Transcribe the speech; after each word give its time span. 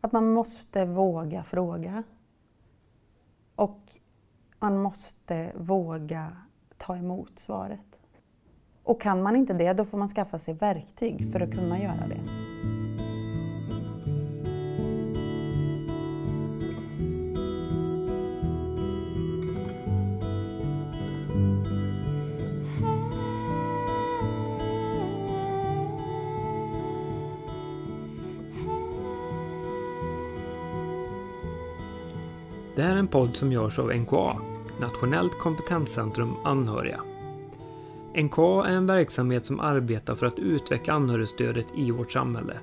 att 0.00 0.12
man 0.12 0.32
måste 0.32 0.84
våga 0.84 1.44
fråga. 1.44 2.02
Och 3.54 3.80
man 4.58 4.82
måste 4.82 5.52
våga 5.56 6.36
ta 6.76 6.96
emot 6.96 7.38
svaret. 7.38 7.80
Och 8.82 9.00
kan 9.00 9.22
man 9.22 9.36
inte 9.36 9.54
det, 9.54 9.72
då 9.72 9.84
får 9.84 9.98
man 9.98 10.08
skaffa 10.08 10.38
sig 10.38 10.54
verktyg 10.54 11.32
för 11.32 11.40
att 11.40 11.50
kunna 11.50 11.82
göra 11.82 12.08
det. 12.08 12.39
Podd 33.10 33.36
som 33.36 33.52
görs 33.52 33.78
av 33.78 33.94
NKA, 33.94 34.36
Nationellt 34.80 35.38
kompetenscentrum 35.38 36.34
anhöriga. 36.44 37.00
NKA 38.22 38.66
är 38.66 38.72
en 38.72 38.86
verksamhet 38.86 39.46
som 39.46 39.60
arbetar 39.60 40.14
för 40.14 40.26
att 40.26 40.38
utveckla 40.38 40.94
anhörigstödet 40.94 41.66
i 41.76 41.90
vårt 41.90 42.12
samhälle. 42.12 42.54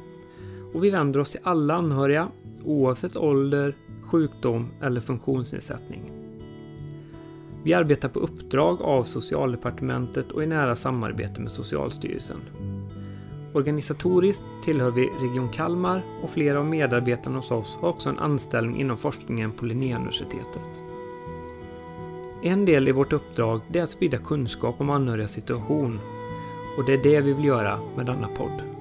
Och 0.73 0.84
vi 0.84 0.90
vänder 0.90 1.20
oss 1.20 1.32
till 1.32 1.40
alla 1.44 1.73
anhöriga, 1.73 2.28
oavsett 2.66 3.18
ålder, 3.18 3.76
sjukdom 4.04 4.70
eller 4.82 5.02
funktionsnedsättning. 5.02 6.12
Vi 7.64 7.73
arbetar 7.73 8.09
på 8.09 8.20
uppdrag 8.20 8.82
av 8.82 9.04
Socialdepartementet 9.04 10.32
och 10.32 10.44
i 10.44 10.45
nära 10.45 10.76
samarbete 10.76 11.42
med 11.42 11.52
Socialstyrelsen. 11.52 12.40
Organisatoriskt 13.58 14.44
tillhör 14.64 14.92
vi 14.92 15.10
Region 15.20 15.50
Kalmar 15.50 16.04
och 16.24 16.30
flera 16.30 16.60
av 16.60 16.66
medarbetarna 16.66 17.38
hos 17.38 17.52
oss 17.52 17.78
har 17.82 17.90
också 17.90 18.10
en 18.10 18.20
anställning 18.20 18.80
inom 18.80 18.98
forskningen 18.98 19.52
på 19.52 19.66
Linnéuniversitetet. 19.66 20.84
En 22.42 22.66
del 22.66 22.88
i 22.88 22.92
vårt 22.92 23.14
uppdrag 23.14 23.62
är 23.73 23.84
att 23.84 23.90
sprida 23.90 24.18
kunskap 24.18 24.81
om 24.81 24.90
anhörigas 24.90 25.31
situation 25.31 26.00
och 26.78 26.86
det 26.86 26.94
är 26.94 27.04
det 27.04 27.22
vi 27.22 27.34
vill 27.34 27.46
göra 27.46 27.80
med 27.96 28.06
denna 28.06 28.28
podd. 28.28 28.77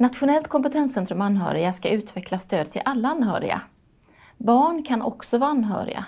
Nationellt 0.00 0.48
kompetenscentrum 0.48 1.20
anhöriga 1.20 1.72
ska 1.72 1.88
utveckla 1.88 2.38
stöd 2.38 2.70
till 2.70 2.82
alla 2.84 3.08
anhöriga. 3.08 3.62
Barn 4.36 4.82
kan 4.82 5.02
också 5.02 5.38
vara 5.38 5.50
anhöriga. 5.50 6.04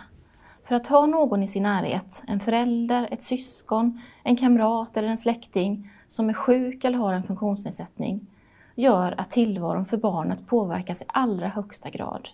För 0.65 0.75
att 0.75 0.87
ha 0.87 1.07
någon 1.07 1.43
i 1.43 1.49
sin 1.49 1.63
närhet, 1.63 2.23
en 2.27 2.41
förälder, 2.41 3.09
ett 3.11 3.23
syskon, 3.23 4.01
en 4.23 4.37
kamrat 4.37 4.97
eller 4.97 5.09
en 5.09 5.19
släkting 5.19 5.91
som 6.09 6.29
är 6.29 6.33
sjuk 6.33 6.85
eller 6.85 6.99
har 6.99 7.13
en 7.13 7.23
funktionsnedsättning, 7.23 8.27
gör 8.75 9.15
att 9.19 9.31
tillvaron 9.31 9.85
för 9.85 9.97
barnet 9.97 10.47
påverkas 10.47 11.03
i 11.03 11.05
allra 11.09 11.49
högsta 11.49 11.91
grad. 11.91 12.29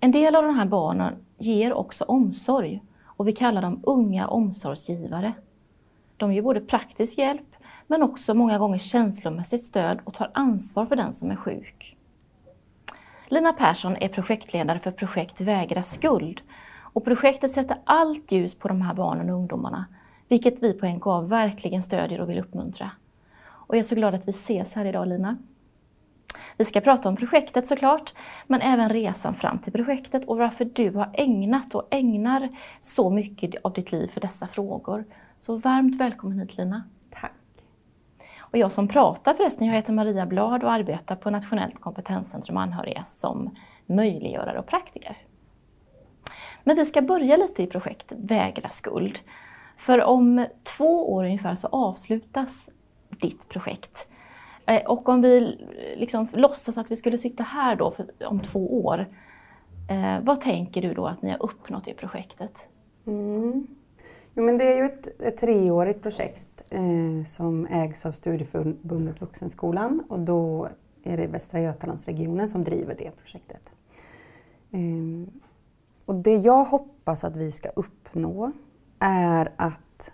En 0.00 0.12
del 0.12 0.36
av 0.36 0.42
de 0.42 0.56
här 0.56 0.66
barnen 0.66 1.16
ger 1.38 1.72
också 1.72 2.04
omsorg 2.04 2.82
och 3.04 3.28
vi 3.28 3.32
kallar 3.32 3.62
dem 3.62 3.80
unga 3.82 4.26
omsorgsgivare. 4.28 5.32
De 6.16 6.32
ger 6.32 6.42
både 6.42 6.60
praktisk 6.60 7.18
hjälp 7.18 7.53
men 7.86 8.02
också 8.02 8.34
många 8.34 8.58
gånger 8.58 8.78
känslomässigt 8.78 9.64
stöd 9.64 9.98
och 10.04 10.14
tar 10.14 10.30
ansvar 10.34 10.86
för 10.86 10.96
den 10.96 11.12
som 11.12 11.30
är 11.30 11.36
sjuk. 11.36 11.96
Lina 13.28 13.52
Persson 13.52 13.96
är 13.96 14.08
projektledare 14.08 14.78
för 14.78 14.90
projekt 14.90 15.40
Vägra 15.40 15.82
skuld 15.82 16.40
och 16.94 17.04
projektet 17.04 17.52
sätter 17.52 17.76
allt 17.84 18.32
ljus 18.32 18.54
på 18.54 18.68
de 18.68 18.82
här 18.82 18.94
barnen 18.94 19.30
och 19.30 19.36
ungdomarna, 19.36 19.84
vilket 20.28 20.62
vi 20.62 20.72
på 20.72 20.86
NKA 20.86 21.20
verkligen 21.20 21.82
stödjer 21.82 22.20
och 22.20 22.30
vill 22.30 22.38
uppmuntra. 22.38 22.90
Och 23.42 23.74
jag 23.74 23.78
är 23.78 23.88
så 23.88 23.94
glad 23.94 24.14
att 24.14 24.28
vi 24.28 24.30
ses 24.30 24.74
här 24.74 24.84
idag 24.84 25.08
Lina. 25.08 25.36
Vi 26.56 26.64
ska 26.64 26.80
prata 26.80 27.08
om 27.08 27.16
projektet 27.16 27.66
såklart, 27.66 28.14
men 28.46 28.60
även 28.60 28.88
resan 28.88 29.34
fram 29.34 29.58
till 29.58 29.72
projektet 29.72 30.24
och 30.24 30.38
varför 30.38 30.64
du 30.64 30.90
har 30.90 31.10
ägnat 31.12 31.74
och 31.74 31.88
ägnar 31.90 32.48
så 32.80 33.10
mycket 33.10 33.54
av 33.64 33.72
ditt 33.72 33.92
liv 33.92 34.08
för 34.08 34.20
dessa 34.20 34.46
frågor. 34.46 35.04
Så 35.38 35.56
varmt 35.56 36.00
välkommen 36.00 36.38
hit 36.38 36.56
Lina. 36.56 36.82
Och 38.54 38.58
jag 38.58 38.72
som 38.72 38.88
pratar 38.88 39.34
förresten, 39.34 39.66
jag 39.66 39.74
heter 39.74 39.92
Maria 39.92 40.26
Blad 40.26 40.64
och 40.64 40.72
arbetar 40.72 41.16
på 41.16 41.30
Nationellt 41.30 41.80
kompetenscentrum 41.80 42.56
anhöriga 42.56 43.04
som 43.04 43.56
möjliggörare 43.86 44.58
och 44.58 44.66
praktiker. 44.66 45.16
Men 46.64 46.76
vi 46.76 46.84
ska 46.84 47.02
börja 47.02 47.36
lite 47.36 47.62
i 47.62 47.66
projektet 47.66 48.18
Vägra 48.20 48.68
skuld. 48.68 49.18
För 49.76 50.02
om 50.02 50.46
två 50.62 51.12
år 51.12 51.24
ungefär 51.24 51.54
så 51.54 51.68
avslutas 51.68 52.70
ditt 53.08 53.48
projekt. 53.48 54.10
Eh, 54.66 54.82
och 54.84 55.08
om 55.08 55.22
vi 55.22 55.58
liksom 55.96 56.28
låtsas 56.32 56.78
att 56.78 56.90
vi 56.90 56.96
skulle 56.96 57.18
sitta 57.18 57.42
här 57.42 57.76
då 57.76 57.90
för, 57.90 58.06
om 58.26 58.40
två 58.40 58.84
år, 58.84 59.06
eh, 59.90 60.20
vad 60.22 60.40
tänker 60.40 60.82
du 60.82 60.94
då 60.94 61.06
att 61.06 61.22
ni 61.22 61.30
har 61.30 61.42
uppnått 61.42 61.88
i 61.88 61.94
projektet? 61.94 62.68
Mm. 63.06 63.66
Jo, 64.34 64.42
men 64.42 64.58
det 64.58 64.72
är 64.72 64.76
ju 64.76 64.84
ett, 64.84 65.20
ett 65.20 65.36
treårigt 65.36 66.02
projekt 66.02 66.62
eh, 66.70 67.24
som 67.26 67.66
ägs 67.66 68.06
av 68.06 68.12
Studieförbundet 68.12 69.20
Vuxenskolan 69.20 70.02
och 70.08 70.18
då 70.18 70.68
är 71.02 71.16
det 71.16 71.26
Västra 71.26 71.60
Götalandsregionen 71.60 72.48
som 72.48 72.64
driver 72.64 72.94
det 72.98 73.10
projektet. 73.10 73.72
Eh, 74.70 75.28
och 76.04 76.14
det 76.14 76.36
jag 76.36 76.64
hoppas 76.64 77.24
att 77.24 77.36
vi 77.36 77.50
ska 77.50 77.68
uppnå 77.68 78.52
är 78.98 79.52
att 79.56 80.12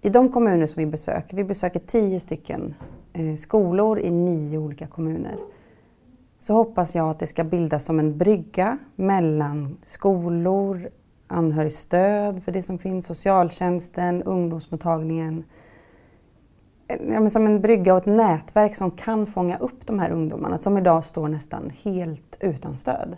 i 0.00 0.08
de 0.08 0.32
kommuner 0.32 0.66
som 0.66 0.80
vi 0.80 0.86
besöker, 0.86 1.36
vi 1.36 1.44
besöker 1.44 1.80
tio 1.80 2.20
stycken 2.20 2.74
eh, 3.12 3.36
skolor 3.36 3.98
i 3.98 4.10
nio 4.10 4.58
olika 4.58 4.86
kommuner, 4.86 5.36
så 6.38 6.54
hoppas 6.54 6.94
jag 6.94 7.10
att 7.10 7.18
det 7.18 7.26
ska 7.26 7.44
bildas 7.44 7.84
som 7.84 7.98
en 7.98 8.18
brygga 8.18 8.78
mellan 8.96 9.76
skolor, 9.82 10.90
anhörigstöd 11.26 12.42
för 12.42 12.52
det 12.52 12.62
som 12.62 12.78
finns, 12.78 13.06
socialtjänsten, 13.06 14.22
ungdomsmottagningen. 14.22 15.44
Ja, 17.10 17.28
som 17.28 17.46
en 17.46 17.60
brygga 17.60 17.94
och 17.94 17.98
ett 17.98 18.06
nätverk 18.06 18.76
som 18.76 18.90
kan 18.90 19.26
fånga 19.26 19.58
upp 19.58 19.86
de 19.86 19.98
här 19.98 20.10
ungdomarna 20.10 20.58
som 20.58 20.78
idag 20.78 21.04
står 21.04 21.28
nästan 21.28 21.72
helt 21.84 22.36
utan 22.40 22.78
stöd. 22.78 23.16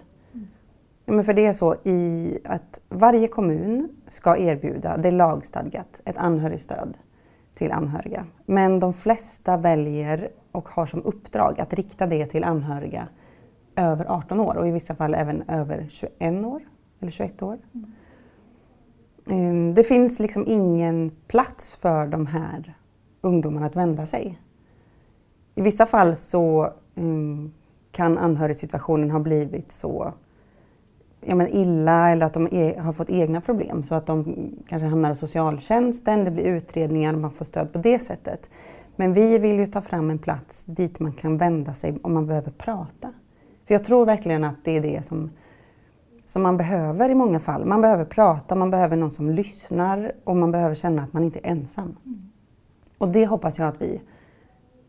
Ja, 1.05 1.13
men 1.13 1.25
för 1.25 1.33
det 1.33 1.47
är 1.47 1.53
så 1.53 1.75
i 1.85 2.39
att 2.45 2.81
varje 2.89 3.29
kommun 3.29 3.89
ska 4.09 4.37
erbjuda, 4.37 4.97
det 4.97 5.09
är 5.09 5.13
lagstadgat, 5.13 6.01
ett 6.05 6.19
anhörigstöd 6.19 6.97
till 7.55 7.73
anhöriga. 7.73 8.27
Men 8.47 8.81
de 8.81 8.93
flesta 8.93 9.57
väljer 9.57 10.31
och 10.53 10.69
har 10.69 10.87
som 10.87 11.03
uppdrag 11.03 11.61
att 11.61 11.75
rikta 11.75 12.07
det 12.07 12.27
till 12.27 12.45
anhöriga 12.45 13.09
över 13.77 14.05
18 14.09 14.41
år 14.41 14.57
och 14.57 14.69
i 14.69 14.71
vissa 14.71 14.95
fall 14.95 15.15
även 15.15 15.43
över 15.49 15.87
21 15.89 16.45
år 16.45 16.63
eller 17.01 17.11
21 17.11 17.43
år. 17.43 17.59
Mm. 17.75 17.93
Ehm, 19.27 19.75
det 19.75 19.85
finns 19.85 20.19
liksom 20.19 20.45
ingen 20.47 21.11
plats 21.27 21.75
för 21.75 22.07
de 22.07 22.27
här 22.27 22.75
ungdomarna 23.21 23.67
att 23.67 23.77
vända 23.77 24.07
sig. 24.07 24.39
I 25.55 25.63
vissa 25.63 25.87
fall 25.87 26.17
så 26.17 26.73
um, 26.95 27.53
kan 27.93 28.19
anhörigsituationen 28.19 29.11
ha 29.11 29.21
blivit 29.21 29.73
så 29.73 30.13
ja, 31.21 31.35
men 31.35 31.49
illa 31.49 32.11
eller 32.11 32.27
att 32.27 32.35
de 32.35 32.49
e 32.53 32.79
har 32.79 32.93
fått 32.93 33.11
egna 33.11 33.41
problem 33.41 33.83
så 33.83 33.95
att 33.95 34.07
de 34.07 34.51
kanske 34.69 34.87
hamnar 34.87 35.09
hos 35.09 35.19
socialtjänsten, 35.19 36.25
det 36.25 36.31
blir 36.31 36.45
utredningar 36.45 37.15
och 37.15 37.21
man 37.21 37.31
får 37.31 37.45
stöd 37.45 37.73
på 37.73 37.79
det 37.79 37.99
sättet. 37.99 38.51
Men 38.97 39.13
vi 39.13 39.39
vill 39.39 39.59
ju 39.59 39.67
ta 39.67 39.81
fram 39.81 40.11
en 40.11 40.19
plats 40.19 40.65
dit 40.65 41.01
man 41.01 41.13
kan 41.13 41.37
vända 41.37 41.75
sig 41.75 41.99
om 42.03 42.15
man 42.15 42.27
behöver 42.27 42.51
prata. 42.51 43.13
För 43.67 43.75
jag 43.75 43.85
tror 43.85 44.07
verkligen 44.07 44.45
att 44.45 44.65
det 44.65 44.77
är 44.77 44.81
det 44.81 45.07
som, 45.07 45.31
som 46.27 46.43
man 46.43 46.57
behöver 46.57 47.09
i 47.09 47.15
många 47.15 47.41
fall. 47.41 47.65
Man 47.65 47.81
behöver 47.81 48.05
prata, 48.05 48.55
man 48.55 48.71
behöver 48.71 48.97
någon 48.97 49.11
som 49.11 49.31
lyssnar 49.31 50.13
och 50.25 50.37
man 50.37 50.53
behöver 50.53 50.75
känna 50.75 51.03
att 51.03 51.13
man 51.13 51.25
inte 51.25 51.39
är 51.39 51.47
ensam. 51.47 51.97
Mm. 52.05 52.31
Och 52.99 53.09
det 53.09 53.27
hoppas 53.27 53.59
jag 53.59 53.69
att 53.69 53.83
vi 53.83 54.03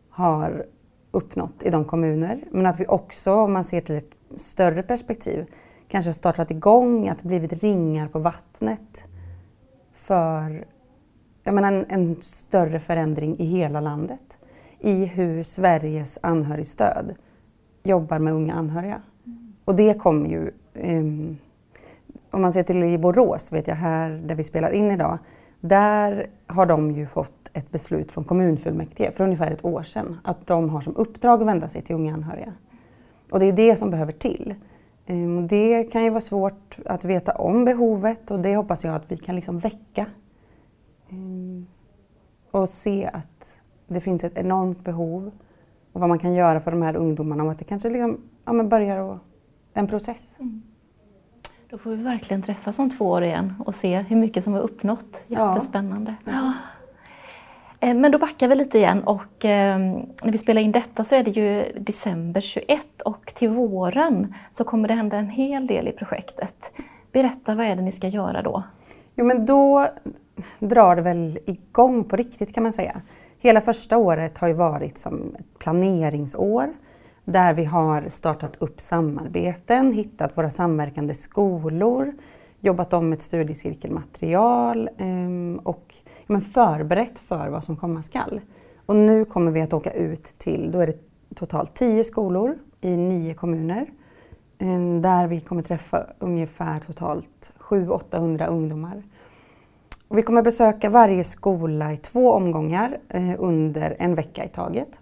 har 0.09 0.65
uppnått 1.11 1.63
i 1.63 1.69
de 1.69 1.85
kommuner. 1.85 2.43
Men 2.51 2.65
att 2.65 2.79
vi 2.79 2.87
också, 2.87 3.33
om 3.33 3.53
man 3.53 3.63
ser 3.63 3.81
till 3.81 3.95
ett 3.95 4.11
större 4.37 4.83
perspektiv, 4.83 5.45
kanske 5.87 6.13
startat 6.13 6.51
igång, 6.51 7.07
att 7.07 7.19
det 7.19 7.27
blivit 7.27 7.63
ringar 7.63 8.07
på 8.07 8.19
vattnet 8.19 9.03
för 9.93 10.65
jag 11.47 11.53
menar, 11.53 11.71
en, 11.71 11.85
en 11.89 12.21
större 12.21 12.79
förändring 12.79 13.39
i 13.39 13.45
hela 13.45 13.81
landet. 13.81 14.37
I 14.79 15.05
hur 15.05 15.43
Sveriges 15.43 16.19
anhörigstöd 16.21 17.15
jobbar 17.83 18.19
med 18.19 18.33
unga 18.33 18.53
anhöriga. 18.53 19.01
Och 19.65 19.75
det 19.75 19.93
kommer 19.93 20.29
ju, 20.29 20.51
um, 20.83 21.37
om 22.31 22.41
man 22.41 22.53
ser 22.53 22.63
till 22.63 22.83
i 22.83 22.97
Borås, 22.97 23.51
vet 23.51 23.67
jag 23.67 23.75
här 23.75 24.09
där 24.09 24.35
vi 24.35 24.43
spelar 24.43 24.71
in 24.71 24.91
idag, 24.91 25.17
där 25.59 26.29
har 26.47 26.65
de 26.65 26.91
ju 26.91 27.07
fått 27.07 27.49
ett 27.53 27.71
beslut 27.71 28.11
från 28.11 28.23
kommunfullmäktige 28.23 29.11
för 29.11 29.23
ungefär 29.23 29.51
ett 29.51 29.65
år 29.65 29.83
sedan 29.83 30.19
att 30.23 30.47
de 30.47 30.69
har 30.69 30.81
som 30.81 30.95
uppdrag 30.95 31.41
att 31.41 31.47
vända 31.47 31.67
sig 31.67 31.81
till 31.81 31.95
unga 31.95 32.13
anhöriga. 32.13 32.53
Och 33.31 33.39
det 33.39 33.45
är 33.45 33.47
ju 33.47 33.55
det 33.55 33.75
som 33.75 33.91
behöver 33.91 34.11
till. 34.11 34.55
Um, 35.07 35.47
det 35.47 35.83
kan 35.83 36.03
ju 36.03 36.09
vara 36.09 36.21
svårt 36.21 36.77
att 36.85 37.05
veta 37.05 37.31
om 37.31 37.65
behovet 37.65 38.31
och 38.31 38.39
det 38.39 38.55
hoppas 38.55 38.83
jag 38.83 38.95
att 38.95 39.11
vi 39.11 39.17
kan 39.17 39.35
liksom 39.35 39.59
väcka. 39.59 40.05
Um, 41.09 41.67
och 42.51 42.69
se 42.69 43.09
att 43.13 43.59
det 43.87 43.99
finns 43.99 44.23
ett 44.23 44.37
enormt 44.37 44.83
behov 44.83 45.31
och 45.91 46.01
vad 46.01 46.09
man 46.09 46.19
kan 46.19 46.33
göra 46.33 46.59
för 46.59 46.71
de 46.71 46.81
här 46.81 46.95
ungdomarna 46.95 47.43
och 47.43 47.51
att 47.51 47.59
det 47.59 47.65
kanske 47.65 47.89
liksom, 47.89 48.17
ja, 48.45 48.53
men 48.53 48.69
börjar 48.69 49.19
en 49.77 49.87
process. 49.87 50.37
Mm. 50.39 50.61
Då 51.69 51.77
får 51.77 51.89
vi 51.89 52.03
verkligen 52.03 52.41
träffas 52.41 52.79
om 52.79 52.89
två 52.89 53.05
år 53.05 53.23
igen 53.23 53.53
och 53.65 53.75
se 53.75 53.99
hur 53.99 54.15
mycket 54.15 54.43
som 54.43 54.53
har 54.53 54.61
uppnått. 54.61 55.23
Jättespännande. 55.27 56.15
Ja. 56.25 56.31
Ja. 56.31 56.53
Eh, 57.79 57.95
men 57.95 58.11
då 58.11 58.17
backar 58.17 58.47
vi 58.47 58.55
lite 58.55 58.77
igen 58.77 59.03
och 59.03 59.45
eh, 59.45 59.79
när 60.23 60.31
vi 60.31 60.37
spelar 60.37 60.61
in 60.61 60.71
detta 60.71 61.03
så 61.03 61.15
är 61.15 61.23
det 61.23 61.31
ju 61.31 61.79
december 61.79 62.41
21 62.41 63.01
och 63.05 63.33
till 63.35 63.49
våren 63.49 64.35
så 64.49 64.63
kommer 64.63 64.87
det 64.87 64.93
hända 64.93 65.17
en 65.17 65.29
hel 65.29 65.67
del 65.67 65.87
i 65.87 65.91
projektet. 65.91 66.71
Berätta, 67.11 67.55
vad 67.55 67.65
är 67.65 67.75
det 67.75 67.81
ni 67.81 67.91
ska 67.91 68.07
göra 68.07 68.41
då? 68.41 68.63
Jo 69.15 69.25
men 69.25 69.45
då 69.45 69.87
drar 70.59 70.95
det 70.95 71.01
väl 71.01 71.39
igång 71.45 72.03
på 72.03 72.15
riktigt 72.15 72.53
kan 72.53 72.63
man 72.63 72.73
säga. 72.73 73.01
Hela 73.39 73.61
första 73.61 73.97
året 73.97 74.37
har 74.37 74.47
ju 74.47 74.53
varit 74.53 74.97
som 74.97 75.35
ett 75.39 75.59
planeringsår 75.59 76.73
där 77.31 77.53
vi 77.53 77.65
har 77.65 78.09
startat 78.09 78.55
upp 78.59 78.81
samarbeten, 78.81 79.93
hittat 79.93 80.37
våra 80.37 80.49
samverkande 80.49 81.13
skolor, 81.13 82.13
jobbat 82.59 82.93
om 82.93 83.13
ett 83.13 83.21
studiecirkelmaterial 83.21 84.89
ehm, 84.97 85.59
och 85.63 85.95
men 86.27 86.41
förberett 86.41 87.19
för 87.19 87.49
vad 87.49 87.63
som 87.63 87.77
komma 87.77 88.03
skall. 88.03 88.41
Och 88.85 88.95
nu 88.95 89.25
kommer 89.25 89.51
vi 89.51 89.61
att 89.61 89.73
åka 89.73 89.91
ut 89.91 90.23
till, 90.37 90.71
då 90.71 90.79
är 90.79 90.87
det 90.87 90.99
totalt 91.35 91.73
tio 91.73 92.03
skolor 92.03 92.57
i 92.81 92.97
nio 92.97 93.33
kommuner. 93.33 93.85
Ehm, 94.59 95.01
där 95.01 95.27
vi 95.27 95.39
kommer 95.39 95.61
träffa 95.61 96.05
ungefär 96.19 96.79
totalt 96.79 97.53
700-800 97.59 98.47
ungdomar. 98.47 99.03
Och 100.07 100.17
vi 100.17 100.21
kommer 100.21 100.41
besöka 100.41 100.89
varje 100.89 101.23
skola 101.23 101.93
i 101.93 101.97
två 101.97 102.31
omgångar 102.31 102.97
eh, 103.09 103.35
under 103.37 103.95
en 103.99 104.15
vecka 104.15 104.45
i 104.45 104.49
taget. 104.49 104.99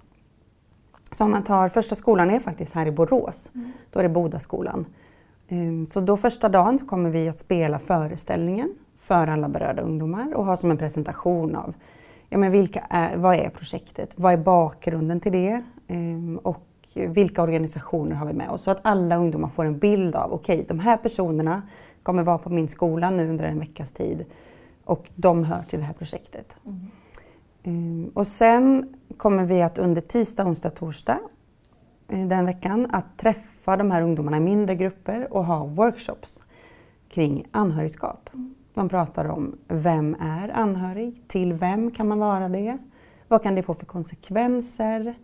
Så 1.11 1.23
om 1.23 1.31
man 1.31 1.43
tar, 1.43 1.69
första 1.69 1.95
skolan 1.95 2.29
är 2.29 2.39
faktiskt 2.39 2.73
här 2.73 2.85
i 2.85 2.91
Borås, 2.91 3.49
mm. 3.55 3.71
då 3.91 3.99
är 3.99 4.03
det 4.03 4.09
Bodaskolan. 4.09 4.85
Ehm, 5.47 5.85
så 5.85 5.99
då 5.99 6.17
första 6.17 6.49
dagen 6.49 6.79
så 6.79 6.85
kommer 6.85 7.09
vi 7.09 7.29
att 7.29 7.39
spela 7.39 7.79
föreställningen 7.79 8.73
för 8.99 9.27
alla 9.27 9.49
berörda 9.49 9.81
ungdomar 9.81 10.33
och 10.33 10.45
ha 10.45 10.55
som 10.55 10.71
en 10.71 10.77
presentation 10.77 11.55
av 11.55 11.73
ja, 12.29 12.37
men 12.37 12.51
vilka 12.51 12.79
är, 12.89 13.17
vad 13.17 13.35
är 13.35 13.49
projektet, 13.49 14.13
vad 14.15 14.33
är 14.33 14.37
bakgrunden 14.37 15.19
till 15.19 15.31
det 15.31 15.63
ehm, 15.87 16.39
och 16.43 16.65
vilka 16.93 17.43
organisationer 17.43 18.15
har 18.15 18.25
vi 18.25 18.33
med 18.33 18.49
oss? 18.49 18.61
Så 18.61 18.71
att 18.71 18.79
alla 18.81 19.15
ungdomar 19.15 19.49
får 19.49 19.65
en 19.65 19.77
bild 19.77 20.15
av, 20.15 20.33
okej 20.33 20.55
okay, 20.55 20.65
de 20.67 20.79
här 20.79 20.97
personerna 20.97 21.61
kommer 22.03 22.23
vara 22.23 22.37
på 22.37 22.49
min 22.49 22.67
skola 22.67 23.09
nu 23.09 23.29
under 23.29 23.45
en 23.45 23.59
veckas 23.59 23.91
tid 23.91 24.25
och 24.83 25.09
de 25.15 25.43
hör 25.43 25.63
till 25.69 25.79
det 25.79 25.85
här 25.85 25.93
projektet. 25.93 26.57
Mm. 26.65 26.91
Ehm, 27.63 28.11
och 28.13 28.27
sen 28.27 28.94
kommer 29.17 29.45
vi 29.45 29.61
att 29.61 29.77
under 29.77 30.01
tisdag, 30.01 30.45
onsdag, 30.45 30.69
torsdag 30.69 31.19
eh, 32.07 32.27
den 32.27 32.45
veckan 32.45 32.87
att 32.91 33.17
träffa 33.17 33.77
de 33.77 33.91
här 33.91 34.01
ungdomarna 34.01 34.37
i 34.37 34.39
mindre 34.39 34.75
grupper 34.75 35.33
och 35.33 35.45
ha 35.45 35.65
workshops 35.65 36.43
kring 37.09 37.47
anhörigskap. 37.51 38.29
Man 38.73 38.89
pratar 38.89 39.25
om 39.25 39.55
vem 39.67 40.15
är 40.19 40.49
anhörig? 40.49 41.23
Till 41.27 41.53
vem 41.53 41.91
kan 41.91 42.07
man 42.07 42.19
vara 42.19 42.49
det? 42.49 42.77
Vad 43.27 43.43
kan 43.43 43.55
det 43.55 43.63
få 43.63 43.73
för 43.73 43.85
konsekvenser? 43.85 45.15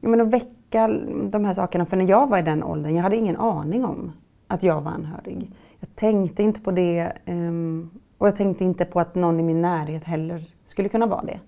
Jag 0.00 0.10
menar, 0.10 0.24
väcka 0.24 0.88
de 1.30 1.44
här 1.44 1.52
sakerna, 1.52 1.86
för 1.86 1.96
när 1.96 2.08
jag 2.08 2.26
var 2.26 2.38
i 2.38 2.42
den 2.42 2.62
åldern, 2.62 2.94
jag 2.94 3.02
hade 3.02 3.16
ingen 3.16 3.36
aning 3.36 3.84
om 3.84 4.12
att 4.46 4.62
jag 4.62 4.80
var 4.80 4.90
anhörig. 4.90 5.52
Jag 5.80 5.96
tänkte 5.96 6.42
inte 6.42 6.60
på 6.60 6.70
det 6.70 7.12
ehm, 7.24 7.90
och 8.18 8.26
jag 8.26 8.36
tänkte 8.36 8.64
inte 8.64 8.84
på 8.84 9.00
att 9.00 9.14
någon 9.14 9.40
i 9.40 9.42
min 9.42 9.62
närhet 9.62 10.04
heller 10.04 10.44
skulle 10.64 10.88
kunna 10.88 11.06
vara 11.06 11.22
det. 11.22 11.40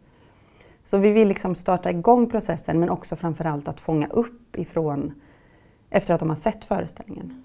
Så 0.90 0.98
vi 0.98 1.12
vill 1.12 1.28
liksom 1.28 1.54
starta 1.54 1.90
igång 1.90 2.30
processen 2.30 2.80
men 2.80 2.90
också 2.90 3.16
framförallt 3.16 3.68
att 3.68 3.80
fånga 3.80 4.06
upp 4.06 4.56
ifrån 4.56 5.12
efter 5.90 6.14
att 6.14 6.20
de 6.20 6.28
har 6.28 6.36
sett 6.36 6.64
föreställningen. 6.64 7.44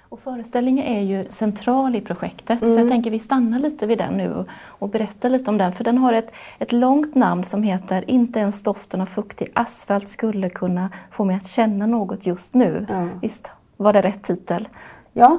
Och 0.00 0.20
föreställningen 0.20 0.84
är 0.84 1.00
ju 1.00 1.26
central 1.30 1.96
i 1.96 2.00
projektet 2.00 2.62
mm. 2.62 2.74
så 2.74 2.80
jag 2.80 2.86
mm. 2.86 2.90
tänker 2.90 3.10
vi 3.10 3.18
stannar 3.18 3.58
lite 3.58 3.86
vid 3.86 3.98
den 3.98 4.14
nu 4.14 4.44
och 4.60 4.88
berättar 4.88 5.28
lite 5.28 5.50
om 5.50 5.58
den 5.58 5.72
för 5.72 5.84
den 5.84 5.98
har 5.98 6.12
ett, 6.12 6.30
ett 6.58 6.72
långt 6.72 7.14
namn 7.14 7.44
som 7.44 7.62
heter 7.62 8.10
Inte 8.10 8.38
ens 8.38 8.62
doften 8.62 9.00
av 9.00 9.06
fuktig 9.06 9.52
asfalt 9.54 10.10
skulle 10.10 10.50
kunna 10.50 10.90
få 11.10 11.24
mig 11.24 11.36
att 11.36 11.48
känna 11.48 11.86
något 11.86 12.26
just 12.26 12.54
nu. 12.54 12.86
Ja. 12.88 13.08
Visst 13.22 13.50
var 13.76 13.92
det 13.92 14.00
rätt 14.00 14.22
titel? 14.22 14.68
Ja, 15.16 15.38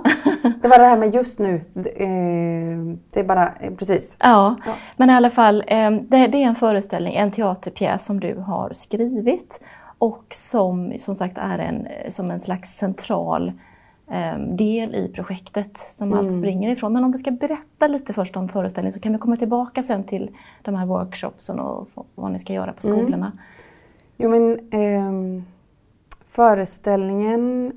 det 0.61 0.67
var 0.67 0.79
det 0.79 0.85
här 0.85 0.97
med 0.97 1.13
just 1.13 1.39
nu. 1.39 1.55
Eh, 1.75 2.97
det 3.09 3.19
är 3.19 3.23
bara, 3.23 3.53
eh, 3.59 3.73
precis. 3.73 4.17
Ja, 4.19 4.55
ja. 4.65 4.73
men 4.97 5.09
i 5.09 5.13
alla 5.13 5.29
fall, 5.29 5.63
eh, 5.67 5.91
det 5.91 6.17
är 6.17 6.35
en 6.35 6.55
föreställning, 6.55 7.15
en 7.15 7.31
teaterpjäs 7.31 8.05
som 8.05 8.19
du 8.19 8.35
har 8.35 8.69
skrivit 8.73 9.61
och 9.97 10.25
som 10.29 10.93
som 10.99 11.15
sagt 11.15 11.37
är 11.37 11.59
en, 11.59 11.87
som 12.11 12.31
en 12.31 12.39
slags 12.39 12.77
central 12.77 13.51
del 14.37 14.95
i 14.95 15.11
projektet 15.15 15.77
som 15.77 16.13
mm. 16.13 16.19
allt 16.19 16.37
springer 16.37 16.71
ifrån. 16.71 16.93
Men 16.93 17.03
om 17.03 17.11
du 17.11 17.17
ska 17.17 17.31
berätta 17.31 17.87
lite 17.87 18.13
först 18.13 18.35
om 18.35 18.49
föreställningen 18.49 18.93
så 18.93 18.99
kan 18.99 19.13
vi 19.13 19.17
komma 19.17 19.35
tillbaka 19.35 19.83
sen 19.83 20.03
till 20.03 20.29
de 20.61 20.75
här 20.75 20.85
workshopsen 20.85 21.59
och 21.59 21.87
vad 22.15 22.31
ni 22.31 22.39
ska 22.39 22.53
göra 22.53 22.73
på 22.73 22.87
mm. 22.87 22.99
skolorna. 22.99 23.25
Mm. 23.25 23.37
Jo 24.17 24.29
men 24.29 24.59
eh, 24.71 25.43
föreställningen 26.27 27.73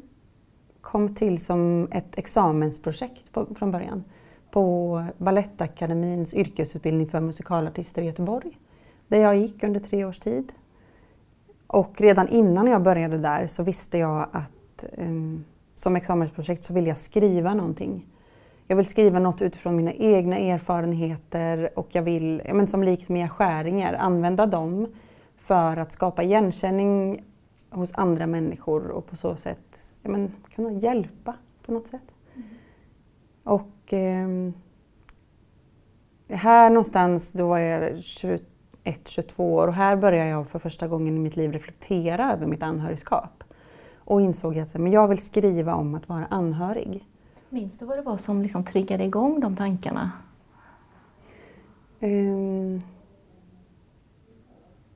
kom 0.90 1.14
till 1.14 1.44
som 1.44 1.88
ett 1.92 2.18
examensprojekt 2.18 3.32
på, 3.32 3.46
från 3.54 3.70
början 3.70 4.04
på 4.50 5.04
Balettakademins 5.18 6.34
yrkesutbildning 6.34 7.06
för 7.06 7.20
musikalartister 7.20 8.02
i 8.02 8.04
Göteborg. 8.04 8.58
Där 9.08 9.20
jag 9.20 9.36
gick 9.36 9.62
under 9.62 9.80
tre 9.80 10.04
års 10.04 10.18
tid. 10.18 10.52
Och 11.66 12.00
redan 12.00 12.28
innan 12.28 12.66
jag 12.66 12.82
började 12.82 13.18
där 13.18 13.46
så 13.46 13.62
visste 13.62 13.98
jag 13.98 14.28
att 14.32 14.84
um, 14.98 15.44
som 15.74 15.96
examensprojekt 15.96 16.64
så 16.64 16.74
vill 16.74 16.86
jag 16.86 16.96
skriva 16.96 17.54
någonting. 17.54 18.06
Jag 18.66 18.76
vill 18.76 18.86
skriva 18.86 19.18
något 19.18 19.42
utifrån 19.42 19.76
mina 19.76 19.92
egna 19.92 20.38
erfarenheter 20.38 21.78
och 21.78 21.88
jag 21.92 22.02
vill, 22.02 22.42
men 22.52 22.68
som 22.68 22.82
likt 22.82 23.08
Mia 23.08 23.28
Skäringer, 23.28 23.94
använda 23.94 24.46
dem 24.46 24.86
för 25.36 25.76
att 25.76 25.92
skapa 25.92 26.22
igenkänning 26.22 27.22
hos 27.70 27.94
andra 27.94 28.26
människor 28.26 28.88
och 28.88 29.06
på 29.06 29.16
så 29.16 29.36
sätt 29.36 29.98
ja, 30.02 30.10
men, 30.10 30.32
kunna 30.54 30.72
hjälpa 30.72 31.34
på 31.66 31.72
något 31.72 31.86
sätt. 31.86 32.02
Mm. 32.34 32.48
Och 33.42 33.92
eh, 33.92 34.28
här 36.28 36.70
någonstans, 36.70 37.32
då 37.32 37.48
var 37.48 37.58
jag 37.58 37.92
21-22 38.84 39.40
år 39.40 39.68
och 39.68 39.74
här 39.74 39.96
började 39.96 40.30
jag 40.30 40.48
för 40.48 40.58
första 40.58 40.88
gången 40.88 41.16
i 41.16 41.18
mitt 41.18 41.36
liv 41.36 41.52
reflektera 41.52 42.32
över 42.32 42.46
mitt 42.46 42.62
anhörigskap. 42.62 43.44
Och 43.96 44.20
insåg 44.20 44.58
att 44.58 44.74
men 44.74 44.92
jag 44.92 45.08
vill 45.08 45.18
skriva 45.18 45.74
om 45.74 45.94
att 45.94 46.08
vara 46.08 46.26
anhörig. 46.26 47.08
Minns 47.48 47.78
du 47.78 47.86
vad 47.86 47.98
det 47.98 48.02
var 48.02 48.16
som 48.16 48.42
liksom 48.42 48.64
triggade 48.64 49.04
igång 49.04 49.40
de 49.40 49.56
tankarna? 49.56 50.12
Um, 52.00 52.82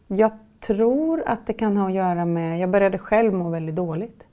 jag 0.06 0.32
tror 0.62 1.23
att 1.26 1.47
det 1.47 1.52
kan 1.52 1.76
ha 1.76 1.87
att 1.87 1.95
göra 1.95 2.25
med, 2.25 2.59
jag 2.59 2.71
började 2.71 2.99
själv 2.99 3.33
må 3.33 3.50
väldigt 3.50 3.76
dåligt. 3.76 4.25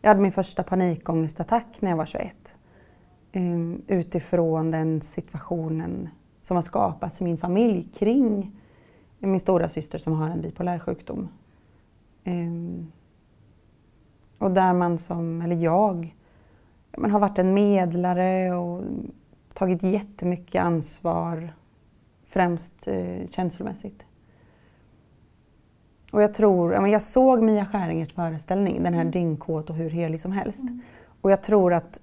Jag 0.00 0.10
hade 0.10 0.20
min 0.20 0.32
första 0.32 0.62
panikångestattack 0.62 1.80
när 1.80 1.90
jag 1.90 1.96
var 1.96 2.06
21. 2.06 2.56
Um, 3.32 3.42
ehm, 3.42 3.82
utifrån 3.86 4.70
den 4.70 5.00
situationen 5.00 6.08
som 6.42 6.56
har 6.56 6.62
skapats 6.62 7.20
i 7.20 7.24
min 7.24 7.38
familj 7.38 7.88
kring 7.94 8.60
min 9.18 9.40
stora 9.40 9.68
syster 9.68 9.98
som 9.98 10.12
har 10.12 10.30
en 10.30 10.40
bipolär 10.40 10.78
sjukdom. 10.78 11.28
Um, 12.24 12.92
och 14.38 14.50
där 14.50 14.72
man 14.72 14.98
som, 14.98 15.42
eller 15.42 15.56
jag, 15.56 16.16
man 16.96 17.10
har 17.10 17.20
varit 17.20 17.38
en 17.38 17.54
medlare 17.54 18.54
och 18.54 18.84
tagit 19.54 19.82
jättemycket 19.82 20.62
ansvar, 20.62 21.52
främst 22.26 22.88
eh, 22.88 23.28
känslomässigt. 23.30 24.04
Och 26.10 26.22
jag 26.22 26.34
tror, 26.34 26.88
jag 26.88 27.02
såg 27.02 27.42
Mia 27.42 27.66
Skäringers 27.66 28.12
föreställning, 28.12 28.82
den 28.82 28.94
här 28.94 29.00
mm. 29.00 29.10
Dyngkåt 29.10 29.70
och 29.70 29.76
hur 29.76 29.90
helig 29.90 30.20
som 30.20 30.32
helst. 30.32 30.60
Mm. 30.60 30.80
Och 31.20 31.30
jag 31.30 31.42
tror 31.42 31.74
att 31.74 32.00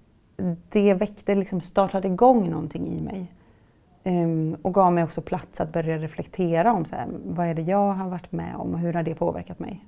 det 0.69 0.93
väckte, 0.93 1.35
liksom 1.35 1.61
startade 1.61 2.07
igång 2.07 2.49
någonting 2.49 2.87
i 2.87 3.01
mig. 3.01 3.31
Um, 4.03 4.55
och 4.61 4.73
gav 4.73 4.93
mig 4.93 5.03
också 5.03 5.21
plats 5.21 5.61
att 5.61 5.73
börja 5.73 5.97
reflektera 5.97 6.73
om 6.73 6.85
så 6.85 6.95
här, 6.95 7.07
vad 7.25 7.47
är 7.47 7.53
det 7.53 7.61
jag 7.61 7.93
har 7.93 8.09
varit 8.09 8.31
med 8.31 8.55
om 8.55 8.73
och 8.73 8.79
hur 8.79 8.93
har 8.93 9.03
det 9.03 9.15
påverkat 9.15 9.59
mig. 9.59 9.85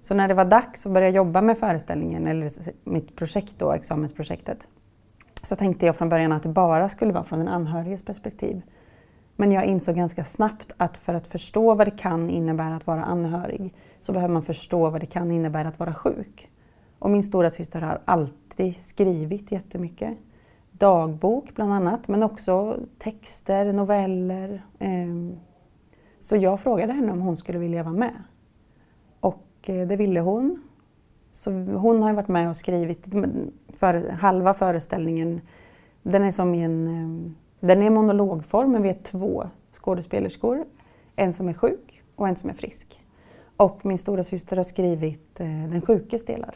Så 0.00 0.14
när 0.14 0.28
det 0.28 0.34
var 0.34 0.44
dags 0.44 0.86
att 0.86 0.92
börja 0.92 1.08
jobba 1.08 1.40
med 1.40 1.58
föreställningen, 1.58 2.26
eller 2.26 2.50
mitt 2.84 3.16
projekt 3.16 3.58
då, 3.58 3.72
examensprojektet, 3.72 4.68
så 5.42 5.56
tänkte 5.56 5.86
jag 5.86 5.96
från 5.96 6.08
början 6.08 6.32
att 6.32 6.42
det 6.42 6.48
bara 6.48 6.88
skulle 6.88 7.12
vara 7.12 7.24
från 7.24 7.38
den 7.38 7.48
anhöriges 7.48 8.04
perspektiv. 8.04 8.62
Men 9.36 9.52
jag 9.52 9.64
insåg 9.64 9.96
ganska 9.96 10.24
snabbt 10.24 10.72
att 10.76 10.98
för 10.98 11.14
att 11.14 11.26
förstå 11.26 11.74
vad 11.74 11.86
det 11.86 11.98
kan 11.98 12.30
innebära 12.30 12.76
att 12.76 12.86
vara 12.86 13.04
anhörig 13.04 13.74
så 14.00 14.12
behöver 14.12 14.34
man 14.34 14.42
förstå 14.42 14.90
vad 14.90 15.00
det 15.00 15.06
kan 15.06 15.30
innebära 15.30 15.68
att 15.68 15.78
vara 15.78 15.94
sjuk. 15.94 16.50
Och 16.98 17.10
min 17.10 17.24
stora 17.24 17.50
syster 17.50 17.80
har 17.80 18.00
alltid 18.04 18.76
skrivit 18.76 19.52
jättemycket. 19.52 20.18
Dagbok 20.72 21.54
bland 21.54 21.72
annat, 21.72 22.08
men 22.08 22.22
också 22.22 22.78
texter, 22.98 23.72
noveller. 23.72 24.62
Ehm, 24.78 25.36
så 26.20 26.36
jag 26.36 26.60
frågade 26.60 26.92
henne 26.92 27.12
om 27.12 27.20
hon 27.20 27.36
skulle 27.36 27.58
vilja 27.58 27.82
vara 27.82 27.94
med. 27.94 28.22
Och 29.20 29.46
eh, 29.62 29.86
det 29.88 29.96
ville 29.96 30.20
hon. 30.20 30.62
Så 31.32 31.50
hon 31.52 32.02
har 32.02 32.12
varit 32.12 32.28
med 32.28 32.48
och 32.48 32.56
skrivit 32.56 33.06
för, 33.72 34.10
halva 34.10 34.54
föreställningen. 34.54 35.40
Den 36.02 36.24
är 36.24 36.30
som 36.30 36.54
i 36.54 36.62
en 36.62 36.86
ehm, 36.86 37.34
den 37.66 37.82
är 37.82 37.90
monologform, 37.90 38.72
men 38.72 38.82
vi 38.82 38.88
är 38.88 38.98
två 39.02 39.48
skådespelerskor. 39.72 40.64
En 41.16 41.32
som 41.32 41.48
är 41.48 41.52
sjuk 41.52 42.02
och 42.16 42.28
en 42.28 42.36
som 42.36 42.50
är 42.50 42.54
frisk. 42.54 43.00
Och 43.56 43.86
min 43.86 43.98
stora 43.98 44.24
syster 44.24 44.56
har 44.56 44.64
skrivit 44.64 45.40
eh, 45.40 45.46
den 45.46 45.82
sjukes 45.82 46.24
delar. 46.24 46.54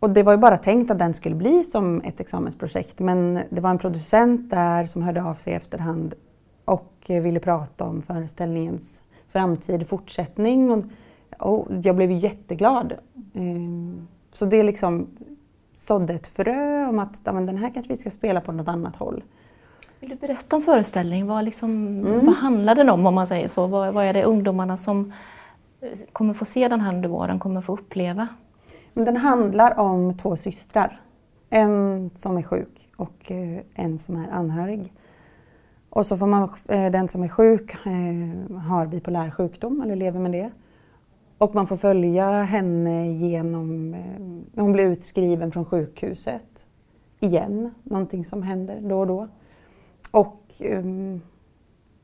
Och 0.00 0.10
det 0.10 0.22
var 0.22 0.32
ju 0.32 0.38
bara 0.38 0.58
tänkt 0.58 0.90
att 0.90 0.98
den 0.98 1.14
skulle 1.14 1.34
bli 1.34 1.64
som 1.64 2.00
ett 2.00 2.20
examensprojekt 2.20 2.98
men 2.98 3.40
det 3.50 3.60
var 3.60 3.70
en 3.70 3.78
producent 3.78 4.50
där 4.50 4.86
som 4.86 5.02
hörde 5.02 5.22
av 5.22 5.34
sig 5.34 5.52
i 5.52 5.56
efterhand 5.56 6.14
och 6.64 6.92
eh, 7.06 7.22
ville 7.22 7.40
prata 7.40 7.84
om 7.84 8.02
föreställningens 8.02 9.02
framtid, 9.28 9.88
fortsättning. 9.88 10.70
Och, 10.70 10.84
och 11.38 11.66
jag 11.82 11.96
blev 11.96 12.10
jätteglad. 12.10 12.92
Ehm, 13.34 14.08
så 14.32 14.44
det 14.44 14.62
liksom 14.62 15.06
sådde 15.78 16.14
ett 16.14 16.26
frö 16.26 16.86
om 16.86 16.98
att 16.98 17.20
men 17.24 17.46
den 17.46 17.56
här 17.56 17.70
kanske 17.74 17.92
vi 17.92 17.96
ska 17.96 18.10
spela 18.10 18.40
på 18.40 18.52
något 18.52 18.68
annat 18.68 18.96
håll. 18.96 19.22
Vill 20.00 20.10
du 20.10 20.16
berätta 20.16 20.56
om 20.56 20.62
föreställningen? 20.62 21.26
Vad, 21.26 21.44
liksom, 21.44 21.70
mm. 21.70 22.26
vad 22.26 22.34
handlar 22.34 22.74
den 22.74 22.88
om 22.88 23.06
om 23.06 23.14
man 23.14 23.26
säger 23.26 23.48
så? 23.48 23.66
Vad, 23.66 23.94
vad 23.94 24.04
är 24.04 24.12
det 24.12 24.24
ungdomarna 24.24 24.76
som 24.76 25.12
eh, 25.80 25.98
kommer 26.12 26.34
få 26.34 26.44
se 26.44 26.68
den 26.68 26.80
här 26.80 26.94
under 26.94 27.08
våren 27.08 27.38
kommer 27.38 27.60
få 27.60 27.72
uppleva? 27.72 28.28
Den 28.94 29.16
handlar 29.16 29.78
om 29.78 30.18
två 30.18 30.36
systrar. 30.36 31.00
En 31.50 32.10
som 32.16 32.38
är 32.38 32.42
sjuk 32.42 32.88
och 32.96 33.32
eh, 33.32 33.60
en 33.74 33.98
som 33.98 34.16
är 34.16 34.30
anhörig. 34.30 34.92
Och 35.90 36.06
så 36.06 36.16
får 36.16 36.26
man, 36.26 36.50
eh, 36.68 36.90
den 36.90 37.08
som 37.08 37.22
är 37.22 37.28
sjuk 37.28 37.76
har 38.68 38.86
bipolär 38.86 39.30
sjukdom 39.30 39.80
eller 39.80 39.96
lever 39.96 40.20
med 40.20 40.32
det. 40.32 40.50
Och 41.38 41.54
man 41.54 41.66
får 41.66 41.76
följa 41.76 42.42
henne 42.42 43.12
genom... 43.12 43.94
Eh, 43.94 44.62
hon 44.62 44.72
blir 44.72 44.86
utskriven 44.86 45.52
från 45.52 45.64
sjukhuset 45.64 46.66
igen, 47.20 47.74
någonting 47.82 48.24
som 48.24 48.42
händer 48.42 48.80
då 48.80 49.00
och 49.00 49.06
då. 49.06 49.28
Och 50.10 50.42
um, 50.60 51.20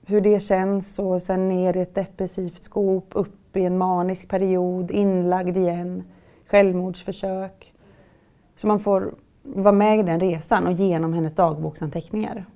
hur 0.07 0.21
det 0.21 0.41
känns 0.41 0.99
och 0.99 1.23
sen 1.23 1.49
ner 1.49 1.77
i 1.77 1.81
ett 1.81 1.95
depressivt 1.95 2.63
skop, 2.63 3.09
upp 3.13 3.57
i 3.57 3.65
en 3.65 3.79
manisk 3.79 4.29
period, 4.29 4.91
inlagd 4.91 5.57
igen, 5.57 6.05
självmordsförsök. 6.47 7.73
Så 8.57 8.67
man 8.67 8.81
får 8.81 9.15
vara 9.43 9.73
med 9.73 9.99
i 9.99 10.03
den 10.03 10.21
resan 10.21 10.67
och 10.67 10.73
genom 10.73 11.13
hennes 11.13 11.35
dagboksanteckningar. 11.35 12.47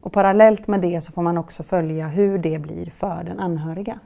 Och 0.00 0.12
parallellt 0.12 0.68
med 0.68 0.80
det 0.80 1.00
så 1.00 1.12
får 1.12 1.22
man 1.22 1.38
också 1.38 1.62
följa 1.62 2.08
hur 2.08 2.38
det 2.38 2.58
blir 2.58 2.86
för 2.86 3.24
den 3.24 3.40
anhöriga. 3.40 3.98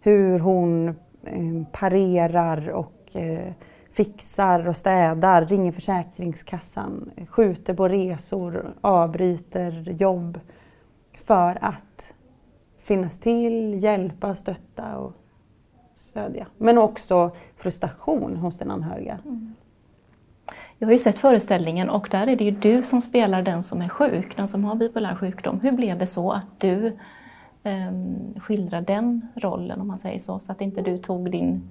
Hur 0.00 0.38
hon 0.38 0.94
Eh, 1.26 1.66
parerar 1.72 2.68
och 2.68 3.16
eh, 3.16 3.52
fixar 3.92 4.68
och 4.68 4.76
städar, 4.76 5.46
ringer 5.46 5.72
Försäkringskassan, 5.72 7.10
skjuter 7.28 7.74
på 7.74 7.88
resor, 7.88 8.74
avbryter 8.80 9.90
jobb 9.90 10.40
för 11.16 11.58
att 11.60 12.14
finnas 12.78 13.18
till, 13.18 13.82
hjälpa, 13.82 14.34
stötta 14.34 14.98
och 14.98 15.12
stödja. 15.94 16.46
Men 16.58 16.78
också 16.78 17.30
frustration 17.56 18.36
hos 18.36 18.58
den 18.58 18.70
anhöriga. 18.70 19.18
Mm. 19.24 19.54
Jag 20.78 20.86
har 20.86 20.92
ju 20.92 20.98
sett 20.98 21.18
föreställningen 21.18 21.90
och 21.90 22.08
där 22.10 22.26
är 22.26 22.36
det 22.36 22.44
ju 22.44 22.50
du 22.50 22.82
som 22.82 23.02
spelar 23.02 23.42
den 23.42 23.62
som 23.62 23.82
är 23.82 23.88
sjuk, 23.88 24.36
den 24.36 24.48
som 24.48 24.64
har 24.64 24.74
bipolär 24.74 25.14
sjukdom. 25.14 25.60
Hur 25.60 25.72
blev 25.72 25.98
det 25.98 26.06
så 26.06 26.32
att 26.32 26.60
du 26.60 26.98
Ehm, 27.64 28.34
skildra 28.40 28.80
den 28.80 29.28
rollen 29.34 29.80
om 29.80 29.88
man 29.88 29.98
säger 29.98 30.18
så, 30.18 30.38
så 30.38 30.52
att 30.52 30.60
inte 30.60 30.82
du 30.82 30.98
tog 30.98 31.30
din 31.30 31.62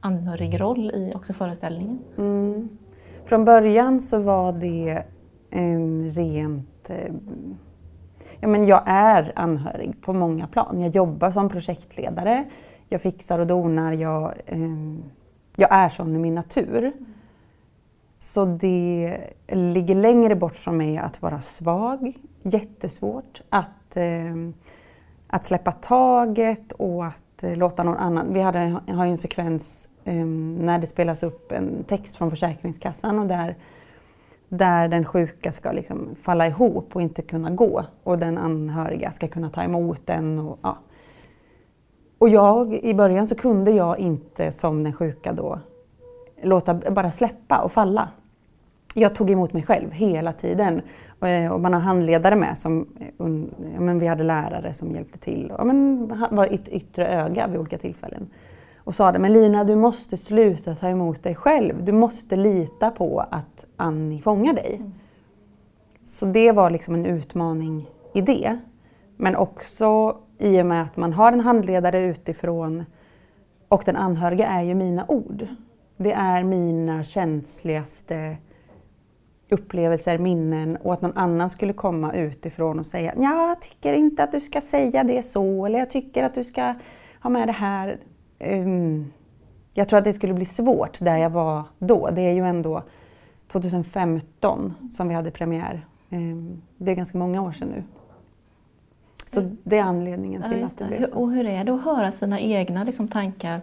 anhörigroll 0.00 0.90
i 0.90 1.12
också 1.14 1.32
föreställningen? 1.32 1.98
Mm. 2.18 2.68
Från 3.24 3.44
början 3.44 4.00
så 4.00 4.18
var 4.18 4.52
det 4.52 5.04
eh, 5.50 6.14
rent 6.16 6.68
Eh, 6.90 7.12
Ja, 8.40 8.48
men 8.48 8.64
jag 8.64 8.82
är 8.86 9.32
anhörig 9.36 10.02
på 10.02 10.12
många 10.12 10.46
plan. 10.46 10.80
Jag 10.80 10.94
jobbar 10.96 11.30
som 11.30 11.48
projektledare, 11.48 12.44
jag 12.88 13.02
fixar 13.02 13.38
och 13.38 13.46
donar, 13.46 13.92
jag, 13.92 14.34
eh, 14.46 14.58
jag 15.56 15.72
är 15.72 15.88
sån 15.88 16.16
i 16.16 16.18
min 16.18 16.34
natur. 16.34 16.92
Så 18.18 18.44
det 18.44 19.18
ligger 19.48 19.94
längre 19.94 20.36
bort 20.36 20.54
från 20.54 20.76
mig 20.76 20.98
att 20.98 21.22
vara 21.22 21.40
svag, 21.40 22.18
jättesvårt. 22.42 23.42
Att 23.48 23.96
ehm, 23.96 24.54
att 25.26 25.46
släppa 25.46 25.72
taget 25.72 26.72
och 26.72 27.06
att 27.06 27.42
eh, 27.42 27.56
låta 27.56 27.82
någon 27.82 27.96
annan... 27.96 28.32
Vi 28.32 28.40
hade, 28.40 28.80
har 28.88 29.04
ju 29.04 29.10
en 29.10 29.16
sekvens 29.16 29.88
um, 30.04 30.54
när 30.54 30.78
det 30.78 30.86
spelas 30.86 31.22
upp 31.22 31.52
en 31.52 31.84
text 31.84 32.16
från 32.16 32.30
Försäkringskassan 32.30 33.18
och 33.18 33.26
där, 33.26 33.56
där 34.48 34.88
den 34.88 35.04
sjuka 35.04 35.52
ska 35.52 35.72
liksom 35.72 36.14
falla 36.22 36.46
ihop 36.46 36.96
och 36.96 37.02
inte 37.02 37.22
kunna 37.22 37.50
gå 37.50 37.84
och 38.02 38.18
den 38.18 38.38
anhöriga 38.38 39.12
ska 39.12 39.28
kunna 39.28 39.50
ta 39.50 39.62
emot 39.62 40.06
den. 40.06 40.38
Och, 40.38 40.58
ja. 40.62 40.78
och 42.18 42.28
jag, 42.28 42.74
i 42.74 42.94
början 42.94 43.28
så 43.28 43.34
kunde 43.34 43.70
jag 43.70 43.98
inte 43.98 44.52
som 44.52 44.84
den 44.84 44.92
sjuka 44.92 45.32
då 45.32 45.58
låta 46.42 46.74
bara 46.74 47.10
släppa 47.10 47.58
och 47.58 47.72
falla. 47.72 48.08
Jag 48.94 49.14
tog 49.14 49.30
emot 49.30 49.52
mig 49.52 49.62
själv 49.62 49.92
hela 49.92 50.32
tiden 50.32 50.82
och 51.52 51.60
man 51.60 51.72
har 51.72 51.80
handledare 51.80 52.36
med. 52.36 52.58
Som, 52.58 52.86
ja, 53.74 53.80
men 53.80 53.98
vi 53.98 54.06
hade 54.06 54.24
lärare 54.24 54.74
som 54.74 54.94
hjälpte 54.94 55.18
till 55.18 55.50
och 55.50 55.60
ja, 55.60 55.64
men, 55.64 56.08
var 56.30 56.46
ett 56.46 56.68
yttre 56.68 57.08
öga 57.08 57.46
vid 57.46 57.60
olika 57.60 57.78
tillfällen. 57.78 58.30
Och 58.76 58.94
sa 58.94 59.12
det, 59.12 59.18
men 59.18 59.32
Lina 59.32 59.64
du 59.64 59.76
måste 59.76 60.16
sluta 60.16 60.74
ta 60.74 60.88
emot 60.88 61.22
dig 61.22 61.34
själv. 61.34 61.84
Du 61.84 61.92
måste 61.92 62.36
lita 62.36 62.90
på 62.90 63.24
att 63.30 63.64
Annie 63.76 64.22
fångar 64.22 64.52
dig. 64.52 64.76
Mm. 64.76 64.92
Så 66.04 66.26
det 66.26 66.52
var 66.52 66.70
liksom 66.70 66.94
en 66.94 67.06
utmaning 67.06 67.90
i 68.14 68.20
det. 68.20 68.58
Men 69.16 69.36
också 69.36 70.16
i 70.38 70.62
och 70.62 70.66
med 70.66 70.82
att 70.82 70.96
man 70.96 71.12
har 71.12 71.32
en 71.32 71.40
handledare 71.40 72.02
utifrån 72.02 72.84
och 73.68 73.82
den 73.86 73.96
anhöriga 73.96 74.46
är 74.46 74.62
ju 74.62 74.74
mina 74.74 75.04
ord. 75.08 75.46
Det 75.96 76.12
är 76.12 76.44
mina 76.44 77.04
känsligaste 77.04 78.36
upplevelser, 79.50 80.18
minnen 80.18 80.76
och 80.76 80.92
att 80.92 81.02
någon 81.02 81.16
annan 81.16 81.50
skulle 81.50 81.72
komma 81.72 82.12
utifrån 82.12 82.78
och 82.78 82.86
säga 82.86 83.12
ja, 83.16 83.48
jag 83.48 83.62
tycker 83.62 83.94
inte 83.94 84.24
att 84.24 84.32
du 84.32 84.40
ska 84.40 84.60
säga 84.60 85.04
det 85.04 85.22
så 85.22 85.66
eller 85.66 85.78
jag 85.78 85.90
tycker 85.90 86.24
att 86.24 86.34
du 86.34 86.44
ska 86.44 86.74
ha 87.22 87.30
med 87.30 87.48
det 87.48 87.52
här. 87.52 87.98
Um, 88.40 89.12
jag 89.74 89.88
tror 89.88 89.98
att 89.98 90.04
det 90.04 90.12
skulle 90.12 90.34
bli 90.34 90.46
svårt 90.46 90.98
där 91.00 91.16
jag 91.16 91.30
var 91.30 91.64
då. 91.78 92.10
Det 92.10 92.20
är 92.20 92.32
ju 92.32 92.46
ändå 92.46 92.82
2015 93.52 94.74
som 94.90 95.08
vi 95.08 95.14
hade 95.14 95.30
premiär. 95.30 95.86
Um, 96.10 96.62
det 96.76 96.90
är 96.90 96.94
ganska 96.94 97.18
många 97.18 97.42
år 97.42 97.52
sedan 97.52 97.68
nu. 97.68 97.82
Så 99.24 99.40
mm. 99.40 99.56
det 99.62 99.78
är 99.78 99.82
anledningen 99.82 100.42
till 100.42 100.60
ja, 100.60 100.66
att 100.66 100.78
det 100.78 100.84
blev 100.84 101.06
så. 101.06 101.14
Och 101.14 101.32
hur 101.32 101.46
är 101.46 101.64
det 101.64 101.74
att 101.74 101.84
höra 101.84 102.12
sina 102.12 102.40
egna 102.40 102.84
liksom, 102.84 103.08
tankar 103.08 103.60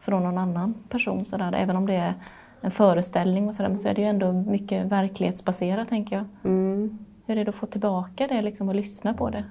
från 0.00 0.22
någon 0.22 0.38
annan 0.38 0.74
person 0.88 1.24
sådär, 1.24 1.52
även 1.52 1.76
om 1.76 1.86
det 1.86 1.94
är 1.94 2.14
en 2.60 2.70
föreställning 2.70 3.48
och 3.48 3.54
sådär, 3.54 3.70
men 3.70 3.78
så 3.78 3.88
är 3.88 3.94
det 3.94 4.00
ju 4.00 4.08
ändå 4.08 4.32
mycket 4.32 4.86
verklighetsbaserat 4.86 5.88
tänker 5.88 6.16
jag. 6.16 6.24
Mm. 6.44 6.98
Hur 7.26 7.38
är 7.38 7.44
det 7.44 7.48
att 7.48 7.54
få 7.54 7.66
tillbaka 7.66 8.26
det 8.26 8.42
liksom, 8.42 8.68
och 8.68 8.74
lyssna 8.74 9.14
på 9.14 9.30
det? 9.30 9.44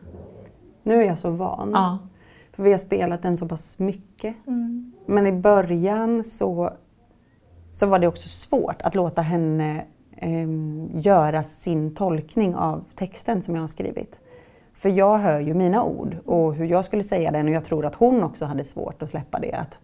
Nu 0.83 1.01
är 1.01 1.07
jag 1.07 1.19
så 1.19 1.29
van. 1.29 1.71
Ja. 1.73 1.97
För 2.53 2.63
vi 2.63 2.71
har 2.71 2.77
spelat 2.77 3.21
den 3.21 3.37
så 3.37 3.47
pass 3.47 3.79
mycket. 3.79 4.35
Mm. 4.47 4.93
Men 5.05 5.27
i 5.27 5.31
början 5.31 6.23
så, 6.23 6.73
så 7.73 7.85
var 7.85 7.99
det 7.99 8.07
också 8.07 8.29
svårt 8.29 8.81
att 8.81 8.95
låta 8.95 9.21
henne 9.21 9.85
eh, 10.17 10.47
göra 10.93 11.43
sin 11.43 11.95
tolkning 11.95 12.55
av 12.55 12.83
texten 12.95 13.41
som 13.41 13.55
jag 13.55 13.61
har 13.61 13.67
skrivit. 13.67 14.19
För 14.73 14.89
jag 14.89 15.17
hör 15.17 15.39
ju 15.39 15.53
mina 15.53 15.83
ord 15.83 16.17
och 16.25 16.55
hur 16.55 16.65
jag 16.65 16.85
skulle 16.85 17.03
säga 17.03 17.31
den 17.31 17.47
och 17.47 17.53
jag 17.53 17.65
tror 17.65 17.85
att 17.85 17.95
hon 17.95 18.23
också 18.23 18.45
hade 18.45 18.63
svårt 18.63 19.01
att 19.01 19.09
släppa 19.09 19.39
det. 19.39 19.53
Att 19.53 19.79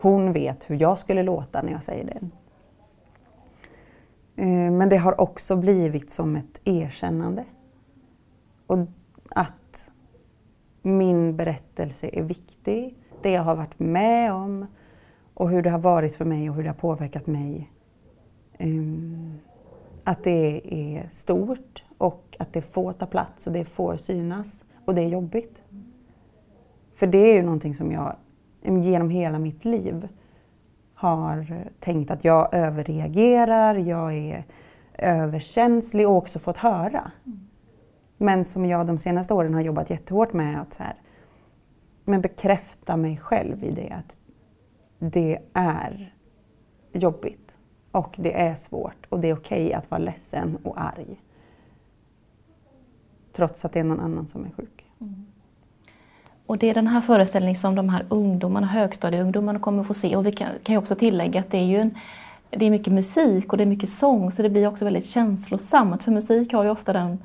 hon 0.00 0.32
vet 0.32 0.70
hur 0.70 0.80
jag 0.80 0.98
skulle 0.98 1.22
låta 1.22 1.62
när 1.62 1.72
jag 1.72 1.82
säger 1.82 2.04
det. 2.04 2.20
Eh, 4.36 4.70
men 4.70 4.88
det 4.88 4.96
har 4.96 5.20
också 5.20 5.56
blivit 5.56 6.10
som 6.10 6.36
ett 6.36 6.60
erkännande. 6.64 7.44
Och 8.66 8.78
att 9.28 9.90
min 10.82 11.36
berättelse 11.36 12.10
är 12.12 12.22
viktig, 12.22 12.98
det 13.22 13.30
jag 13.30 13.42
har 13.42 13.56
varit 13.56 13.78
med 13.78 14.32
om 14.32 14.66
och 15.34 15.50
hur 15.50 15.62
det 15.62 15.70
har 15.70 15.78
varit 15.78 16.14
för 16.14 16.24
mig 16.24 16.50
och 16.50 16.56
hur 16.56 16.62
det 16.62 16.68
har 16.68 16.74
påverkat 16.74 17.26
mig. 17.26 17.70
Eh, 18.52 18.68
att 20.04 20.24
det 20.24 20.60
är 20.64 21.08
stort 21.08 21.84
och 21.98 22.36
att 22.38 22.52
det 22.52 22.62
får 22.62 22.92
ta 22.92 23.06
plats 23.06 23.46
och 23.46 23.52
det 23.52 23.64
får 23.64 23.96
synas 23.96 24.64
och 24.84 24.94
det 24.94 25.02
är 25.02 25.08
jobbigt. 25.08 25.62
För 26.94 27.06
det 27.06 27.18
är 27.18 27.34
ju 27.34 27.42
någonting 27.42 27.74
som 27.74 27.92
jag 27.92 28.16
genom 28.62 29.10
hela 29.10 29.38
mitt 29.38 29.64
liv 29.64 30.08
har 31.02 31.64
tänkt 31.80 32.10
att 32.10 32.24
jag 32.24 32.54
överreagerar, 32.54 33.74
jag 33.74 34.14
är 34.14 34.44
överkänslig 34.98 36.08
och 36.08 36.16
också 36.16 36.38
fått 36.38 36.56
höra. 36.56 37.10
Men 38.16 38.44
som 38.44 38.66
jag 38.66 38.86
de 38.86 38.98
senaste 38.98 39.34
åren 39.34 39.54
har 39.54 39.60
jobbat 39.60 39.90
jättehårt 39.90 40.32
med 40.32 40.60
att 40.60 40.72
så 40.72 40.82
här, 40.82 40.94
men 42.04 42.20
bekräfta 42.20 42.96
mig 42.96 43.16
själv 43.16 43.64
i 43.64 43.70
det 43.70 43.90
att 43.90 44.16
det 44.98 45.38
är 45.52 46.14
jobbigt 46.92 47.54
och 47.92 48.14
det 48.18 48.40
är 48.40 48.54
svårt 48.54 49.06
och 49.08 49.20
det 49.20 49.28
är 49.28 49.34
okej 49.34 49.66
okay 49.66 49.72
att 49.72 49.90
vara 49.90 49.98
ledsen 49.98 50.58
och 50.64 50.80
arg. 50.80 51.22
Trots 53.32 53.64
att 53.64 53.72
det 53.72 53.80
är 53.80 53.84
någon 53.84 54.00
annan 54.00 54.26
som 54.26 54.44
är 54.44 54.50
sjuk. 54.50 54.86
Mm. 55.00 55.31
Och 56.46 56.58
det 56.58 56.70
är 56.70 56.74
den 56.74 56.86
här 56.86 57.00
föreställningen 57.00 57.56
som 57.56 57.74
de 57.74 57.88
här 57.88 58.04
ungdomarna, 58.08 58.66
högstadieungdomarna 58.66 59.58
kommer 59.58 59.84
få 59.84 59.94
se. 59.94 60.16
Och 60.16 60.26
vi 60.26 60.32
kan, 60.32 60.48
kan 60.62 60.72
ju 60.72 60.78
också 60.78 60.94
tillägga 60.94 61.40
att 61.40 61.50
det 61.50 61.58
är 61.58 61.64
ju 61.64 61.78
en, 61.78 61.94
det 62.50 62.66
är 62.66 62.70
mycket 62.70 62.92
musik 62.92 63.52
och 63.52 63.56
det 63.56 63.64
är 63.64 63.66
mycket 63.66 63.88
sång 63.88 64.32
så 64.32 64.42
det 64.42 64.50
blir 64.50 64.66
också 64.66 64.84
väldigt 64.84 65.06
känslosamt. 65.06 66.02
För 66.02 66.12
musik 66.12 66.52
har 66.52 66.64
ju 66.64 66.70
ofta 66.70 66.92
den 66.92 67.18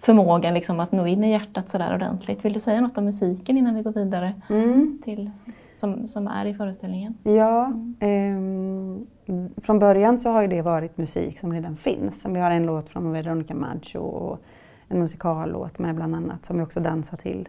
förmågan 0.00 0.54
liksom 0.54 0.80
att 0.80 0.92
nå 0.92 1.06
in 1.06 1.24
i 1.24 1.30
hjärtat 1.30 1.68
sådär 1.68 1.94
ordentligt. 1.94 2.44
Vill 2.44 2.52
du 2.52 2.60
säga 2.60 2.80
något 2.80 2.98
om 2.98 3.04
musiken 3.04 3.58
innan 3.58 3.74
vi 3.74 3.82
går 3.82 3.92
vidare 3.92 4.34
mm. 4.48 4.98
till 5.04 5.30
som, 5.76 6.06
som 6.06 6.28
är 6.28 6.46
i 6.46 6.54
föreställningen? 6.54 7.14
Ja, 7.22 7.72
mm. 8.00 9.06
eh, 9.26 9.62
från 9.62 9.78
början 9.78 10.18
så 10.18 10.30
har 10.30 10.42
ju 10.42 10.48
det 10.48 10.62
varit 10.62 10.98
musik 10.98 11.38
som 11.38 11.52
redan 11.52 11.76
finns. 11.76 12.26
Vi 12.28 12.40
har 12.40 12.50
en 12.50 12.66
låt 12.66 12.88
från 12.88 13.12
Veronica 13.12 13.54
Maggio 13.54 13.98
och 13.98 14.40
en 14.88 14.98
musikallåt 14.98 15.78
med 15.78 15.94
bland 15.94 16.14
annat 16.14 16.46
som 16.46 16.56
vi 16.58 16.64
också 16.64 16.80
dansar 16.80 17.16
till. 17.16 17.48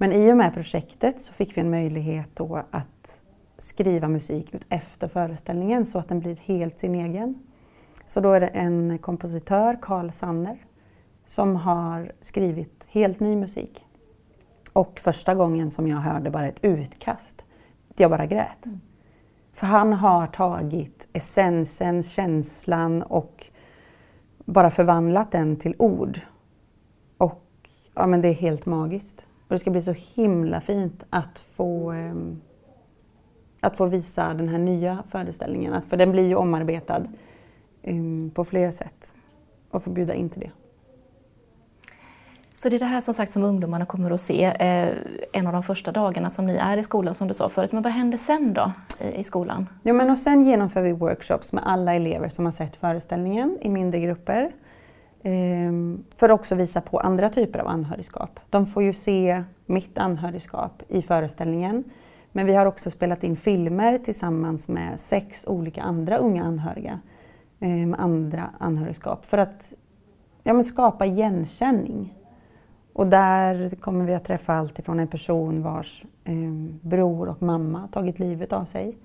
Men 0.00 0.12
i 0.12 0.32
och 0.32 0.36
med 0.36 0.54
projektet 0.54 1.22
så 1.22 1.32
fick 1.32 1.56
vi 1.56 1.60
en 1.60 1.70
möjlighet 1.70 2.28
då 2.34 2.62
att 2.70 3.22
skriva 3.58 4.08
musik 4.08 4.54
ut 4.54 4.66
efter 4.68 5.08
föreställningen 5.08 5.86
så 5.86 5.98
att 5.98 6.08
den 6.08 6.20
blir 6.20 6.36
helt 6.36 6.78
sin 6.78 6.94
egen. 6.94 7.38
Så 8.06 8.20
då 8.20 8.32
är 8.32 8.40
det 8.40 8.46
en 8.46 8.98
kompositör, 8.98 9.78
Carl 9.82 10.12
Sanner, 10.12 10.58
som 11.26 11.56
har 11.56 12.12
skrivit 12.20 12.84
helt 12.88 13.20
ny 13.20 13.36
musik. 13.36 13.84
Och 14.72 14.98
första 14.98 15.34
gången 15.34 15.70
som 15.70 15.88
jag 15.88 15.96
hörde 15.96 16.30
bara 16.30 16.48
ett 16.48 16.64
utkast, 16.64 17.44
jag 17.96 18.10
bara 18.10 18.26
grät. 18.26 18.66
Mm. 18.66 18.80
För 19.52 19.66
han 19.66 19.92
har 19.92 20.26
tagit 20.26 21.08
essensen, 21.12 22.02
känslan 22.02 23.02
och 23.02 23.46
bara 24.44 24.70
förvandlat 24.70 25.30
den 25.30 25.56
till 25.56 25.74
ord. 25.78 26.20
Och 27.18 27.44
ja, 27.94 28.06
men 28.06 28.20
det 28.20 28.28
är 28.28 28.34
helt 28.34 28.66
magiskt. 28.66 29.24
Och 29.48 29.54
det 29.54 29.58
ska 29.58 29.70
bli 29.70 29.82
så 29.82 29.94
himla 30.14 30.60
fint 30.60 31.04
att 31.10 31.38
få, 31.38 31.92
eh, 31.92 32.14
att 33.60 33.76
få 33.76 33.86
visa 33.86 34.34
den 34.34 34.48
här 34.48 34.58
nya 34.58 35.02
föreställningen. 35.08 35.82
För 35.82 35.96
den 35.96 36.12
blir 36.12 36.26
ju 36.26 36.34
omarbetad 36.34 37.02
eh, 37.82 37.94
på 38.34 38.44
flera 38.44 38.72
sätt. 38.72 39.12
Och 39.70 39.82
få 39.82 39.90
bjuda 39.90 40.14
in 40.14 40.30
till 40.30 40.40
det. 40.40 40.50
Så 42.54 42.68
det 42.68 42.76
är 42.76 42.78
det 42.78 42.84
här 42.84 43.00
som 43.00 43.14
sagt 43.14 43.32
som 43.32 43.44
ungdomarna 43.44 43.86
kommer 43.86 44.10
att 44.10 44.20
se 44.20 44.44
eh, 44.44 44.96
en 45.32 45.46
av 45.46 45.52
de 45.52 45.62
första 45.62 45.92
dagarna 45.92 46.30
som 46.30 46.46
ni 46.46 46.54
är 46.56 46.76
i 46.76 46.82
skolan 46.82 47.14
som 47.14 47.28
du 47.28 47.34
sa 47.34 47.48
förut. 47.48 47.72
Men 47.72 47.82
vad 47.82 47.92
händer 47.92 48.18
sen 48.18 48.52
då 48.52 48.72
i, 49.00 49.20
i 49.20 49.24
skolan? 49.24 49.66
Ja, 49.82 49.92
men 49.92 50.10
och 50.10 50.18
sen 50.18 50.46
genomför 50.46 50.82
vi 50.82 50.92
workshops 50.92 51.52
med 51.52 51.62
alla 51.66 51.94
elever 51.94 52.28
som 52.28 52.44
har 52.44 52.52
sett 52.52 52.76
föreställningen 52.76 53.58
i 53.60 53.68
mindre 53.68 54.00
grupper. 54.00 54.52
Ehm, 55.28 56.04
för 56.16 56.28
att 56.28 56.40
också 56.40 56.54
visa 56.54 56.80
på 56.80 57.00
andra 57.00 57.28
typer 57.30 57.58
av 57.58 57.68
anhörigskap. 57.68 58.40
De 58.50 58.66
får 58.66 58.82
ju 58.82 58.92
se 58.92 59.44
mitt 59.66 59.98
anhörigskap 59.98 60.82
i 60.88 61.02
föreställningen. 61.02 61.84
Men 62.32 62.46
vi 62.46 62.54
har 62.54 62.66
också 62.66 62.90
spelat 62.90 63.24
in 63.24 63.36
filmer 63.36 63.98
tillsammans 63.98 64.68
med 64.68 65.00
sex 65.00 65.44
olika 65.46 65.82
andra 65.82 66.18
unga 66.18 66.44
anhöriga 66.44 67.00
eh, 67.60 67.68
med 67.68 68.00
andra 68.00 68.50
anhörigskap 68.58 69.26
för 69.26 69.38
att 69.38 69.72
ja, 70.42 70.52
men 70.52 70.64
skapa 70.64 71.06
igenkänning. 71.06 72.14
Och 72.92 73.06
där 73.06 73.76
kommer 73.76 74.04
vi 74.04 74.14
att 74.14 74.24
träffa 74.24 74.54
allt 74.54 74.78
ifrån 74.78 75.00
en 75.00 75.08
person 75.08 75.62
vars 75.62 76.04
eh, 76.24 76.34
bror 76.80 77.28
och 77.28 77.42
mamma 77.42 77.88
tagit 77.92 78.18
livet 78.18 78.52
av 78.52 78.64
sig 78.64 78.98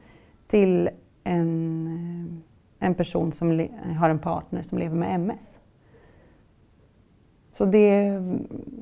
till 0.47 0.89
en, 1.23 1.87
eh, 2.79 2.87
en 2.87 2.95
person 2.95 3.31
som 3.31 3.67
har 3.99 4.09
en 4.09 4.19
partner 4.19 4.63
som 4.63 4.77
lever 4.77 4.95
med 4.95 5.15
MS. 5.15 5.59
Så 7.53 7.65
det, 7.65 8.21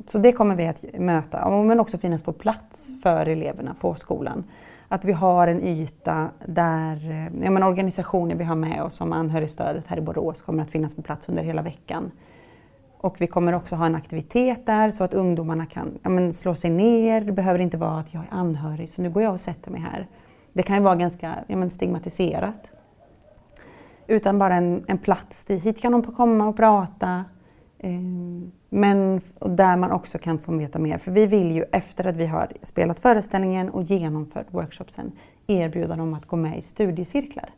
så 0.08 0.18
det 0.18 0.32
kommer 0.32 0.56
vi 0.56 0.68
att 0.68 0.84
möta, 0.94 1.50
men 1.50 1.80
också 1.80 1.98
finnas 1.98 2.24
på 2.24 2.34
plats 2.34 2.92
för 3.04 3.26
eleverna 3.26 3.76
på 3.82 3.96
skolan. 3.96 4.44
Att 4.88 5.06
vi 5.06 5.12
har 5.12 5.48
en 5.48 5.64
yta 5.64 6.30
där 6.46 7.12
eh, 7.12 7.44
ja, 7.44 7.52
men 7.52 7.64
organisationer 7.64 8.36
vi 8.36 8.44
har 8.44 8.56
med 8.56 8.84
oss 8.84 8.96
som 8.96 9.14
anhörigstödet 9.14 9.88
här 9.88 9.98
i 9.98 10.02
Borås 10.02 10.42
kommer 10.42 10.64
att 10.64 10.72
finnas 10.72 10.96
på 10.96 11.02
plats 11.02 11.30
under 11.30 11.44
hela 11.44 11.62
veckan. 11.62 12.12
Och 12.98 13.22
vi 13.22 13.28
kommer 13.28 13.54
också 13.54 13.76
ha 13.76 13.86
en 13.86 13.96
aktivitet 13.96 14.66
där 14.66 14.92
så 14.92 15.04
att 15.04 15.14
ungdomarna 15.14 15.66
kan 15.66 16.00
ja, 16.04 16.10
men 16.10 16.34
slå 16.34 16.56
sig 16.56 16.70
ner. 16.70 17.22
Det 17.22 17.32
behöver 17.32 17.60
inte 17.60 17.78
vara 17.78 18.00
att 18.00 18.14
jag 18.14 18.24
är 18.24 18.38
anhörig 18.38 18.90
så 18.90 19.02
nu 19.02 19.10
går 19.10 19.24
jag 19.24 19.34
och 19.34 19.42
sätter 19.42 19.72
mig 19.72 19.82
här. 19.82 20.08
Det 20.54 20.64
kan 20.64 20.76
ju 20.76 20.82
vara 20.82 20.96
ganska 20.96 21.36
ja, 21.48 21.58
men 21.58 21.70
stigmatiserat. 21.70 22.72
Utan 24.08 24.40
bara 24.40 24.56
en, 24.56 24.84
en 24.88 24.98
plats 24.98 25.46
dit. 25.46 25.64
Hit 25.64 25.82
kan 25.82 25.92
de 25.92 26.04
komma 26.04 26.48
och 26.48 26.58
prata. 26.58 27.26
Eh, 27.80 27.92
men 28.74 29.22
där 29.40 29.78
man 29.78 29.92
också 29.92 30.18
kan 30.18 30.40
få 30.40 30.58
veta 30.58 30.80
mer. 30.80 30.98
För 30.98 31.12
vi 31.12 31.26
vill 31.26 31.52
ju 31.52 31.66
efter 31.72 32.08
att 32.08 32.16
vi 32.16 32.26
har 32.26 32.52
spelat 32.64 33.00
föreställningen 33.00 33.70
och 33.70 33.84
genomfört 33.84 34.48
workshopsen 34.54 35.12
erbjuda 35.48 35.96
dem 35.96 36.14
att 36.14 36.26
gå 36.26 36.36
med 36.36 36.58
i 36.58 36.62
studiecirklar. 36.62 37.50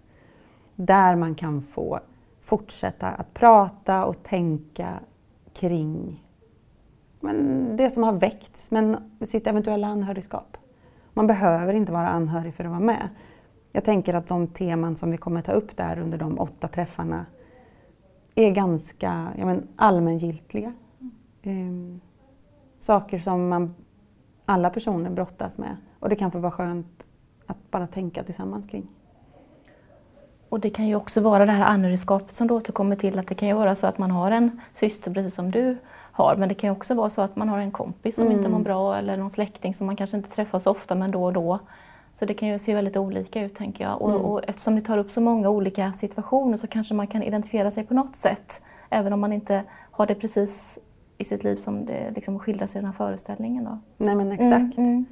Där 0.75 1.15
man 1.15 1.35
kan 1.35 1.61
få 1.61 1.99
fortsätta 2.41 3.07
att 3.07 3.33
prata 3.33 4.05
och 4.05 4.23
tänka 4.23 4.99
kring 5.53 6.23
men 7.23 7.77
det 7.77 7.89
som 7.89 8.03
har 8.03 8.13
väckts, 8.13 8.71
men 8.71 8.97
sitt 9.21 9.47
eventuella 9.47 9.87
anhörigskap. 9.87 10.57
Man 11.13 11.27
behöver 11.27 11.73
inte 11.73 11.91
vara 11.91 12.07
anhörig 12.07 12.53
för 12.53 12.63
att 12.63 12.69
vara 12.69 12.79
med. 12.79 13.09
Jag 13.71 13.85
tänker 13.85 14.13
att 14.13 14.27
de 14.27 14.47
teman 14.47 14.95
som 14.95 15.11
vi 15.11 15.17
kommer 15.17 15.41
ta 15.41 15.51
upp 15.51 15.77
där 15.77 15.99
under 15.99 16.17
de 16.17 16.39
åtta 16.39 16.67
träffarna 16.67 17.25
är 18.35 18.51
ganska 18.51 19.27
ja, 19.37 19.45
men, 19.45 19.67
allmängiltiga. 19.75 20.73
Mm. 21.43 22.01
saker 22.79 23.19
som 23.19 23.47
man, 23.47 23.75
alla 24.45 24.69
personer 24.69 25.09
brottas 25.09 25.57
med. 25.57 25.77
Och 25.99 26.09
det 26.09 26.15
kan 26.15 26.31
få 26.31 26.39
vara 26.39 26.51
skönt 26.51 27.07
att 27.47 27.71
bara 27.71 27.87
tänka 27.87 28.23
tillsammans 28.23 28.67
kring. 28.67 28.87
Och 30.49 30.59
det 30.59 30.69
kan 30.69 30.87
ju 30.87 30.95
också 30.95 31.21
vara 31.21 31.45
det 31.45 31.51
här 31.51 31.65
anhörigskapet 31.65 32.35
som 32.35 32.47
du 32.47 32.53
återkommer 32.53 32.95
till, 32.95 33.19
att 33.19 33.27
det 33.27 33.35
kan 33.35 33.47
ju 33.47 33.53
vara 33.53 33.75
så 33.75 33.87
att 33.87 33.97
man 33.97 34.11
har 34.11 34.31
en 34.31 34.61
syster 34.73 35.13
precis 35.13 35.35
som 35.35 35.51
du 35.51 35.77
har, 36.11 36.35
men 36.35 36.49
det 36.49 36.55
kan 36.55 36.67
ju 36.67 36.71
också 36.71 36.93
vara 36.93 37.09
så 37.09 37.21
att 37.21 37.35
man 37.35 37.49
har 37.49 37.59
en 37.59 37.71
kompis 37.71 38.15
som 38.15 38.25
mm. 38.25 38.37
inte 38.37 38.49
mår 38.49 38.59
bra 38.59 38.97
eller 38.97 39.17
någon 39.17 39.29
släkting 39.29 39.73
som 39.73 39.87
man 39.87 39.95
kanske 39.95 40.17
inte 40.17 40.29
träffar 40.29 40.59
så 40.59 40.71
ofta 40.71 40.95
men 40.95 41.11
då 41.11 41.23
och 41.23 41.33
då. 41.33 41.59
Så 42.11 42.25
det 42.25 42.33
kan 42.33 42.49
ju 42.49 42.59
se 42.59 42.75
väldigt 42.75 42.97
olika 42.97 43.41
ut 43.41 43.55
tänker 43.55 43.83
jag. 43.83 44.01
Och, 44.01 44.11
mm. 44.11 44.21
och 44.21 44.41
eftersom 44.47 44.75
ni 44.75 44.81
tar 44.81 44.97
upp 44.97 45.11
så 45.11 45.21
många 45.21 45.49
olika 45.49 45.93
situationer 45.93 46.57
så 46.57 46.67
kanske 46.67 46.93
man 46.93 47.07
kan 47.07 47.23
identifiera 47.23 47.71
sig 47.71 47.83
på 47.83 47.93
något 47.93 48.15
sätt. 48.15 48.63
Även 48.89 49.13
om 49.13 49.19
man 49.19 49.33
inte 49.33 49.63
har 49.91 50.05
det 50.05 50.15
precis 50.15 50.79
i 51.23 51.25
sitt 51.25 51.43
liv 51.43 51.55
som 51.55 51.85
det 51.85 52.11
liksom 52.15 52.39
skildras 52.39 52.75
i 52.75 52.77
den 52.77 52.85
här 52.85 52.93
föreställningen. 52.93 53.63
Då. 53.63 53.79
Nej 53.97 54.15
men 54.15 54.31
exakt. 54.31 54.77
Mm, 54.77 54.89
mm. 54.89 55.05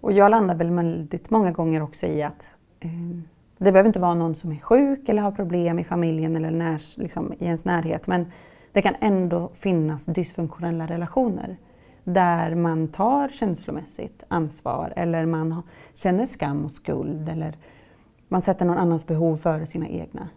Och 0.00 0.12
jag 0.12 0.30
landar 0.30 0.54
väl 0.54 0.70
väldigt 0.70 1.30
många 1.30 1.52
gånger 1.52 1.82
också 1.82 2.06
i 2.06 2.22
att 2.22 2.56
eh, 2.80 2.90
det 3.58 3.72
behöver 3.72 3.86
inte 3.86 3.98
vara 3.98 4.14
någon 4.14 4.34
som 4.34 4.52
är 4.52 4.58
sjuk 4.58 5.08
eller 5.08 5.22
har 5.22 5.32
problem 5.32 5.78
i 5.78 5.84
familjen 5.84 6.36
eller 6.36 6.50
när, 6.50 7.00
liksom, 7.00 7.32
i 7.32 7.44
ens 7.44 7.64
närhet. 7.64 8.06
Men 8.06 8.32
det 8.72 8.82
kan 8.82 8.94
ändå 9.00 9.50
finnas 9.54 10.06
dysfunktionella 10.06 10.86
relationer 10.86 11.56
där 12.04 12.54
man 12.54 12.88
tar 12.88 13.28
känslomässigt 13.28 14.22
ansvar 14.28 14.92
eller 14.96 15.26
man 15.26 15.62
känner 15.94 16.26
skam 16.26 16.64
och 16.64 16.70
skuld 16.70 17.28
eller 17.28 17.56
man 18.28 18.42
sätter 18.42 18.64
någon 18.64 18.78
annans 18.78 19.06
behov 19.06 19.36
före 19.36 19.66
sina 19.66 19.88
egna. 19.88 20.28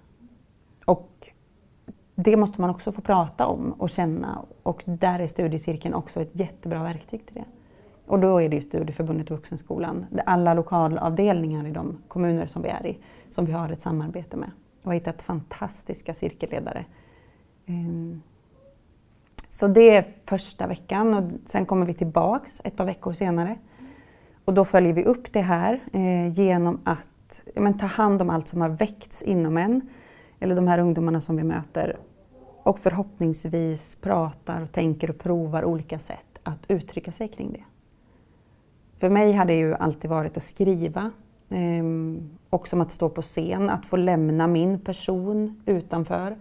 Och 0.85 1.29
det 2.15 2.37
måste 2.37 2.61
man 2.61 2.69
också 2.69 2.91
få 2.91 3.01
prata 3.01 3.47
om 3.47 3.71
och 3.71 3.89
känna 3.89 4.45
och 4.69 4.83
där 4.85 5.19
är 5.19 5.27
studiecirkeln 5.27 5.93
också 5.93 6.21
ett 6.21 6.39
jättebra 6.39 6.83
verktyg 6.83 7.25
till 7.25 7.35
det. 7.35 7.45
Och 8.05 8.19
då 8.19 8.41
är 8.41 8.49
det 8.49 8.55
ju 8.55 8.61
Studieförbundet 8.61 9.29
Vuxenskolan, 9.29 10.05
alla 10.25 10.53
lokalavdelningar 10.53 11.67
i 11.67 11.71
de 11.71 11.97
kommuner 12.07 12.47
som 12.47 12.61
vi 12.61 12.69
är 12.69 12.87
i, 12.87 12.97
som 13.29 13.45
vi 13.45 13.51
har 13.51 13.69
ett 13.69 13.81
samarbete 13.81 14.37
med 14.37 14.51
och 14.81 14.85
har 14.85 14.93
hittat 14.93 15.21
fantastiska 15.21 16.13
cirkelledare. 16.13 16.85
Ehm, 17.65 18.21
så 19.47 19.67
det 19.67 19.89
är 19.89 20.05
första 20.25 20.67
veckan 20.67 21.13
och 21.13 21.31
sen 21.45 21.65
kommer 21.65 21.85
vi 21.85 21.93
tillbaks 21.93 22.61
ett 22.63 22.75
par 22.75 22.85
veckor 22.85 23.13
senare. 23.13 23.55
Och 24.45 24.53
då 24.53 24.65
följer 24.65 24.93
vi 24.93 25.03
upp 25.03 25.33
det 25.33 25.41
här 25.41 25.79
eh, 25.93 26.27
genom 26.27 26.79
att 26.83 27.41
men, 27.55 27.77
ta 27.77 27.85
hand 27.85 28.21
om 28.21 28.29
allt 28.29 28.47
som 28.47 28.61
har 28.61 28.69
väckts 28.69 29.21
inom 29.21 29.57
en, 29.57 29.89
eller 30.39 30.55
de 30.55 30.67
här 30.67 30.79
ungdomarna 30.79 31.21
som 31.21 31.37
vi 31.37 31.43
möter. 31.43 31.97
Och 32.69 32.79
förhoppningsvis 32.79 33.95
pratar, 33.95 34.65
tänker 34.65 35.09
och 35.09 35.19
provar 35.19 35.65
olika 35.65 35.99
sätt 35.99 36.39
att 36.43 36.65
uttrycka 36.67 37.11
sig 37.11 37.27
kring 37.27 37.51
det. 37.51 37.63
För 38.97 39.09
mig 39.09 39.33
har 39.33 39.45
det 39.45 39.55
ju 39.55 39.75
alltid 39.75 40.09
varit 40.09 40.37
att 40.37 40.43
skriva 40.43 41.11
Um, 41.51 42.29
och 42.49 42.67
som 42.67 42.81
att 42.81 42.91
stå 42.91 43.09
på 43.09 43.21
scen, 43.21 43.69
att 43.69 43.85
få 43.85 43.95
lämna 43.95 44.47
min 44.47 44.79
person 44.79 45.61
utanför. 45.65 46.35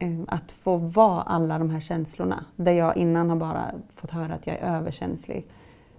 Um, 0.00 0.26
att 0.28 0.52
få 0.52 0.76
vara 0.76 1.22
alla 1.22 1.58
de 1.58 1.70
här 1.70 1.80
känslorna, 1.80 2.44
där 2.56 2.72
jag 2.72 2.96
innan 2.96 3.30
har 3.30 3.36
bara 3.36 3.70
fått 3.96 4.10
höra 4.10 4.34
att 4.34 4.46
jag 4.46 4.56
är 4.56 4.76
överkänslig. 4.76 5.46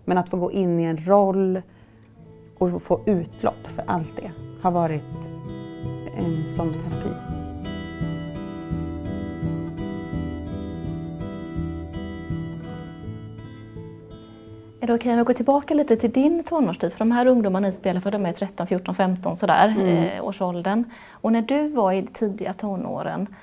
Men 0.06 0.18
att 0.18 0.30
få 0.30 0.38
gå 0.38 0.52
in 0.52 0.80
i 0.80 0.84
en 0.84 0.98
roll 0.98 1.62
och 2.58 2.82
få 2.82 3.02
utlopp 3.06 3.68
för 3.68 3.84
allt 3.88 4.16
det 4.16 4.32
har 4.62 4.72
varit 4.72 5.04
ehm, 6.18 6.26
en 6.26 6.48
sån 6.48 6.74
terapi. 6.74 7.31
Är 14.84 14.88
det 14.88 14.94
okej 14.94 15.12
om 15.12 15.18
jag 15.18 15.28
går 15.28 15.34
tillbaka 15.34 15.74
lite 15.74 15.96
till 15.96 16.12
din 16.12 16.44
tonårstid? 16.44 16.92
För 16.92 17.00
de 17.00 17.12
här 17.12 17.26
ungdomarna 17.26 17.68
ni 17.68 17.74
spelar 17.74 18.02
för, 18.02 18.12
de 18.12 18.26
är 18.26 18.34
13, 18.34 18.68
14, 18.68 18.96
15 18.96 19.36
sådär, 19.36 19.68
mm. 19.68 19.88
eh, 19.88 20.26
årsåldern. 20.26 20.84
Och 21.12 21.32
när 21.32 21.42
du 21.42 21.68
var 21.68 21.92
i 21.92 22.08
tidiga 22.08 22.54
tonåren, 22.54 23.36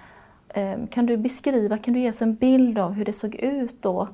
eh, 0.49 0.77
kan 0.91 1.07
du 1.07 1.17
beskriva, 1.17 1.79
kan 1.79 1.95
du 1.95 2.01
ge 2.01 2.09
oss 2.09 2.23
en 2.23 2.35
bild 2.35 2.79
av 2.79 2.93
hur 2.93 3.05
det 3.05 3.13
såg 3.13 3.35
ut 3.35 3.83
då 3.83 4.09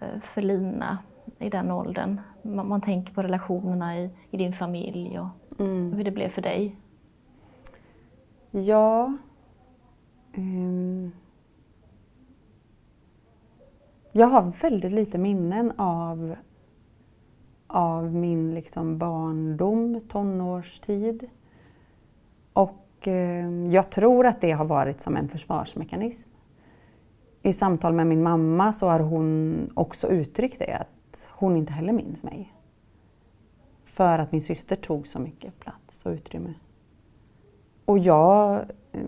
eh, 0.00 0.20
för 0.22 0.42
Lina 0.42 0.98
i 1.38 1.50
den 1.50 1.70
åldern? 1.70 2.20
Man, 2.42 2.68
man 2.68 2.80
tänker 2.80 3.14
på 3.14 3.22
relationerna 3.22 3.98
i, 3.98 4.10
i 4.30 4.36
din 4.36 4.52
familj 4.52 5.18
och 5.18 5.60
mm. 5.60 5.92
hur 5.92 6.04
det 6.04 6.10
blev 6.10 6.28
för 6.28 6.42
dig. 6.42 6.76
Ja... 8.50 9.12
Um, 10.36 11.12
jag 14.12 14.26
har 14.26 14.42
väldigt 14.62 14.92
lite 14.92 15.18
minnen 15.18 15.72
av, 15.76 16.36
av 17.72 18.14
min 18.14 18.54
liksom 18.54 18.98
barndom, 18.98 20.00
tonårstid. 20.08 21.30
Och 22.52 23.08
eh, 23.08 23.66
jag 23.70 23.90
tror 23.90 24.26
att 24.26 24.40
det 24.40 24.50
har 24.50 24.64
varit 24.64 25.00
som 25.00 25.16
en 25.16 25.28
försvarsmekanism. 25.28 26.28
I 27.42 27.52
samtal 27.52 27.92
med 27.92 28.06
min 28.06 28.22
mamma 28.22 28.72
så 28.72 28.88
har 28.88 29.00
hon 29.00 29.70
också 29.74 30.08
uttryckt 30.08 30.58
det, 30.58 30.74
att 30.74 31.28
hon 31.30 31.56
inte 31.56 31.72
heller 31.72 31.92
minns 31.92 32.22
mig. 32.22 32.52
För 33.84 34.18
att 34.18 34.32
min 34.32 34.42
syster 34.42 34.76
tog 34.76 35.06
så 35.06 35.18
mycket 35.18 35.60
plats 35.60 36.06
och 36.06 36.12
utrymme. 36.12 36.54
Och 37.84 37.98
jag... 37.98 38.60
Eh, 38.92 39.00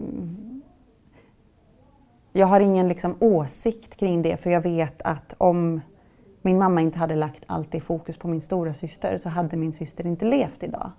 jag 2.37 2.47
har 2.47 2.61
ingen 2.61 2.89
liksom 2.89 3.17
åsikt 3.21 3.97
kring 3.97 4.23
det 4.23 4.37
för 4.37 4.51
jag 4.51 4.61
vet 4.61 5.03
att 5.03 5.35
om 5.39 5.81
min 6.45 6.59
mamma 6.59 6.81
inte 6.81 6.99
hade 6.99 7.15
lagt 7.15 7.45
allt 7.47 7.75
i 7.75 7.81
fokus 7.81 8.19
på 8.19 8.29
min 8.29 8.41
stora 8.41 8.75
syster 8.75 9.19
så 9.19 9.29
hade 9.29 9.57
min 9.57 9.73
syster 9.73 10.07
inte 10.07 10.25
levt 10.25 10.63
idag. 10.63 10.91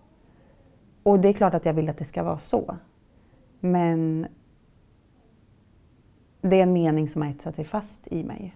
Och 1.04 1.20
det 1.20 1.28
är 1.28 1.34
klart 1.34 1.54
att 1.54 1.66
jag 1.66 1.74
vill 1.74 1.90
att 1.90 1.98
det 1.98 2.06
ska 2.06 2.24
vara 2.24 2.40
så. 2.40 2.78
Men 3.60 4.28
det 6.42 6.56
är 6.56 6.64
en 6.64 6.74
mening 6.74 7.08
som 7.08 7.22
har 7.22 7.30
etsat 7.30 7.56
sig 7.56 7.66
fast 7.66 8.08
i 8.08 8.24
mig. 8.24 8.56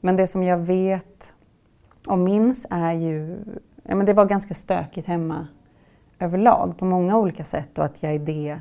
Men 0.00 0.16
det 0.16 0.26
som 0.26 0.42
jag 0.42 0.58
vet 0.58 1.34
och 2.06 2.18
minns 2.18 2.66
är 2.70 2.92
ju... 2.92 3.38
Ja, 3.82 3.94
men 3.94 4.06
det 4.06 4.12
var 4.12 4.26
ganska 4.26 4.54
stökigt 4.54 5.06
hemma 5.06 5.46
överlag 6.18 6.78
på 6.78 6.84
många 6.84 7.18
olika 7.18 7.44
sätt 7.44 7.78
och 7.78 7.84
att 7.84 8.02
jag 8.02 8.14
i 8.14 8.18
det 8.18 8.60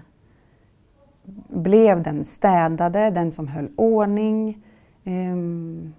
blev 1.47 2.03
den 2.03 2.25
städade, 2.25 3.09
den 3.09 3.31
som 3.31 3.47
höll 3.47 3.71
ordning. 3.75 4.63
Um, 5.03 5.93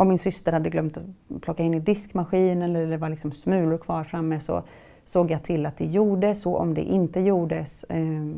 om 0.00 0.08
min 0.08 0.18
syster 0.18 0.52
hade 0.52 0.70
glömt 0.70 0.96
att 0.96 1.42
plocka 1.42 1.62
in 1.62 1.74
i 1.74 1.80
diskmaskinen 1.80 2.62
eller 2.62 2.86
det 2.86 2.96
var 2.96 3.08
liksom 3.08 3.32
smulor 3.32 3.78
kvar 3.78 4.04
framme 4.04 4.40
så 4.40 4.62
såg 5.04 5.30
jag 5.30 5.42
till 5.42 5.66
att 5.66 5.76
det 5.76 5.86
gjordes 5.86 6.46
och 6.46 6.60
om 6.60 6.74
det 6.74 6.82
inte 6.82 7.20
gjordes 7.20 7.84
eh, 7.84 8.30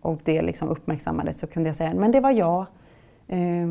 och 0.00 0.20
det 0.24 0.42
liksom 0.42 0.68
uppmärksammades 0.68 1.38
så 1.38 1.46
kunde 1.46 1.68
jag 1.68 1.76
säga 1.76 1.94
men 1.94 2.12
det 2.12 2.20
var 2.20 2.30
jag. 2.30 2.66
Eh, 3.28 3.68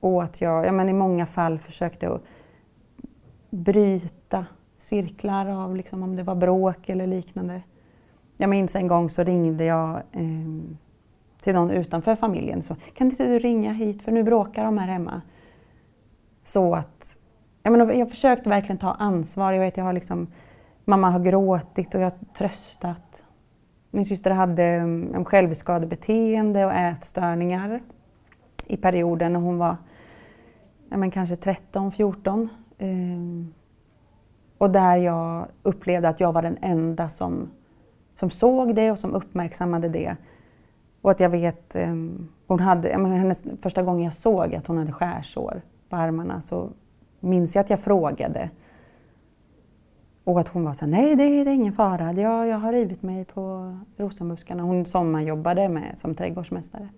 och 0.00 0.22
att 0.22 0.40
jag 0.40 0.66
ja, 0.66 0.72
men 0.72 0.88
i 0.88 0.92
många 0.92 1.26
fall 1.26 1.58
försökte 1.58 2.08
att 2.08 2.22
bryta 3.50 4.46
cirklar 4.78 5.46
av 5.46 5.76
liksom, 5.76 6.02
om 6.02 6.16
det 6.16 6.22
var 6.22 6.34
bråk 6.34 6.88
eller 6.88 7.06
liknande. 7.06 7.62
Jag 8.36 8.50
minns 8.50 8.76
en 8.76 8.88
gång 8.88 9.10
så 9.10 9.22
ringde 9.22 9.64
jag 9.64 9.96
eh, 10.12 10.60
till 11.40 11.54
någon 11.54 11.70
utanför 11.70 12.16
familjen. 12.16 12.62
Så, 12.62 12.76
kan 12.94 13.10
inte 13.10 13.26
du 13.26 13.38
ringa 13.38 13.72
hit 13.72 14.02
för 14.02 14.12
nu 14.12 14.22
bråkar 14.22 14.64
de 14.64 14.78
här 14.78 14.88
hemma. 14.88 15.22
Så 16.50 16.74
att, 16.74 17.18
jag, 17.62 17.70
menar, 17.70 17.92
jag 17.92 18.10
försökte 18.10 18.48
verkligen 18.48 18.78
ta 18.78 18.92
ansvar. 18.92 19.52
Jag 19.52 19.60
vet, 19.60 19.76
jag 19.76 19.84
har 19.84 19.92
liksom, 19.92 20.26
mamma 20.84 21.10
har 21.10 21.20
gråtit 21.20 21.94
och 21.94 22.00
jag 22.00 22.10
har 22.10 22.34
tröstat. 22.38 23.22
Min 23.90 24.04
syster 24.04 24.30
hade 24.30 24.78
um, 24.78 25.24
självskadebeteende 25.24 26.64
och 26.64 26.72
ätstörningar 26.72 27.80
i 28.66 28.76
perioden 28.76 29.32
när 29.32 29.40
hon 29.40 29.58
var 29.58 29.76
ja, 30.88 30.96
men 30.96 31.10
kanske 31.10 31.36
13, 31.36 31.92
14. 31.92 32.48
Um, 32.78 33.54
och 34.58 34.70
där 34.70 34.96
jag 34.96 35.46
upplevde 35.62 36.08
att 36.08 36.20
jag 36.20 36.32
var 36.32 36.42
den 36.42 36.58
enda 36.62 37.08
som, 37.08 37.50
som 38.14 38.30
såg 38.30 38.74
det 38.74 38.90
och 38.90 38.98
som 38.98 39.14
uppmärksammade 39.14 39.88
det. 39.88 40.16
Och 41.02 41.10
att 41.10 41.20
jag 41.20 41.30
vet, 41.30 41.76
um, 41.76 42.28
hon 42.46 42.60
hade, 42.60 42.88
jag 42.88 43.00
menar, 43.00 43.16
hennes, 43.16 43.44
första 43.62 43.82
gången 43.82 44.04
jag 44.04 44.14
såg 44.14 44.54
att 44.54 44.66
hon 44.66 44.78
hade 44.78 44.92
skärsår 44.92 45.62
på 45.90 45.96
armarna 45.96 46.40
så 46.40 46.70
minns 47.20 47.54
jag 47.54 47.60
att 47.60 47.70
jag 47.70 47.80
frågade. 47.80 48.50
Och 50.24 50.40
att 50.40 50.48
hon 50.48 50.64
var 50.64 50.72
så 50.72 50.84
här, 50.84 50.92
nej 50.92 51.16
det 51.16 51.22
är, 51.24 51.44
det 51.44 51.50
är 51.50 51.54
ingen 51.54 51.72
fara, 51.72 52.12
jag, 52.12 52.46
jag 52.46 52.58
har 52.58 52.72
rivit 52.72 53.02
mig 53.02 53.24
på 53.24 53.76
rosenbuskarna. 53.96 54.62
Hon 54.62 54.84
sommarjobbade 54.84 55.68
med, 55.68 55.98
som 55.98 56.14
trädgårdsmästare. 56.14 56.88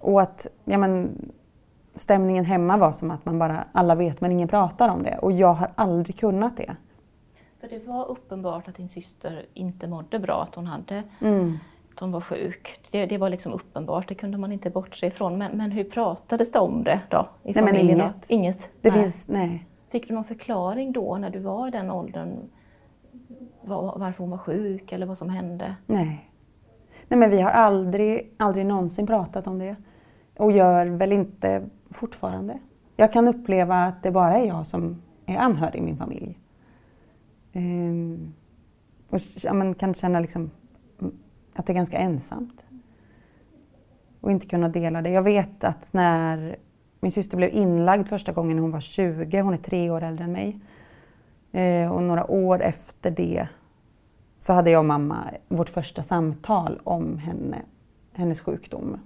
Och 0.00 0.22
att, 0.22 0.46
ja 0.64 0.78
men, 0.78 1.10
stämningen 1.94 2.44
hemma 2.44 2.76
var 2.76 2.92
som 2.92 3.10
att 3.10 3.24
man 3.24 3.38
bara, 3.38 3.64
alla 3.72 3.94
vet 3.94 4.20
men 4.20 4.32
ingen 4.32 4.48
pratar 4.48 4.88
om 4.88 5.02
det. 5.02 5.18
Och 5.18 5.32
jag 5.32 5.54
har 5.54 5.70
aldrig 5.74 6.18
kunnat 6.18 6.56
det. 6.56 6.76
För 7.60 7.68
det 7.68 7.86
var 7.86 8.06
uppenbart 8.08 8.68
att 8.68 8.74
din 8.74 8.88
syster 8.88 9.46
inte 9.54 9.88
mådde 9.88 10.18
bra, 10.18 10.42
att 10.42 10.54
hon, 10.54 10.66
hade, 10.66 11.02
mm. 11.20 11.58
Hon 12.00 12.12
var 12.12 12.20
sjuk. 12.20 12.80
Det, 12.90 13.06
det 13.06 13.18
var 13.18 13.28
liksom 13.28 13.52
uppenbart, 13.52 14.08
det 14.08 14.14
kunde 14.14 14.38
man 14.38 14.52
inte 14.52 14.70
bortse 14.70 15.06
ifrån. 15.06 15.38
Men, 15.38 15.56
men 15.56 15.70
hur 15.70 15.84
pratades 15.84 16.52
det 16.52 16.58
om 16.58 16.84
det 16.84 17.00
då? 17.10 17.28
I 17.42 17.52
nej, 17.52 17.64
men 17.64 17.76
inget. 17.76 18.30
inget. 18.30 18.70
Det 18.80 18.90
nej. 18.90 19.02
Finns, 19.02 19.28
nej. 19.28 19.66
Fick 19.90 20.08
du 20.08 20.14
någon 20.14 20.24
förklaring 20.24 20.92
då 20.92 21.16
när 21.16 21.30
du 21.30 21.38
var 21.38 21.68
i 21.68 21.70
den 21.70 21.90
åldern? 21.90 22.50
Var, 23.62 23.98
varför 23.98 24.18
hon 24.18 24.30
var 24.30 24.38
sjuk 24.38 24.92
eller 24.92 25.06
vad 25.06 25.18
som 25.18 25.28
hände? 25.28 25.76
Nej. 25.86 26.30
Nej 27.08 27.18
men 27.18 27.30
vi 27.30 27.40
har 27.40 27.50
aldrig, 27.50 28.34
aldrig 28.36 28.66
någonsin 28.66 29.06
pratat 29.06 29.46
om 29.46 29.58
det. 29.58 29.76
Och 30.36 30.52
gör 30.52 30.86
väl 30.86 31.12
inte 31.12 31.68
fortfarande. 31.90 32.58
Jag 32.96 33.12
kan 33.12 33.28
uppleva 33.28 33.84
att 33.84 34.02
det 34.02 34.10
bara 34.10 34.38
är 34.38 34.46
jag 34.46 34.66
som 34.66 35.02
är 35.26 35.36
anhörig 35.36 35.78
i 35.78 35.82
min 35.82 35.96
familj. 35.96 36.38
Um, 37.52 38.34
och 39.10 39.20
ja, 39.42 39.74
kan 39.74 39.94
känna 39.94 40.20
liksom 40.20 40.50
att 41.54 41.66
det 41.66 41.72
är 41.72 41.74
ganska 41.74 41.98
ensamt. 41.98 42.62
Och 44.20 44.30
inte 44.30 44.46
kunna 44.46 44.68
dela 44.68 45.02
det. 45.02 45.10
Jag 45.10 45.22
vet 45.22 45.64
att 45.64 45.92
när 45.92 46.56
min 47.00 47.12
syster 47.12 47.36
blev 47.36 47.50
inlagd 47.54 48.08
första 48.08 48.32
gången 48.32 48.56
när 48.56 48.62
hon 48.62 48.70
var 48.70 48.80
20, 48.80 49.40
hon 49.40 49.54
är 49.54 49.58
tre 49.58 49.90
år 49.90 50.02
äldre 50.02 50.24
än 50.24 50.32
mig. 50.32 50.60
Eh, 51.52 51.92
och 51.92 52.02
några 52.02 52.30
år 52.30 52.62
efter 52.62 53.10
det 53.10 53.48
så 54.38 54.52
hade 54.52 54.70
jag 54.70 54.78
och 54.78 54.84
mamma 54.84 55.30
vårt 55.48 55.68
första 55.68 56.02
samtal 56.02 56.80
om 56.84 57.18
henne, 57.18 57.62
hennes 58.12 58.40
sjukdom. 58.40 58.96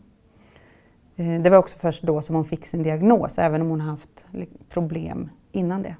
Eh, 1.17 1.43
det 1.43 1.51
var 1.51 1.59
också 1.59 1.79
först 1.79 2.03
då 2.03 2.23
som 2.23 2.37
hon 2.37 2.45
fick 2.45 2.67
sin 2.67 2.83
diagnos, 2.83 3.39
även 3.39 3.63
om 3.63 3.69
hon 3.69 3.81
haft 3.81 4.27
problem 4.69 5.31
innan 5.53 5.83
det. 5.83 5.97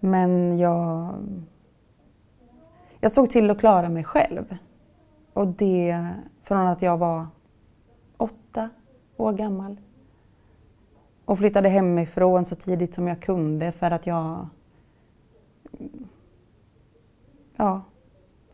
Men 0.00 0.58
jag, 0.58 1.14
jag 3.00 3.12
såg 3.12 3.30
till 3.30 3.50
att 3.50 3.58
klara 3.58 3.88
mig 3.88 4.04
själv. 4.04 4.56
Och 5.32 5.46
det 5.46 6.06
från 6.42 6.66
att 6.66 6.82
jag 6.82 6.98
var 6.98 7.26
åtta 8.16 8.70
år 9.16 9.32
gammal. 9.32 9.76
Och 11.24 11.38
flyttade 11.38 11.68
hemifrån 11.68 12.44
så 12.44 12.54
tidigt 12.54 12.94
som 12.94 13.08
jag 13.08 13.22
kunde 13.22 13.72
för 13.72 13.90
att 13.90 14.06
jag 14.06 14.48
ja, 17.56 17.82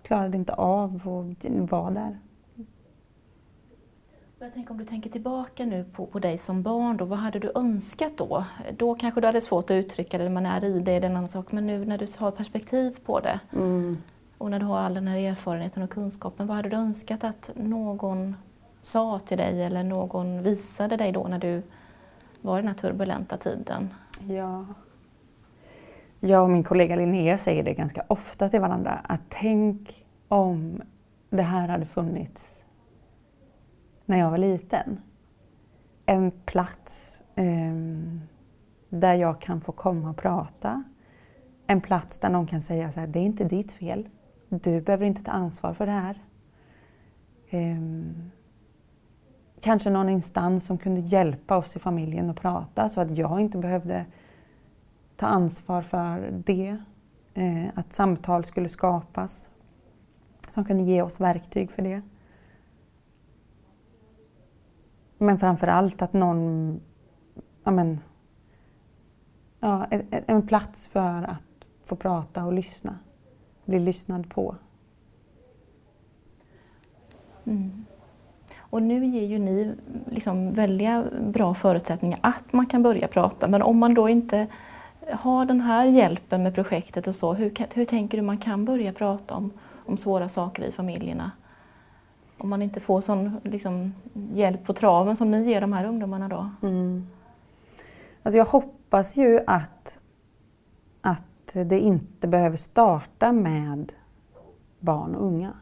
klarade 0.02 0.37
inte 0.37 0.52
av 0.54 0.94
att 0.94 1.70
vara 1.70 1.90
där. 1.90 2.18
Jag 4.38 4.52
tänker 4.52 4.70
om 4.70 4.78
du 4.78 4.85
tänker 4.85 5.11
tillbaka 5.11 5.64
nu 5.64 5.85
på, 5.85 6.06
på 6.06 6.18
dig 6.18 6.38
som 6.38 6.62
barn, 6.62 6.96
då, 6.96 7.04
vad 7.04 7.18
hade 7.18 7.38
du 7.38 7.52
önskat 7.54 8.12
då? 8.16 8.44
Då 8.76 8.94
kanske 8.94 9.20
du 9.20 9.26
hade 9.26 9.40
svårt 9.40 9.64
att 9.64 9.74
uttrycka 9.74 10.18
det, 10.18 10.28
man 10.28 10.46
är 10.46 10.64
i 10.64 10.80
det, 10.80 10.92
är 10.92 11.00
det 11.00 11.06
en 11.06 11.16
annan 11.16 11.28
sak. 11.28 11.52
Men 11.52 11.66
nu 11.66 11.85
när 11.85 11.98
du 11.98 12.06
har 12.18 12.30
perspektiv 12.30 12.98
på 13.04 13.20
det 13.20 13.40
mm 13.52 13.96
och 14.38 14.51
när 14.51 14.59
du 14.59 14.66
har 14.66 14.79
all 14.79 14.94
den 14.94 15.09
här 15.09 15.18
erfarenheten 15.18 15.83
och 15.83 15.90
kunskapen, 15.90 16.46
vad 16.46 16.57
hade 16.57 16.68
du 16.68 16.77
önskat 16.77 17.25
att 17.25 17.51
någon 17.55 18.37
sa 18.83 19.18
till 19.18 19.38
dig 19.38 19.62
eller 19.62 19.85
någon 19.85 20.42
visade 20.42 20.96
dig 20.96 21.12
då 21.12 21.29
när 21.29 21.38
du 21.38 21.62
var 22.40 22.59
i 22.59 22.61
den 22.62 22.68
här 22.68 22.75
turbulenta 22.75 23.37
tiden? 23.37 23.94
Ja. 24.29 24.64
Jag 26.20 26.42
och 26.42 26.51
min 26.51 26.64
kollega 26.64 26.96
Linnea 26.96 27.38
säger 27.38 27.62
det 27.62 27.75
ganska 27.75 28.05
ofta 28.09 28.49
till 28.49 28.61
varandra 28.61 29.01
att 29.05 29.20
tänk 29.29 30.05
om 30.29 30.83
det 31.31 31.42
här 31.42 31.68
hade 31.68 31.87
funnits 31.87 32.64
när 34.05 34.18
jag 34.18 34.31
var 34.31 34.38
liten. 34.38 35.01
En 36.07 36.31
plats 36.31 37.22
eh, 37.35 37.75
där 38.88 39.14
jag 39.14 39.40
kan 39.40 39.61
få 39.61 39.72
komma 39.72 40.11
och 40.11 40.16
prata. 40.16 40.85
En 41.66 41.81
plats 41.81 42.18
där 42.18 42.29
någon 42.29 42.46
kan 42.46 42.62
säga 42.62 42.90
så 42.90 43.01
här, 43.01 43.07
det 43.07 43.18
är 43.18 43.25
inte 43.25 43.44
ditt 43.44 43.72
fel. 43.72 44.09
Du 44.48 44.80
behöver 44.80 45.06
inte 45.06 45.22
ta 45.22 45.30
ansvar 45.30 45.74
för 45.74 45.87
det 45.87 45.92
här. 45.92 46.22
Um, 47.50 48.30
kanske 49.61 49.90
någon 49.90 50.09
instans 50.09 50.66
som 50.66 50.78
kunde 50.78 51.00
hjälpa 51.00 51.56
oss 51.56 51.76
i 51.76 51.78
familjen 51.78 52.30
att 52.30 52.40
prata 52.40 52.88
så 52.88 53.00
att 53.00 53.18
jag 53.18 53.40
inte 53.40 53.59
behövde 53.59 54.06
ta 55.16 55.26
ansvar 55.26 55.82
för 55.82 56.30
det. 56.46 56.78
Uh, 57.38 57.68
att 57.74 57.92
samtal 57.92 58.44
skulle 58.44 58.68
skapas 58.68 59.50
som 60.48 60.64
kunde 60.64 60.82
ge 60.82 61.02
oss 61.02 61.20
verktyg 61.20 61.70
för 61.70 61.82
det. 61.82 62.02
Men 65.18 65.38
framför 65.38 65.66
allt 65.66 66.02
att 66.02 66.12
någon, 66.12 66.80
ja 67.64 67.70
men, 67.70 68.00
ja, 69.61 69.87
en 70.11 70.46
plats 70.46 70.88
för 70.88 71.22
att 71.22 71.66
få 71.85 71.96
prata 71.96 72.44
och 72.44 72.52
lyssna. 72.52 72.98
Bli 73.66 73.79
lyssnad 73.79 74.31
på. 74.31 74.57
Mm. 77.44 77.85
Och 78.59 78.83
nu 78.83 79.07
ger 79.07 79.26
ju 79.26 79.38
ni 79.38 79.74
liksom 80.11 80.52
väldiga 80.52 81.05
bra 81.20 81.55
förutsättningar 81.55 82.18
att 82.22 82.52
man 82.52 82.66
kan 82.66 82.83
börja 82.83 83.09
prata. 83.09 83.48
Men 83.48 83.62
om 83.62 83.79
man 83.79 83.94
då 83.94 84.09
inte 84.09 84.46
har 85.11 85.44
den 85.44 85.61
här 85.61 85.85
hjälpen 85.85 86.42
med 86.42 86.55
projektet 86.55 87.07
och 87.07 87.14
så, 87.14 87.33
hur, 87.35 87.52
hur 87.74 87.85
tänker 87.85 88.18
du 88.18 88.22
man 88.22 88.38
kan 88.38 88.64
börja 88.64 88.92
prata 88.92 89.35
om, 89.35 89.52
om 89.87 89.96
svåra 89.96 90.29
saker 90.29 90.62
i 90.62 90.72
familjerna? 90.72 91.31
Om 92.38 92.48
man 92.48 92.62
inte 92.62 92.81
får 92.81 93.00
sån 93.00 93.40
liksom, 93.42 93.94
hjälp 94.33 94.64
på 94.64 94.72
traven 94.72 95.16
som 95.16 95.31
ni 95.31 95.44
ger 95.44 95.61
de 95.61 95.72
här 95.72 95.85
ungdomarna 95.85 96.29
då? 96.29 96.50
Mm. 96.62 97.07
Alltså 98.22 98.38
jag 98.38 98.44
hoppas 98.44 99.16
ju 99.16 99.40
att 99.46 99.98
det 101.64 101.81
inte 101.81 102.29
behöver 102.29 102.57
starta 102.57 103.33
med 103.33 103.92
barn 104.81 105.14
och 105.14 105.27
unga. 105.27 105.53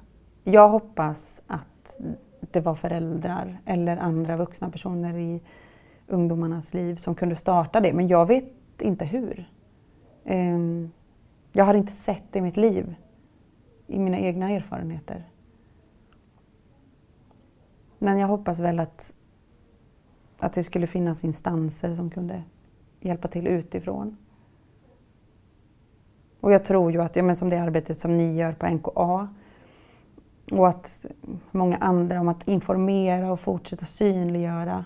Jag 0.45 0.69
hoppas 0.69 1.43
att 1.47 1.99
det 2.41 2.61
var 2.61 2.75
föräldrar 2.75 3.61
eller 3.65 3.97
andra 3.97 4.37
vuxna 4.37 4.71
personer 4.71 5.19
i 5.19 5.43
ungdomarnas 6.07 6.75
liv 6.75 6.97
som 6.97 7.15
kunde 7.15 7.37
starta 7.37 7.81
det. 7.81 7.93
Men 7.93 8.09
jag 8.09 8.27
vet 8.27 8.83
inte 8.83 9.05
hur. 9.05 9.51
Ehm, 10.25 10.91
jag 11.53 11.65
har 11.65 11.75
inte 11.75 11.93
sett 11.93 12.23
det 12.31 12.39
i 12.39 12.43
mitt 12.43 12.57
liv, 12.57 12.95
i 13.87 13.99
mina 13.99 14.19
egna 14.19 14.51
erfarenheter. 14.51 15.25
Men 17.99 18.19
jag 18.19 18.29
hoppas 18.29 18.61
väl 18.61 18.81
att, 18.81 19.13
att 20.39 20.53
det 20.53 20.63
skulle 20.63 20.87
finnas 20.87 21.25
instanser 21.25 21.95
som 21.95 22.11
kunde 22.11 22.43
hjälpa 23.01 23.29
till 23.29 23.47
utifrån. 23.47 24.17
Och 26.45 26.53
jag 26.53 26.65
tror 26.65 26.93
ju 26.93 27.03
att, 27.03 27.17
ja, 27.17 27.23
men 27.23 27.37
som 27.37 27.51
det 27.51 27.57
arbetet 27.57 28.01
som 28.01 28.15
ni 28.15 28.37
gör 28.37 28.53
på 28.53 28.67
NKA 28.67 29.29
och 30.53 30.69
att 30.69 31.07
många 31.51 31.77
andra 31.77 32.21
om 32.21 32.29
att 32.29 32.49
informera 32.49 33.33
och 33.33 33.41
fortsätta 33.41 33.87
synliggöra. 33.87 34.85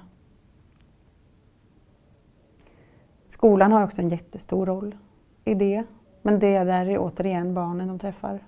Skolan 3.27 3.73
har 3.73 3.85
också 3.85 4.01
en 4.01 4.09
jättestor 4.09 4.67
roll 4.67 4.97
i 5.45 5.55
det. 5.55 5.85
Men 6.23 6.39
det 6.39 6.65
där 6.65 6.87
är 6.87 6.99
återigen 6.99 7.55
barnen 7.55 7.89
de 7.89 7.99
träffar. 7.99 8.45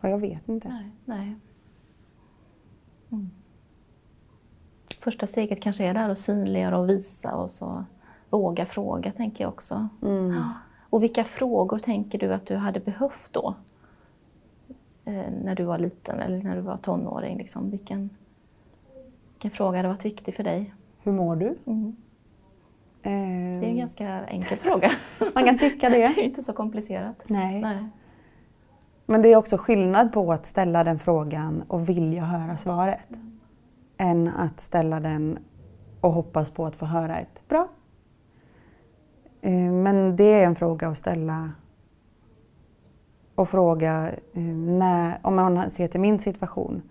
Ja, 0.00 0.08
jag 0.08 0.18
vet 0.18 0.48
inte. 0.48 0.68
Nej, 0.68 0.90
nej. 1.04 1.36
Mm. 3.12 3.30
Första 5.00 5.26
steget 5.26 5.62
kanske 5.62 5.84
är 5.84 5.94
där 5.94 6.08
att 6.08 6.18
synliggöra 6.18 6.78
och 6.78 6.88
visa 6.88 7.34
och 7.34 7.50
så 7.50 7.84
våga 8.32 8.66
fråga, 8.66 9.12
tänker 9.12 9.44
jag 9.44 9.52
också. 9.52 9.88
Mm. 10.02 10.42
Och 10.90 11.02
vilka 11.02 11.24
frågor 11.24 11.78
tänker 11.78 12.18
du 12.18 12.34
att 12.34 12.46
du 12.46 12.56
hade 12.56 12.80
behövt 12.80 13.28
då? 13.30 13.54
Eh, 15.04 15.24
när 15.44 15.54
du 15.54 15.64
var 15.64 15.78
liten 15.78 16.20
eller 16.20 16.42
när 16.42 16.56
du 16.56 16.60
var 16.60 16.76
tonåring? 16.76 17.38
Liksom. 17.38 17.70
Vilken, 17.70 18.10
vilken 19.32 19.50
fråga 19.50 19.78
hade 19.78 19.88
varit 19.88 20.04
viktig 20.04 20.34
för 20.34 20.44
dig? 20.44 20.74
Hur 21.02 21.12
mår 21.12 21.36
du? 21.36 21.56
Mm. 21.66 21.96
Det 23.02 23.10
är 23.66 23.70
en 23.70 23.78
ganska 23.78 24.26
enkel 24.26 24.58
fråga. 24.58 24.90
Man 25.34 25.44
kan 25.44 25.58
tycka 25.58 25.88
det. 25.88 25.96
Det 26.14 26.20
är 26.20 26.24
inte 26.24 26.42
så 26.42 26.52
komplicerat. 26.52 27.24
Nej. 27.26 27.60
Nej. 27.60 27.88
Men 29.06 29.22
det 29.22 29.28
är 29.28 29.36
också 29.36 29.56
skillnad 29.58 30.12
på 30.12 30.32
att 30.32 30.46
ställa 30.46 30.84
den 30.84 30.98
frågan 30.98 31.62
och 31.68 31.88
vilja 31.88 32.24
höra 32.24 32.56
svaret. 32.56 33.10
Mm. 33.10 33.40
Än 33.96 34.28
att 34.28 34.60
ställa 34.60 35.00
den 35.00 35.38
och 36.00 36.12
hoppas 36.12 36.50
på 36.50 36.66
att 36.66 36.76
få 36.76 36.86
höra 36.86 37.20
ett 37.20 37.48
bra. 37.48 37.68
Men 39.92 40.16
det 40.16 40.24
är 40.24 40.46
en 40.46 40.54
fråga 40.54 40.88
att 40.88 40.98
ställa 40.98 41.52
och 43.34 43.48
fråga 43.48 44.12
eh, 44.32 44.42
när, 44.42 45.20
om 45.22 45.36
man 45.36 45.70
ser 45.70 45.88
till 45.88 46.00
min 46.00 46.18
situation. 46.18 46.82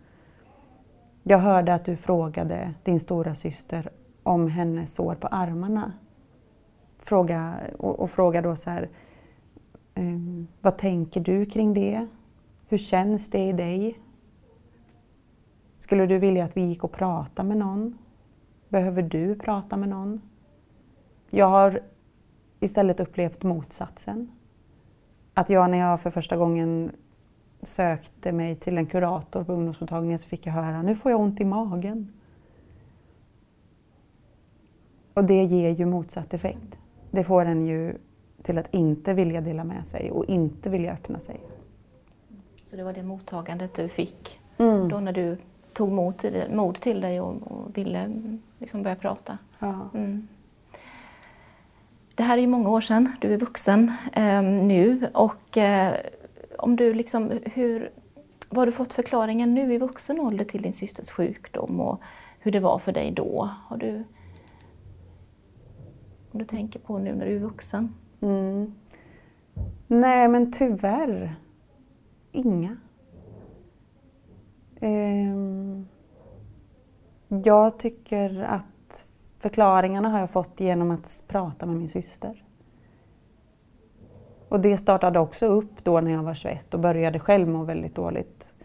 Jag 1.23 1.37
hörde 1.37 1.73
att 1.73 1.85
du 1.85 1.95
frågade 1.95 2.73
din 2.83 2.99
stora 2.99 3.35
syster 3.35 3.89
om 4.23 4.47
hennes 4.47 4.95
sår 4.95 5.15
på 5.15 5.27
armarna. 5.27 5.93
Fråga, 6.99 7.55
och, 7.77 7.99
och 7.99 8.09
fråga 8.09 8.41
då 8.41 8.55
så 8.55 8.69
här, 8.69 8.89
um, 9.95 10.47
vad 10.61 10.77
tänker 10.77 11.19
du 11.19 11.45
kring 11.45 11.73
det? 11.73 12.07
Hur 12.67 12.77
känns 12.77 13.29
det 13.29 13.47
i 13.47 13.53
dig? 13.53 13.99
Skulle 15.75 16.05
du 16.05 16.17
vilja 16.17 16.45
att 16.45 16.57
vi 16.57 16.61
gick 16.61 16.83
och 16.83 16.91
pratade 16.91 17.47
med 17.47 17.57
någon? 17.57 17.97
Behöver 18.69 19.01
du 19.01 19.35
prata 19.35 19.77
med 19.77 19.89
någon? 19.89 20.21
Jag 21.29 21.47
har 21.47 21.81
istället 22.61 22.99
upplevt 22.99 23.43
motsatsen. 23.43 24.31
Att 25.33 25.49
jag 25.49 25.71
när 25.71 25.77
jag 25.77 26.01
för 26.01 26.09
första 26.09 26.37
gången 26.37 26.91
sökte 27.61 28.31
mig 28.31 28.55
till 28.55 28.77
en 28.77 28.85
kurator 28.85 29.43
på 29.43 29.53
ungdomsmottagningen 29.53 30.19
så 30.19 30.27
fick 30.27 30.45
jag 30.45 30.53
höra 30.53 30.81
nu 30.81 30.95
får 30.95 31.11
jag 31.11 31.19
ont 31.19 31.41
i 31.41 31.45
magen. 31.45 32.13
Och 35.13 35.23
det 35.23 35.43
ger 35.43 35.69
ju 35.69 35.85
motsatt 35.85 36.33
effekt. 36.33 36.77
Det 37.11 37.23
får 37.23 37.45
en 37.45 37.65
ju 37.65 37.97
till 38.43 38.57
att 38.57 38.73
inte 38.73 39.13
vilja 39.13 39.41
dela 39.41 39.63
med 39.63 39.87
sig 39.87 40.11
och 40.11 40.25
inte 40.25 40.69
vilja 40.69 40.93
öppna 40.93 41.19
sig. 41.19 41.39
Så 42.65 42.75
det 42.75 42.83
var 42.83 42.93
det 42.93 43.03
mottagandet 43.03 43.73
du 43.73 43.89
fick 43.89 44.39
mm. 44.57 44.89
då 44.89 44.99
när 44.99 45.13
du 45.13 45.37
tog 45.73 45.91
mod 45.91 46.17
till, 46.17 46.43
mod 46.53 46.81
till 46.81 47.01
dig 47.01 47.21
och, 47.21 47.51
och 47.51 47.77
ville 47.77 48.29
liksom 48.59 48.83
börja 48.83 48.95
prata? 48.95 49.37
Ja. 49.59 49.89
Mm. 49.93 50.27
Det 52.21 52.25
här 52.25 52.37
är 52.37 52.41
ju 52.41 52.47
många 52.47 52.69
år 52.69 52.81
sedan, 52.81 53.15
du 53.21 53.33
är 53.33 53.37
vuxen 53.37 53.91
eh, 54.13 54.41
nu 54.41 55.09
och 55.13 55.57
eh, 55.57 55.93
om 56.57 56.75
du 56.75 56.93
liksom, 56.93 57.39
hur, 57.45 57.91
vad 58.49 58.57
har 58.57 58.65
du 58.65 58.71
fått 58.71 58.93
förklaringen 58.93 59.53
nu 59.53 59.73
i 59.73 59.77
vuxen 59.77 60.19
ålder 60.19 60.45
till 60.45 60.61
din 60.61 60.73
systers 60.73 61.09
sjukdom 61.09 61.79
och 61.79 62.01
hur 62.39 62.51
det 62.51 62.59
var 62.59 62.79
för 62.79 62.91
dig 62.91 63.11
då? 63.11 63.49
Har 63.67 63.77
du, 63.77 64.03
om 66.31 66.39
du 66.39 66.45
tänker 66.45 66.79
på 66.79 66.97
nu 66.99 67.15
när 67.15 67.25
du 67.25 67.35
är 67.35 67.39
vuxen? 67.39 67.95
Mm. 68.21 68.73
Nej, 69.87 70.27
men 70.27 70.51
tyvärr 70.51 71.35
inga. 72.31 72.77
Ehm, 74.79 75.87
jag 77.27 77.79
tycker 77.79 78.43
att 78.43 78.65
förklaringarna 79.41 80.09
har 80.09 80.19
jag 80.19 80.29
fått 80.29 80.59
genom 80.59 80.91
att 80.91 81.23
prata 81.27 81.65
med 81.65 81.75
min 81.75 81.89
syster. 81.89 82.43
Och 84.49 84.59
det 84.59 84.77
startade 84.77 85.19
också 85.19 85.45
upp 85.45 85.83
då 85.83 86.01
när 86.01 86.11
jag 86.11 86.23
var 86.23 86.33
21 86.33 86.73
och 86.73 86.79
började 86.79 87.19
själv 87.19 87.47
må 87.47 87.63
väldigt 87.63 87.95
dåligt. 87.95 88.55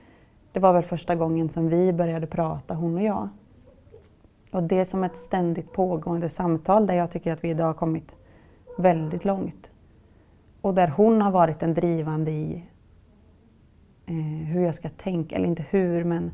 Det 0.53 0.61
var 0.61 0.73
väl 0.73 0.83
första 0.83 1.15
gången 1.15 1.49
som 1.49 1.69
vi 1.69 1.93
började 1.93 2.27
prata, 2.27 2.75
hon 2.75 2.97
och 2.97 3.03
jag. 3.03 3.29
Och 4.51 4.63
det 4.63 4.79
är 4.79 4.85
som 4.85 5.05
ett 5.05 5.17
ständigt 5.17 5.73
pågående 5.73 6.29
samtal 6.29 6.87
där 6.87 6.95
jag 6.95 7.11
tycker 7.11 7.33
att 7.33 7.45
vi 7.45 7.51
idag 7.51 7.67
har 7.67 7.75
kommit 7.75 8.17
väldigt 8.79 9.25
långt. 9.25 9.71
Och 10.61 10.75
där 10.75 10.89
hon 10.89 11.23
har 11.23 11.31
varit 11.31 11.61
den 11.61 11.75
drivande 11.75 12.31
i 12.31 12.65
eh, 14.07 14.15
hur 14.47 14.65
jag 14.65 14.75
ska 14.75 14.89
tänka, 14.89 15.37
eller 15.37 15.47
inte 15.47 15.65
hur, 15.71 16.05
men 16.05 16.31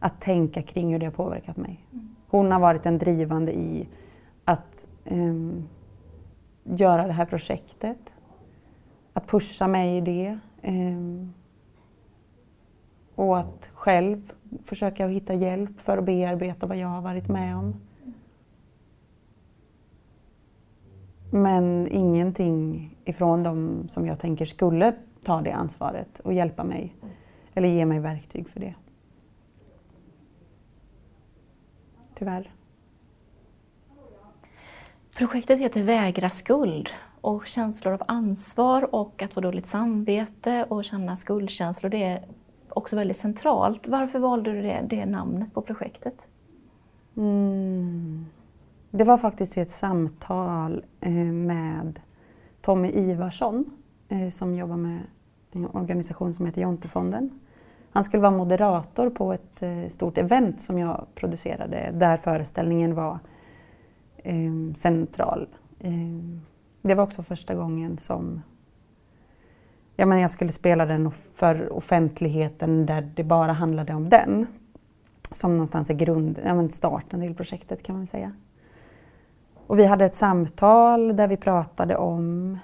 att 0.00 0.20
tänka 0.20 0.62
kring 0.62 0.92
hur 0.92 0.98
det 0.98 1.06
har 1.06 1.12
påverkat 1.12 1.56
mig. 1.56 1.86
Mm. 1.92 2.13
Hon 2.34 2.52
har 2.52 2.60
varit 2.60 2.82
den 2.82 2.98
drivande 2.98 3.52
i 3.52 3.88
att 4.44 4.86
eh, 5.04 5.34
göra 6.64 7.06
det 7.06 7.12
här 7.12 7.24
projektet 7.24 8.14
att 9.12 9.26
pusha 9.26 9.66
mig 9.66 9.96
i 9.96 10.00
det. 10.00 10.38
Eh, 10.62 11.26
och 13.14 13.38
att 13.38 13.70
själv 13.74 14.32
försöka 14.64 15.06
hitta 15.06 15.34
hjälp 15.34 15.80
för 15.80 15.98
att 15.98 16.04
bearbeta 16.04 16.66
vad 16.66 16.76
jag 16.76 16.88
har 16.88 17.00
varit 17.00 17.28
med 17.28 17.56
om. 17.56 17.74
Men 21.30 21.88
ingenting 21.90 22.90
ifrån 23.04 23.42
dem 23.42 23.88
som 23.90 24.06
jag 24.06 24.18
tänker 24.18 24.46
skulle 24.46 24.94
ta 25.24 25.40
det 25.40 25.52
ansvaret 25.52 26.20
och 26.20 26.32
hjälpa 26.32 26.64
mig. 26.64 26.94
Eller 27.54 27.68
ge 27.68 27.86
mig 27.86 28.00
verktyg 28.00 28.48
för 28.48 28.60
det. 28.60 28.74
Tyvärr. 32.14 32.50
Projektet 35.18 35.58
heter 35.58 35.82
Vägra 35.82 36.30
skuld 36.30 36.88
och 37.20 37.46
känslor 37.46 37.94
av 37.94 38.02
ansvar 38.08 38.94
och 38.94 39.22
att 39.22 39.32
få 39.32 39.40
dåligt 39.40 39.66
samvete 39.66 40.66
och 40.68 40.84
känna 40.84 41.16
skuldkänslor, 41.16 41.90
det 41.90 42.02
är 42.02 42.24
också 42.68 42.96
väldigt 42.96 43.16
centralt. 43.16 43.88
Varför 43.88 44.18
valde 44.18 44.52
du 44.52 44.62
det, 44.62 44.86
det 44.90 45.06
namnet 45.06 45.54
på 45.54 45.62
projektet? 45.62 46.28
Mm. 47.16 48.26
Det 48.90 49.04
var 49.04 49.18
faktiskt 49.18 49.56
ett 49.56 49.70
samtal 49.70 50.84
eh, 51.00 51.12
med 51.32 52.00
Tommy 52.60 52.88
Ivarsson 52.88 53.64
eh, 54.08 54.28
som 54.28 54.54
jobbar 54.54 54.76
med 54.76 55.00
en 55.52 55.66
organisation 55.66 56.34
som 56.34 56.46
heter 56.46 56.62
Jontefonden. 56.62 57.40
Han 57.94 58.04
skulle 58.04 58.20
vara 58.20 58.36
moderator 58.36 59.10
på 59.10 59.32
ett 59.32 59.62
eh, 59.62 59.88
stort 59.88 60.18
event 60.18 60.60
som 60.60 60.78
jag 60.78 61.06
producerade 61.14 61.90
där 61.94 62.16
föreställningen 62.16 62.94
var 62.94 63.18
ehm, 64.16 64.74
central. 64.74 65.48
Ehm, 65.80 66.40
det 66.82 66.94
var 66.94 67.04
också 67.04 67.22
första 67.22 67.54
gången 67.54 67.98
som 67.98 68.42
ja, 69.96 70.06
men 70.06 70.20
jag 70.20 70.30
skulle 70.30 70.52
spela 70.52 70.86
den 70.86 71.10
för 71.34 71.72
offentligheten 71.72 72.86
där 72.86 73.12
det 73.14 73.24
bara 73.24 73.52
handlade 73.52 73.94
om 73.94 74.08
den. 74.08 74.46
Som 75.30 75.52
någonstans 75.52 75.90
är 75.90 75.94
grund, 75.94 76.40
ja, 76.44 76.54
men 76.54 76.70
starten 76.70 77.20
till 77.20 77.34
projektet 77.34 77.82
kan 77.82 77.96
man 77.96 78.06
säga. 78.06 78.32
Och 79.66 79.78
vi 79.78 79.84
hade 79.86 80.04
ett 80.04 80.14
samtal 80.14 81.16
där 81.16 81.28
vi 81.28 81.36
pratade 81.36 81.96
om 81.96 82.58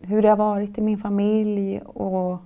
hur 0.00 0.22
det 0.22 0.28
har 0.28 0.36
varit 0.36 0.78
i 0.78 0.80
min 0.80 0.98
familj 0.98 1.80
och, 1.80 2.38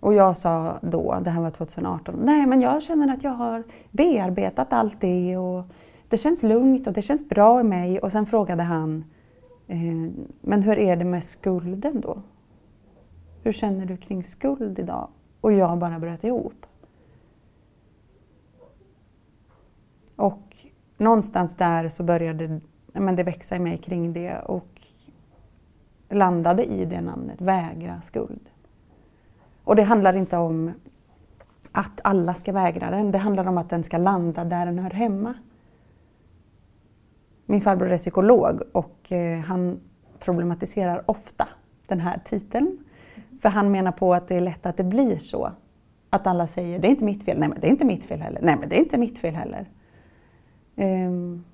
och 0.00 0.14
jag 0.14 0.36
sa 0.36 0.78
då, 0.82 1.18
det 1.24 1.30
här 1.30 1.42
var 1.42 1.50
2018, 1.50 2.14
nej 2.22 2.46
men 2.46 2.60
jag 2.60 2.82
känner 2.82 3.14
att 3.14 3.24
jag 3.24 3.30
har 3.30 3.64
bearbetat 3.90 4.72
allt 4.72 5.00
det 5.00 5.36
och 5.36 5.64
det 6.08 6.18
känns 6.18 6.42
lugnt 6.42 6.86
och 6.86 6.92
det 6.92 7.02
känns 7.02 7.28
bra 7.28 7.60
i 7.60 7.64
mig. 7.64 7.98
Och 7.98 8.12
sen 8.12 8.26
frågade 8.26 8.62
han, 8.62 9.04
eh, 9.66 10.10
men 10.40 10.62
hur 10.62 10.78
är 10.78 10.96
det 10.96 11.04
med 11.04 11.24
skulden 11.24 12.00
då? 12.00 12.22
Hur 13.42 13.52
känner 13.52 13.86
du 13.86 13.96
kring 13.96 14.24
skuld 14.24 14.78
idag? 14.78 15.08
Och 15.40 15.52
jag 15.52 15.78
bara 15.78 15.98
bröt 15.98 16.24
ihop. 16.24 16.66
Och 20.16 20.56
någonstans 20.96 21.56
där 21.56 21.88
så 21.88 22.02
började 22.02 22.60
men 22.92 23.16
det 23.16 23.22
växa 23.22 23.56
i 23.56 23.58
mig 23.58 23.78
kring 23.78 24.12
det 24.12 24.38
och 24.38 24.80
landade 26.08 26.64
i 26.64 26.84
det 26.84 27.00
namnet, 27.00 27.40
vägra 27.40 28.00
skuld. 28.00 28.50
Och 29.64 29.76
det 29.76 29.82
handlar 29.82 30.14
inte 30.16 30.36
om 30.36 30.72
att 31.72 32.00
alla 32.04 32.34
ska 32.34 32.52
vägra 32.52 32.90
den, 32.90 33.10
det 33.10 33.18
handlar 33.18 33.46
om 33.46 33.58
att 33.58 33.70
den 33.70 33.84
ska 33.84 33.98
landa 33.98 34.44
där 34.44 34.66
den 34.66 34.78
hör 34.78 34.90
hemma. 34.90 35.34
Min 37.46 37.60
farbror 37.60 37.92
är 37.92 37.98
psykolog 37.98 38.62
och 38.72 39.12
eh, 39.12 39.40
han 39.40 39.80
problematiserar 40.18 41.10
ofta 41.10 41.48
den 41.86 42.00
här 42.00 42.20
titeln. 42.24 42.78
För 43.42 43.48
han 43.48 43.70
menar 43.70 43.92
på 43.92 44.14
att 44.14 44.28
det 44.28 44.34
är 44.34 44.40
lätt 44.40 44.66
att 44.66 44.76
det 44.76 44.84
blir 44.84 45.18
så. 45.18 45.52
Att 46.10 46.26
alla 46.26 46.46
säger 46.46 46.78
det 46.78 46.88
är 46.88 46.90
inte 46.90 47.04
mitt 47.04 47.24
fel, 47.24 47.38
nej 47.38 47.48
men 47.48 47.60
det 47.60 47.66
är 47.66 47.70
inte 47.70 47.84
mitt 47.84 48.04
fel 48.04 48.20
heller, 48.20 48.40
nej 48.42 48.56
men 48.60 48.68
det 48.68 48.76
är 48.76 48.80
inte 48.80 48.98
mitt 48.98 49.18
fel 49.18 49.34
heller. 49.34 49.66
Um, 50.76 51.44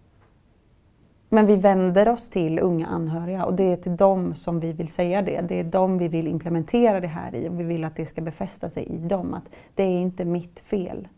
men 1.28 1.46
vi 1.46 1.56
vänder 1.56 2.08
oss 2.08 2.28
till 2.28 2.58
unga 2.58 2.86
anhöriga 2.86 3.44
och 3.44 3.54
det 3.54 3.64
är 3.64 3.76
till 3.76 3.96
dem 3.96 4.34
som 4.34 4.60
vi 4.60 4.72
vill 4.72 4.88
säga 4.88 5.22
det. 5.22 5.40
Det 5.40 5.60
är 5.60 5.64
dem 5.64 5.98
vi 5.98 6.08
vill 6.08 6.26
implementera 6.26 7.00
det 7.00 7.06
här 7.06 7.34
i 7.34 7.48
och 7.48 7.60
vi 7.60 7.64
vill 7.64 7.84
att 7.84 7.96
det 7.96 8.06
ska 8.06 8.20
befästa 8.20 8.70
sig 8.70 8.84
i 8.84 8.98
dem. 8.98 9.34
Att 9.34 9.48
det 9.74 9.82
är 9.82 10.00
inte 10.00 10.24
mitt 10.24 10.60
fel. 10.60 11.08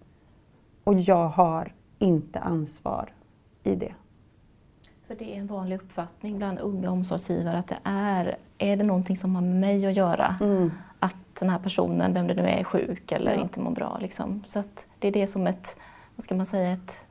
Och 0.84 0.94
jag 0.94 1.28
har 1.28 1.72
inte 1.98 2.38
ansvar 2.38 3.12
i 3.62 3.74
det. 3.74 3.94
För 5.06 5.14
det 5.14 5.34
är 5.34 5.38
en 5.38 5.46
vanlig 5.46 5.76
uppfattning 5.76 6.38
bland 6.38 6.58
unga 6.58 6.90
omsorgsgivare 6.90 7.58
att 7.58 7.68
det 7.68 7.78
är, 7.84 8.36
är 8.58 8.76
det 8.76 8.84
någonting 8.84 9.16
som 9.16 9.34
har 9.34 9.42
med 9.42 9.56
mig 9.56 9.86
att 9.86 9.96
göra, 9.96 10.36
mm. 10.40 10.70
att 10.98 11.16
den 11.40 11.50
här 11.50 11.58
personen, 11.58 12.14
vem 12.14 12.26
det 12.26 12.34
nu 12.34 12.42
är, 12.42 12.56
är 12.58 12.64
sjuk 12.64 13.12
eller 13.12 13.34
ja. 13.34 13.42
inte 13.42 13.60
mår 13.60 13.70
bra. 13.70 13.98
Liksom. 14.00 14.42
Så 14.46 14.58
att 14.58 14.86
det 14.98 15.08
är 15.08 15.12
det 15.12 15.26
som 15.26 15.46
ett, 15.46 15.76
vad 16.16 16.24
ska 16.24 16.34
man 16.34 16.46
säga, 16.46 16.72
ett, 16.72 17.04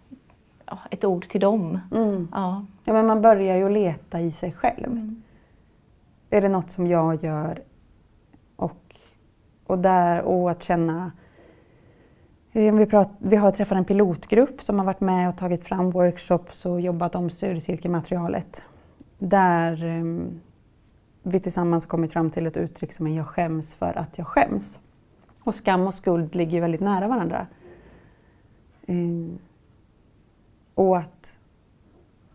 ett 0.92 1.04
ord 1.04 1.30
till 1.30 1.42
dem. 1.42 1.80
Mm. 1.92 2.28
Ja. 2.32 2.66
ja, 2.84 2.94
men 2.94 3.06
man 3.06 3.22
börjar 3.22 3.58
ju 3.58 3.70
leta 3.70 4.20
i 4.20 4.32
sig 4.32 4.54
själv. 4.54 4.86
Mm. 4.86 5.24
Är 6.30 6.42
det 6.42 6.50
något 6.50 6.72
som 6.72 6.88
jag 6.88 7.24
gör? 7.24 7.62
Och, 8.56 8.96
och, 9.68 9.80
där, 9.80 10.22
och 10.22 10.52
att 10.52 10.64
känna 10.64 11.12
Eh, 12.58 12.76
vi, 12.76 12.86
prat, 12.86 13.12
vi 13.20 13.36
har 13.36 13.52
träffat 13.52 13.78
en 13.78 13.86
pilotgrupp 13.86 14.64
som 14.64 14.80
har 14.80 14.86
varit 14.86 15.02
med 15.02 15.30
och 15.30 15.38
tagit 15.38 15.64
fram 15.64 15.92
workshops 15.92 16.66
och 16.66 16.82
jobbat 16.82 17.16
om 17.16 17.30
studiecirkelmaterialet. 17.30 18.64
Där 19.20 19.86
um, 19.86 20.42
vi 21.24 21.40
tillsammans 21.40 21.86
kommit 21.86 22.14
fram 22.14 22.32
till 22.32 22.48
ett 22.48 22.58
uttryck 22.58 22.94
som 22.94 23.08
är 23.08 23.18
jag 23.18 23.28
skäms 23.28 23.74
för 23.74 23.98
att 23.98 24.18
jag 24.18 24.28
skäms. 24.28 24.80
Och 25.40 25.56
skam 25.56 25.88
och 25.88 25.94
skuld 25.94 26.36
ligger 26.36 26.62
väldigt 26.62 26.82
nära 26.82 27.08
varandra. 27.08 27.48
Um, 28.88 29.40
och 30.78 30.98
att 30.98 31.40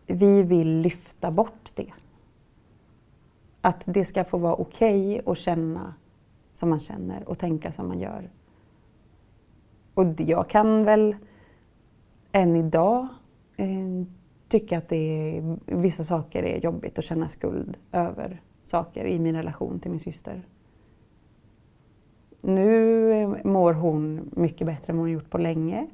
vi 0.06 0.42
vill 0.42 0.80
lyfta 0.80 1.30
bort 1.30 1.70
det. 1.74 1.92
Att 3.60 3.82
det 3.86 4.04
ska 4.04 4.24
få 4.24 4.38
vara 4.38 4.54
okej 4.54 5.10
okay 5.10 5.32
att 5.32 5.38
känna 5.38 5.94
som 6.52 6.68
man 6.68 6.80
känner 6.80 7.28
och 7.28 7.38
tänka 7.38 7.72
som 7.72 7.88
man 7.88 8.00
gör 8.00 8.30
och 9.94 10.06
jag 10.20 10.48
kan 10.48 10.84
väl 10.84 11.16
än 12.32 12.56
idag 12.56 13.08
eh, 13.56 14.06
tycka 14.48 14.78
att 14.78 14.88
det 14.88 14.96
är, 14.96 15.56
vissa 15.66 16.04
saker 16.04 16.42
är 16.42 16.58
jobbigt 16.64 16.98
att 16.98 17.04
känna 17.04 17.28
skuld 17.28 17.76
över 17.92 18.40
saker 18.62 19.04
i 19.04 19.18
min 19.18 19.36
relation 19.36 19.80
till 19.80 19.90
min 19.90 20.00
syster. 20.00 20.42
Nu 22.40 23.12
eh, 23.12 23.44
mår 23.44 23.72
hon 23.72 24.30
mycket 24.36 24.66
bättre 24.66 24.92
än 24.92 24.98
hon 24.98 25.10
gjort 25.10 25.30
på 25.30 25.38
länge. 25.38 25.86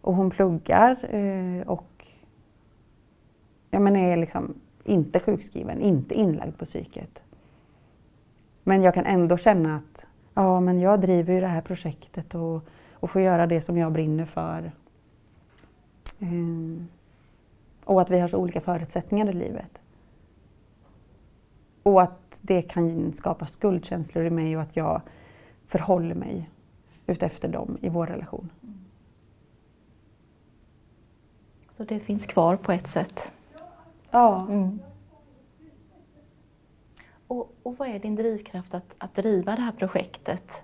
Och 0.00 0.14
hon 0.14 0.30
pluggar 0.30 1.14
eh, 1.14 1.68
och 1.68 2.06
ja, 3.70 3.80
men 3.80 3.96
är 3.96 4.16
liksom 4.16 4.54
inte 4.84 5.20
sjukskriven, 5.20 5.80
inte 5.80 6.14
inlagd 6.14 6.58
på 6.58 6.64
psyket. 6.64 7.22
Men 8.64 8.82
jag 8.82 8.94
kan 8.94 9.06
ändå 9.06 9.36
känna 9.36 9.76
att 9.76 10.06
ja, 10.34 10.60
men 10.60 10.80
jag 10.80 11.00
driver 11.00 11.34
ju 11.34 11.40
det 11.40 11.46
här 11.46 11.60
projektet 11.60 12.34
och 12.34 12.64
och 13.00 13.10
får 13.10 13.22
göra 13.22 13.46
det 13.46 13.60
som 13.60 13.78
jag 13.78 13.92
brinner 13.92 14.24
för. 14.24 14.72
Mm. 16.18 16.88
och 17.84 18.00
att 18.00 18.10
vi 18.10 18.20
har 18.20 18.28
så 18.28 18.38
olika 18.38 18.60
förutsättningar 18.60 19.28
i 19.28 19.32
livet. 19.32 19.80
Och 21.82 22.02
att 22.02 22.38
det 22.42 22.62
kan 22.62 23.12
skapa 23.12 23.46
skuldkänslor 23.46 24.24
i 24.24 24.30
mig 24.30 24.56
och 24.56 24.62
att 24.62 24.76
jag 24.76 25.00
förhåller 25.66 26.14
mig 26.14 26.50
utefter 27.06 27.48
dem 27.48 27.78
i 27.80 27.88
vår 27.88 28.06
relation. 28.06 28.50
Så 31.80 31.84
det 31.84 32.00
finns 32.00 32.26
kvar 32.26 32.56
på 32.56 32.72
ett 32.72 32.86
sätt? 32.86 33.32
Ja. 34.10 34.46
Mm. 34.48 34.80
Och, 37.26 37.54
och 37.62 37.76
vad 37.78 37.88
är 37.88 37.98
din 37.98 38.14
drivkraft 38.14 38.74
att, 38.74 38.94
att 38.98 39.14
driva 39.14 39.56
det 39.56 39.62
här 39.62 39.72
projektet 39.72 40.62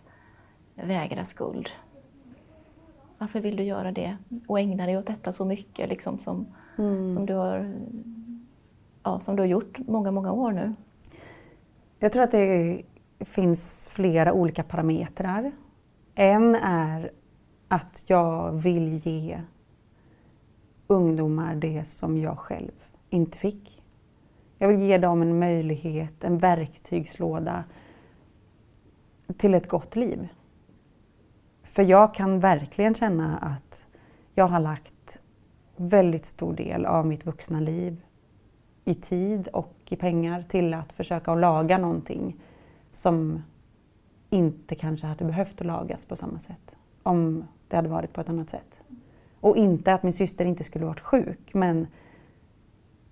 Vägra 0.75 1.25
skuld? 1.25 1.69
Varför 3.19 3.41
vill 3.41 3.57
du 3.57 3.63
göra 3.63 3.93
det 3.93 4.17
och 4.47 4.61
ägna 4.61 4.87
dig 4.87 4.99
åt 4.99 5.07
detta 5.07 5.33
så 5.33 5.45
mycket 5.45 5.89
liksom, 5.89 6.19
som, 6.19 6.47
mm. 6.79 7.15
som, 7.15 7.27
du 7.27 7.35
har, 7.35 7.75
ja, 9.03 9.21
som 9.21 9.37
du 9.37 9.43
har 9.43 9.49
gjort 9.49 9.79
många, 9.79 10.11
många 10.11 10.33
år 10.33 10.53
nu? 10.53 10.75
Jag 11.99 12.13
tror 12.13 12.23
att 12.23 12.33
det 12.33 12.83
finns 13.21 13.89
flera 13.89 14.33
olika 14.33 14.63
parametrar. 14.63 15.53
En 16.15 16.55
är 16.55 17.11
att 17.69 18.05
jag 18.07 18.53
vill 18.53 18.89
ge 18.89 19.41
ungdomar 20.87 21.55
det 21.55 21.85
som 21.85 22.19
jag 22.19 22.39
själv 22.39 22.73
inte 23.11 23.39
fick. 23.39 23.83
Jag 24.59 24.69
vill 24.69 24.81
ge 24.81 24.99
dem 24.99 25.23
en 25.23 25.39
möjlighet, 25.39 26.25
en 26.25 26.39
verktygslåda 26.39 27.65
till 29.37 29.55
ett 29.55 29.69
gott 29.69 29.97
liv. 29.97 30.29
För 31.63 31.83
jag 31.83 32.15
kan 32.15 32.41
verkligen 32.41 32.95
känna 32.95 33.39
att 33.39 33.87
jag 34.35 34.49
har 34.49 34.61
lagt 34.61 35.19
väldigt 35.77 36.27
stor 36.27 36.53
del 36.53 36.87
av 36.87 37.07
mitt 37.07 37.27
vuxna 37.27 37.61
liv 37.61 38.03
i 38.85 38.95
tid 38.95 39.49
och 39.49 39.75
i 39.85 39.97
pengar 39.97 40.43
till 40.43 40.75
att 40.75 40.93
försöka 40.93 41.33
att 41.33 41.41
laga 41.41 41.79
någonting 41.79 42.37
som 42.91 43.43
inte 44.31 44.75
kanske 44.75 45.07
hade 45.07 45.25
behövt 45.25 45.61
att 45.61 45.67
lagas 45.67 46.07
på 46.07 46.17
samma 46.17 46.39
sätt 46.39 46.77
om 47.03 47.45
det 47.69 47.77
hade 47.77 47.89
varit 47.89 48.13
på 48.13 48.21
ett 48.21 48.29
annat 48.29 48.51
sätt. 48.51 48.81
Och 49.41 49.57
inte 49.57 49.95
att 49.95 50.03
min 50.03 50.13
syster 50.13 50.45
inte 50.45 50.65
skulle 50.65 50.85
varit 50.85 51.01
sjuk 51.01 51.55
men 51.55 51.87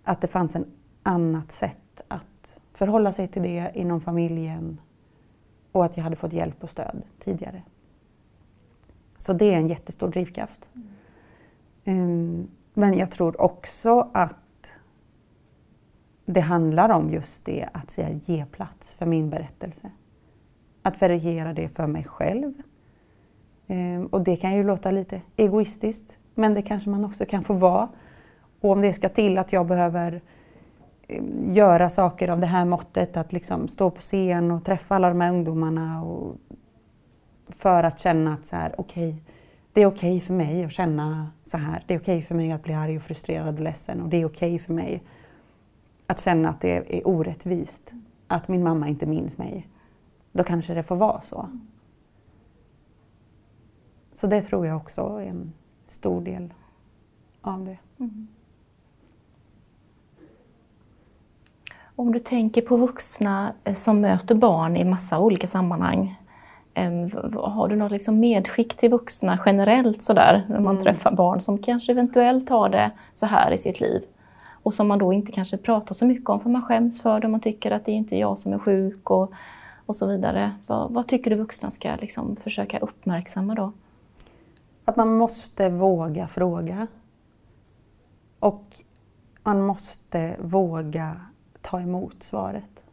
att 0.05 0.21
det 0.21 0.27
fanns 0.27 0.57
en 0.57 0.67
annat 1.03 1.53
sätt 1.53 2.01
att 2.09 2.57
förhålla 2.73 3.13
sig 3.13 3.29
till 3.29 3.43
det 3.43 3.73
inom 3.75 4.01
familjen 4.01 4.81
och 5.73 5.85
att 5.85 5.97
jag 5.97 6.05
hade 6.05 6.17
fått 6.17 6.33
hjälp 6.33 6.65
och 6.65 6.71
stöd 6.71 7.03
tidigare. 7.19 7.63
Så 9.17 9.33
det 9.33 9.55
är 9.55 9.57
en 9.57 9.69
jättestor 9.69 10.09
drivkraft. 10.09 10.69
Mm. 11.85 12.49
Men 12.75 12.99
jag 12.99 13.11
tror 13.11 13.41
också 13.41 14.11
att 14.15 14.37
det 16.25 16.41
handlar 16.41 16.89
om 16.89 17.11
just 17.11 17.45
det 17.45 17.69
att 17.73 17.91
säga 17.91 18.11
ge 18.11 18.47
plats 18.47 18.95
för 18.95 19.07
min 19.07 19.31
berättelse. 19.31 19.91
Att 20.83 21.03
verifiera 21.03 21.53
det 21.53 21.69
för 21.69 21.87
mig 21.87 22.05
själv. 22.05 22.63
Ehm, 23.69 24.07
och 24.07 24.25
det 24.25 24.37
kan 24.37 24.55
ju 24.55 24.65
låta 24.65 24.91
lite 24.91 25.21
egoistiskt, 25.37 26.19
men 26.35 26.55
det 26.55 26.63
kanske 26.63 26.91
man 26.91 27.05
också 27.05 27.27
kan 27.27 27.45
få 27.45 27.55
vara. 27.55 27.89
Och 28.61 28.71
om 28.71 28.81
det 28.81 28.93
ska 28.93 29.09
till 29.09 29.39
att 29.39 29.53
jag 29.53 29.67
behöver 29.67 30.21
ehm, 31.09 31.53
göra 31.53 31.91
saker 31.91 32.29
av 32.29 32.41
det 32.41 32.47
här 32.47 32.65
måttet, 32.65 33.17
att 33.17 33.33
liksom 33.33 33.69
stå 33.69 33.91
på 33.91 34.01
scen 34.01 34.51
och 34.51 34.65
träffa 34.65 34.95
alla 34.95 35.09
de 35.09 35.21
här 35.21 35.31
ungdomarna 35.31 36.03
och 36.03 36.37
för 37.49 37.85
att 37.85 38.01
känna 38.01 38.35
att 38.35 38.47
så 38.47 38.57
här, 38.57 38.81
okay, 38.81 39.15
det 39.73 39.83
är 39.83 39.87
okej 39.87 40.17
okay 40.17 40.21
för 40.21 40.35
mig 40.35 40.65
att 40.65 40.73
känna 40.73 41.31
så 41.43 41.59
här. 41.59 41.83
Det 41.87 41.95
är 41.95 41.99
okej 41.99 42.17
okay 42.17 42.23
för 42.23 42.35
mig 42.35 42.53
att 42.53 42.63
bli 42.63 42.75
arg 42.75 42.97
och 42.97 43.03
frustrerad 43.03 43.55
och 43.55 43.65
ledsen 43.65 44.01
och 44.01 44.09
det 44.09 44.17
är 44.17 44.25
okej 44.25 44.55
okay 44.55 44.59
för 44.59 44.73
mig 44.73 45.03
att 46.07 46.21
känna 46.21 46.49
att 46.49 46.61
det 46.61 46.99
är 46.99 47.09
orättvist 47.09 47.93
att 48.27 48.49
min 48.49 48.63
mamma 48.63 48.89
inte 48.89 49.07
minns 49.07 49.39
mig. 49.39 49.69
Då 50.33 50.45
kanske 50.45 50.75
det 50.75 50.83
får 50.83 50.97
vara 50.97 51.21
så. 51.21 51.49
Så 54.15 54.27
det 54.27 54.43
tror 54.43 54.67
jag 54.67 54.77
också 54.77 55.03
är 55.03 55.27
en 55.27 55.53
stor 55.87 56.21
del 56.21 56.53
av 57.43 57.65
det. 57.65 57.79
Mm. 57.99 58.29
Om 61.97 62.13
du 62.13 62.19
tänker 62.19 62.63
på 62.63 62.77
vuxna 62.77 63.53
eh, 63.65 63.75
som 63.75 64.01
möter 64.01 64.35
barn 64.35 64.77
i 64.77 64.85
massa 64.85 65.19
olika 65.19 65.47
sammanhang. 65.47 66.21
Har 67.35 67.69
du 67.69 67.77
något 67.77 67.93
liksom 67.93 68.21
medskick 68.21 68.77
till 68.77 68.91
vuxna 68.91 69.39
generellt 69.47 70.03
sådär 70.03 70.47
när 70.49 70.61
man 70.61 70.75
mm. 70.75 70.85
träffar 70.85 71.13
barn 71.13 71.41
som 71.41 71.59
kanske 71.59 71.93
eventuellt 71.93 72.49
har 72.49 72.69
det 72.69 72.91
så 73.15 73.27
här 73.27 73.51
i 73.51 73.59
sitt 73.59 73.81
liv? 73.81 74.03
Och 74.63 74.75
som 74.75 74.89
man 74.89 74.99
då 74.99 75.13
inte 75.13 75.33
kanske 75.33 75.57
pratar 75.57 75.95
så 75.95 76.07
mycket 76.07 76.29
om 76.29 76.41
för 76.41 76.51
man 76.51 76.63
skäms 76.63 77.03
för 77.03 77.21
det. 77.21 77.29
Man 77.29 77.41
tycker 77.41 77.71
att 77.71 77.85
det 77.85 77.93
är 77.93 77.97
inte 77.97 78.17
jag 78.17 78.39
som 78.39 78.53
är 78.53 78.59
sjuk 78.59 79.11
och, 79.11 79.33
och 79.87 79.97
så 79.97 80.07
vidare. 80.07 80.53
Vad, 80.67 80.93
vad 80.93 81.07
tycker 81.07 81.31
du 81.31 81.37
vuxna 81.37 81.71
ska 81.71 81.97
liksom 82.01 82.37
försöka 82.37 82.79
uppmärksamma 82.79 83.55
då? 83.55 83.73
Att 84.85 84.97
man 84.97 85.17
måste 85.17 85.69
våga 85.69 86.29
fråga. 86.29 86.87
Och 88.39 88.65
man 89.43 89.63
måste 89.63 90.37
våga 90.41 91.21
ta 91.61 91.81
emot 91.81 92.23
svaret. 92.23 92.85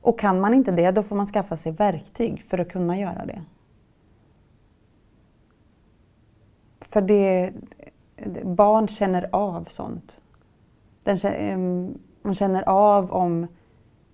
Och 0.00 0.18
kan 0.18 0.40
man 0.40 0.54
inte 0.54 0.72
det, 0.72 0.90
då 0.90 1.02
får 1.02 1.16
man 1.16 1.26
skaffa 1.26 1.56
sig 1.56 1.72
verktyg 1.72 2.42
för 2.42 2.58
att 2.58 2.68
kunna 2.68 2.98
göra 2.98 3.26
det. 3.26 3.42
För 6.80 7.00
det, 7.00 7.52
barn 8.44 8.88
känner 8.88 9.28
av 9.32 9.64
sånt. 9.64 10.20
Den, 11.02 11.98
man 12.22 12.34
känner 12.34 12.68
av 12.68 13.12
om 13.12 13.46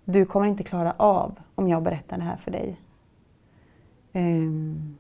du 0.05 0.27
kommer 0.27 0.47
inte 0.47 0.65
klara 0.65 0.95
av 0.97 1.39
om 1.55 1.69
jag 1.69 1.83
berättar 1.83 2.17
det 2.17 2.25
här 2.25 2.37
för 2.37 2.51
dig. 2.51 2.81
Um, 4.13 4.97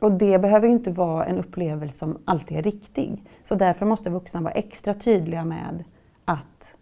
och 0.00 0.12
det 0.12 0.38
behöver 0.38 0.66
ju 0.66 0.72
inte 0.72 0.90
vara 0.90 1.26
en 1.26 1.38
upplevelse 1.38 1.98
som 1.98 2.18
alltid 2.24 2.58
är 2.58 2.62
riktig. 2.62 3.24
Så 3.42 3.54
därför 3.54 3.86
måste 3.86 4.10
vuxna 4.10 4.40
vara 4.40 4.52
extra 4.52 4.94
tydliga 4.94 5.44
med 5.44 5.84
att, 6.24 6.76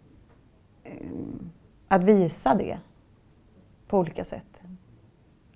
um, 1.01 1.51
att 1.87 2.03
visa 2.03 2.55
det 2.55 2.79
på 3.87 3.99
olika 3.99 4.23
sätt. 4.23 4.61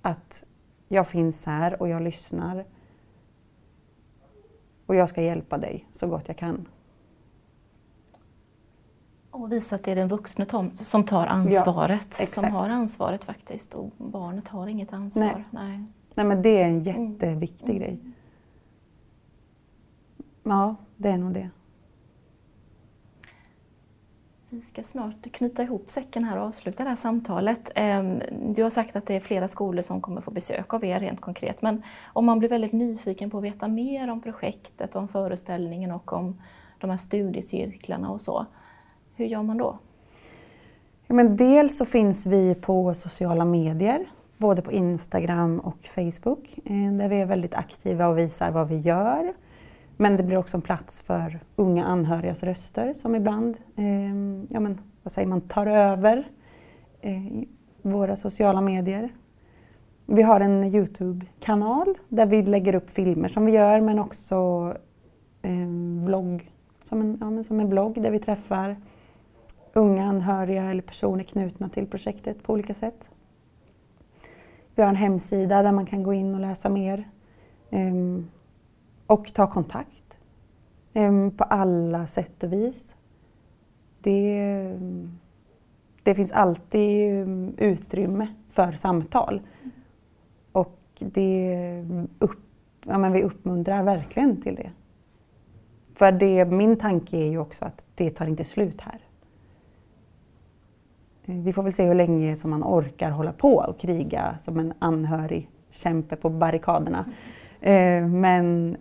Att 0.01 0.43
jag 0.87 1.07
finns 1.07 1.45
här 1.45 1.81
och 1.81 1.89
jag 1.89 2.01
lyssnar. 2.01 2.65
Och 4.85 4.95
jag 4.95 5.09
ska 5.09 5.21
hjälpa 5.21 5.57
dig 5.57 5.87
så 5.93 6.07
gott 6.07 6.27
jag 6.27 6.37
kan. 6.37 6.67
Och 9.31 9.51
visa 9.51 9.75
att 9.75 9.83
det 9.83 9.91
är 9.91 9.95
den 9.95 10.07
vuxne 10.07 10.45
som 10.75 11.03
tar 11.03 11.27
ansvaret, 11.27 12.17
ja, 12.19 12.25
som 12.25 12.51
har 12.51 12.69
ansvaret 12.69 13.25
faktiskt. 13.25 13.73
Och 13.73 13.91
barnet 13.97 14.47
har 14.47 14.67
inget 14.67 14.93
ansvar. 14.93 15.23
Nej, 15.23 15.45
Nej. 15.51 15.85
Nej 16.15 16.25
men 16.25 16.41
det 16.41 16.61
är 16.61 16.65
en 16.65 16.81
jätteviktig 16.81 17.69
mm. 17.69 17.79
grej. 17.79 17.99
Ja, 20.43 20.75
det 20.97 21.09
är 21.09 21.17
nog 21.17 21.33
det. 21.33 21.49
Vi 24.49 24.61
ska 24.61 24.83
snart 24.83 25.31
knyta 25.31 25.63
ihop 25.63 25.89
säcken 25.89 26.23
här 26.23 26.37
och 26.37 26.45
avsluta 26.45 26.83
det 26.83 26.89
här 26.89 26.95
samtalet. 26.95 27.71
Ehm, 27.75 28.21
du 28.53 28.63
har 28.63 28.69
sagt 28.69 28.95
att 28.95 29.05
det 29.05 29.15
är 29.15 29.19
flera 29.19 29.47
skolor 29.47 29.81
som 29.81 30.01
kommer 30.01 30.21
få 30.21 30.31
besök 30.31 30.73
av 30.73 30.85
er 30.85 30.99
rent 30.99 31.21
konkret. 31.21 31.61
Men 31.61 31.83
om 32.13 32.25
man 32.25 32.39
blir 32.39 32.49
väldigt 32.49 32.71
nyfiken 32.71 33.29
på 33.29 33.37
att 33.37 33.43
veta 33.43 33.67
mer 33.67 34.09
om 34.09 34.21
projektet, 34.21 34.95
om 34.95 35.07
föreställningen 35.07 35.91
och 35.91 36.13
om 36.13 36.41
de 36.77 36.89
här 36.89 36.97
studiecirklarna 36.97 38.09
och 38.09 38.21
så. 38.21 38.45
Hur 39.21 39.27
gör 39.27 39.43
man 39.43 39.57
då? 39.57 39.77
Ja, 41.07 41.15
men 41.15 41.37
dels 41.37 41.77
så 41.77 41.85
finns 41.85 42.25
vi 42.25 42.55
på 42.55 42.93
sociala 42.93 43.45
medier, 43.45 44.05
både 44.37 44.61
på 44.61 44.71
Instagram 44.71 45.59
och 45.59 45.77
Facebook, 45.87 46.59
eh, 46.65 46.91
där 46.91 47.09
vi 47.09 47.21
är 47.21 47.25
väldigt 47.25 47.53
aktiva 47.53 48.07
och 48.07 48.17
visar 48.17 48.51
vad 48.51 48.67
vi 48.67 48.77
gör. 48.77 49.33
Men 49.97 50.17
det 50.17 50.23
blir 50.23 50.37
också 50.37 50.57
en 50.57 50.61
plats 50.61 51.01
för 51.01 51.39
unga 51.55 51.85
anhörigas 51.85 52.43
röster 52.43 52.93
som 52.93 53.15
ibland 53.15 53.57
eh, 53.75 53.85
ja, 54.49 54.59
men, 54.59 54.79
vad 55.03 55.11
säger 55.11 55.27
man, 55.27 55.41
tar 55.41 55.65
över 55.65 56.27
eh, 57.01 57.21
våra 57.81 58.15
sociala 58.15 58.61
medier. 58.61 59.09
Vi 60.05 60.21
har 60.21 60.39
en 60.39 60.63
Youtube-kanal 60.63 61.97
där 62.09 62.25
vi 62.25 62.41
lägger 62.41 62.75
upp 62.75 62.89
filmer 62.89 63.27
som 63.27 63.45
vi 63.45 63.51
gör 63.51 63.81
men 63.81 63.99
också 63.99 64.35
en 65.41 65.99
eh, 65.99 66.05
vlogg, 66.05 66.51
som 66.89 67.01
en, 67.01 67.17
ja, 67.21 67.29
men 67.29 67.43
som 67.43 67.59
en 67.59 67.69
vlogg 67.69 68.01
där 68.01 68.11
vi 68.11 68.19
träffar 68.19 68.75
unga 69.73 70.03
anhöriga 70.03 70.63
eller 70.63 70.81
personer 70.81 71.23
knutna 71.23 71.69
till 71.69 71.87
projektet 71.87 72.43
på 72.43 72.53
olika 72.53 72.73
sätt. 72.73 73.09
Vi 74.75 74.81
har 74.81 74.89
en 74.89 74.95
hemsida 74.95 75.61
där 75.61 75.71
man 75.71 75.85
kan 75.85 76.03
gå 76.03 76.13
in 76.13 76.35
och 76.35 76.41
läsa 76.41 76.69
mer. 76.69 77.09
Um, 77.69 78.29
och 79.07 79.33
ta 79.33 79.47
kontakt 79.47 80.17
um, 80.93 81.31
på 81.31 81.43
alla 81.43 82.07
sätt 82.07 82.43
och 82.43 82.53
vis. 82.53 82.95
Det, 84.01 84.79
det 86.03 86.15
finns 86.15 86.31
alltid 86.31 87.13
ehm, 87.13 87.55
utrymme 87.57 88.27
för 88.49 88.71
samtal. 88.71 89.41
Och 90.51 90.79
det 90.99 91.85
upp, 92.19 92.39
ja, 92.85 92.97
men 92.97 93.11
vi 93.11 93.23
uppmuntrar 93.23 93.83
verkligen 93.83 94.41
till 94.41 94.55
det. 94.55 94.71
För 95.95 96.11
det, 96.11 96.45
min 96.45 96.77
tanke 96.77 97.17
är 97.17 97.29
ju 97.29 97.37
också 97.37 97.65
att 97.65 97.85
det 97.95 98.09
tar 98.09 98.25
inte 98.25 98.43
slut 98.43 98.81
här. 98.81 99.01
Vi 101.31 101.53
får 101.53 101.63
väl 101.63 101.73
se 101.73 101.85
hur 101.85 101.95
länge 101.95 102.35
som 102.35 102.49
man 102.49 102.63
orkar 102.63 103.11
hålla 103.11 103.33
på 103.33 103.55
och 103.55 103.79
kriga 103.79 104.35
som 104.41 104.59
en 104.59 104.73
anhörig 104.79 105.49
kämpe 105.69 106.15
på 106.15 106.29
barrikaderna. 106.29 107.05
Mm. 107.61 108.21
Men 108.21 108.77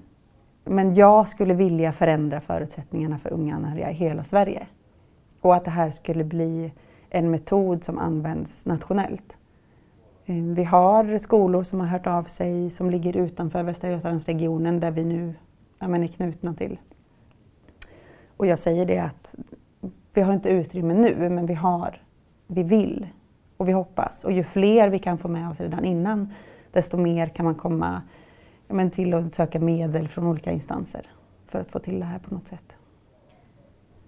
men 0.65 0.95
jag 0.95 1.29
skulle 1.29 1.55
vilja 1.55 1.93
förändra 1.93 2.41
förutsättningarna 2.41 3.19
för 3.19 3.33
unga 3.33 3.55
anhöriga 3.55 3.91
i 3.91 3.95
hela 3.95 4.25
Sverige. 4.25 4.67
Och 5.41 5.55
att 5.55 5.65
det 5.65 5.71
här 5.71 5.91
skulle 5.91 6.25
bli 6.25 6.73
en 7.11 7.31
metod 7.31 7.85
som 7.85 7.99
används 7.99 8.67
nationellt. 8.67 9.37
Eh, 10.27 10.35
vi 10.35 10.65
har 10.65 11.19
skolor 11.19 11.63
som 11.63 11.81
har 11.81 11.87
hört 11.87 12.07
av 12.07 12.23
sig 12.23 12.71
som 12.71 12.91
ligger 12.91 13.17
utanför 13.17 13.63
Västra 13.63 13.91
Götalandsregionen 13.91 14.81
där 14.81 14.91
vi 14.91 15.05
nu 15.05 15.35
ja, 15.79 15.97
är 15.97 16.07
knutna 16.07 16.55
till. 16.55 16.79
Och 18.37 18.47
jag 18.47 18.59
säger 18.59 18.87
det 18.87 18.99
att 18.99 19.35
vi 20.15 20.23
har 20.23 20.33
inte 20.33 20.49
utrymme 20.49 20.95
nu 20.95 21.29
men 21.29 21.47
vi 21.47 21.55
har, 21.55 22.03
vi 22.51 22.63
vill 22.63 23.07
och 23.57 23.69
vi 23.69 23.73
hoppas. 23.73 24.25
Och 24.25 24.33
ju 24.33 24.45
fler 24.45 24.89
vi 24.89 24.99
kan 24.99 25.19
få 25.19 25.29
med 25.29 25.51
oss 25.51 25.61
redan 25.61 25.85
innan 25.85 26.33
desto 26.73 26.97
mer 26.97 27.29
kan 27.29 27.45
man 27.45 27.55
komma 27.55 28.03
men 28.69 28.91
till 28.91 29.15
att 29.15 29.35
söka 29.35 29.61
medel 29.61 30.09
från 30.09 30.27
olika 30.27 30.53
instanser 30.53 31.07
för 31.47 31.61
att 31.61 31.73
få 31.73 31.79
till 31.79 32.01
det 32.01 32.07
här 32.07 32.19
på 32.19 32.35
något 32.35 32.49
sätt. 32.49 32.77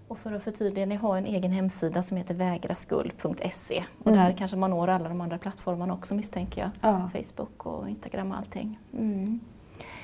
Och 0.09 0.19
för 0.19 0.33
att 0.33 0.43
förtydliga, 0.43 0.87
ni 0.87 0.95
har 0.95 1.17
en 1.17 1.27
egen 1.27 1.53
hemsida 1.53 2.03
som 2.03 2.17
heter 2.17 2.35
vägraskuld.se 2.35 3.85
och 3.99 4.07
mm. 4.07 4.19
där 4.19 4.33
kanske 4.33 4.57
man 4.57 4.71
når 4.71 4.89
alla 4.89 5.09
de 5.09 5.21
andra 5.21 5.39
plattformarna 5.39 5.95
också 5.95 6.15
misstänker 6.15 6.61
jag. 6.61 6.71
Ja. 6.81 7.11
Facebook 7.13 7.67
och 7.67 7.89
Instagram 7.89 8.33
och 8.33 8.39
allting. 8.39 8.79
Mm. 8.93 9.41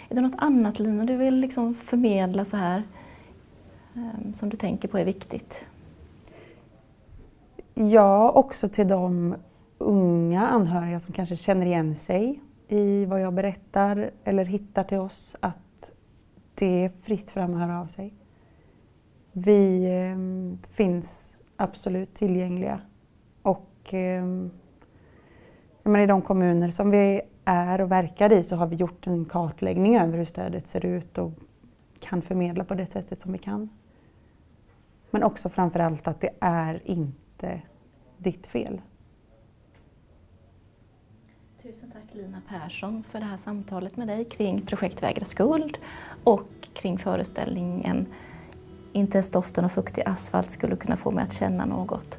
Är 0.09 0.15
det 0.15 0.21
något 0.21 0.39
annat 0.39 0.79
Lina 0.79 1.05
du 1.05 1.17
vill 1.17 1.35
liksom 1.35 1.75
förmedla 1.75 2.45
så 2.45 2.57
här 2.57 2.83
um, 3.95 4.35
som 4.35 4.49
du 4.49 4.57
tänker 4.57 4.89
på 4.89 4.99
är 4.99 5.05
viktigt? 5.05 5.65
Ja, 7.81 8.31
också 8.31 8.69
till 8.69 8.89
de 8.89 9.37
unga 9.79 10.47
anhöriga 10.49 11.01
som 11.01 11.13
kanske 11.13 11.37
känner 11.37 11.67
igen 11.67 11.95
sig 11.95 12.41
i 12.69 13.05
vad 13.05 13.21
jag 13.21 13.35
berättar 13.35 14.11
eller 14.25 14.45
hittar 14.45 14.85
till 14.85 14.99
oss 14.99 15.37
att 15.41 15.93
det 16.55 16.85
är 16.85 16.89
fritt 16.89 17.31
fram 17.31 17.55
att 17.55 17.61
höra 17.61 17.81
av 17.81 17.87
sig. 17.87 18.15
Vi 19.33 19.85
eh, 19.85 20.69
finns 20.71 21.37
absolut 21.57 22.15
tillgängliga 22.15 22.81
och 23.43 23.95
eh, 23.95 24.25
men 25.83 26.01
i 26.01 26.07
de 26.07 26.23
kommuner 26.23 26.71
som 26.71 26.91
vi 26.91 27.21
är 27.45 27.81
och 27.81 27.93
verkar 27.93 28.33
i 28.33 28.43
så 28.43 28.57
har 28.57 28.67
vi 28.67 28.77
gjort 28.77 29.07
en 29.07 29.25
kartläggning 29.25 29.97
över 29.97 30.19
hur 30.19 30.25
stödet 30.25 30.67
ser 30.67 30.87
ut 30.87 31.19
och 31.19 31.33
kan 32.01 32.23
förmedla 32.23 32.65
på 32.65 32.75
det 32.75 32.87
sättet 32.87 33.21
som 33.21 33.33
vi 33.33 33.39
kan. 33.39 33.69
Men 35.11 35.23
också 35.23 35.49
framförallt 35.49 36.09
att 36.09 36.21
det 36.21 36.31
är 36.41 36.83
inte 36.85 37.63
ditt 38.19 38.47
fel. 38.47 38.81
Tusen 41.63 41.91
tack 41.91 42.15
Lina 42.15 42.43
Persson 42.49 43.05
för 43.11 43.19
det 43.19 43.25
här 43.25 43.37
samtalet 43.37 43.97
med 43.97 44.09
dig 44.09 44.25
kring 44.25 44.67
projekt 44.67 45.03
Vägra 45.03 45.25
skuld 45.25 45.79
och 46.25 46.49
kring 46.75 46.99
föreställningen 46.99 48.07
Inte 48.93 49.19
ens 49.19 49.31
doften 49.31 49.65
av 49.65 49.69
fuktig 49.69 50.03
asfalt 50.07 50.51
skulle 50.51 50.77
kunna 50.77 50.97
få 50.97 51.11
mig 51.11 51.25
att 51.25 51.33
känna 51.33 51.67
något. 51.67 52.19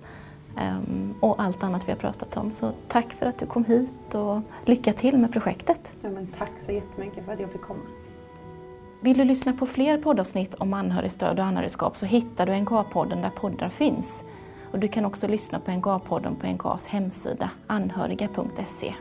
Um, 0.57 1.15
och 1.21 1.41
allt 1.41 1.63
annat 1.63 1.87
vi 1.87 1.91
har 1.91 1.99
pratat 1.99 2.37
om. 2.37 2.51
Så 2.51 2.71
tack 2.87 3.13
för 3.13 3.25
att 3.25 3.39
du 3.39 3.45
kom 3.45 3.65
hit 3.65 4.15
och 4.15 4.41
lycka 4.65 4.93
till 4.93 5.17
med 5.17 5.31
projektet. 5.33 5.93
Ja, 6.01 6.09
men 6.09 6.27
tack 6.27 6.51
så 6.57 6.71
jättemycket 6.71 7.25
för 7.25 7.33
att 7.33 7.39
jag 7.39 7.51
fick 7.51 7.61
komma. 7.61 7.83
Vill 9.01 9.17
du 9.17 9.23
lyssna 9.23 9.53
på 9.53 9.65
fler 9.65 9.97
poddavsnitt 9.97 10.55
om 10.55 10.73
anhörigstöd 10.73 11.39
och 11.39 11.45
anhörigskap 11.45 11.97
så 11.97 12.05
hittar 12.05 12.45
du 12.45 12.51
NK-podden 12.51 13.21
där 13.21 13.29
poddar 13.29 13.69
finns. 13.69 14.23
Och 14.71 14.79
du 14.79 14.87
kan 14.87 15.05
också 15.05 15.27
lyssna 15.27 15.59
på 15.59 15.71
NGA-podden 15.71 16.35
på 16.35 16.47
NGAs 16.47 16.87
hemsida 16.87 17.49
anhöriga.se. 17.67 18.93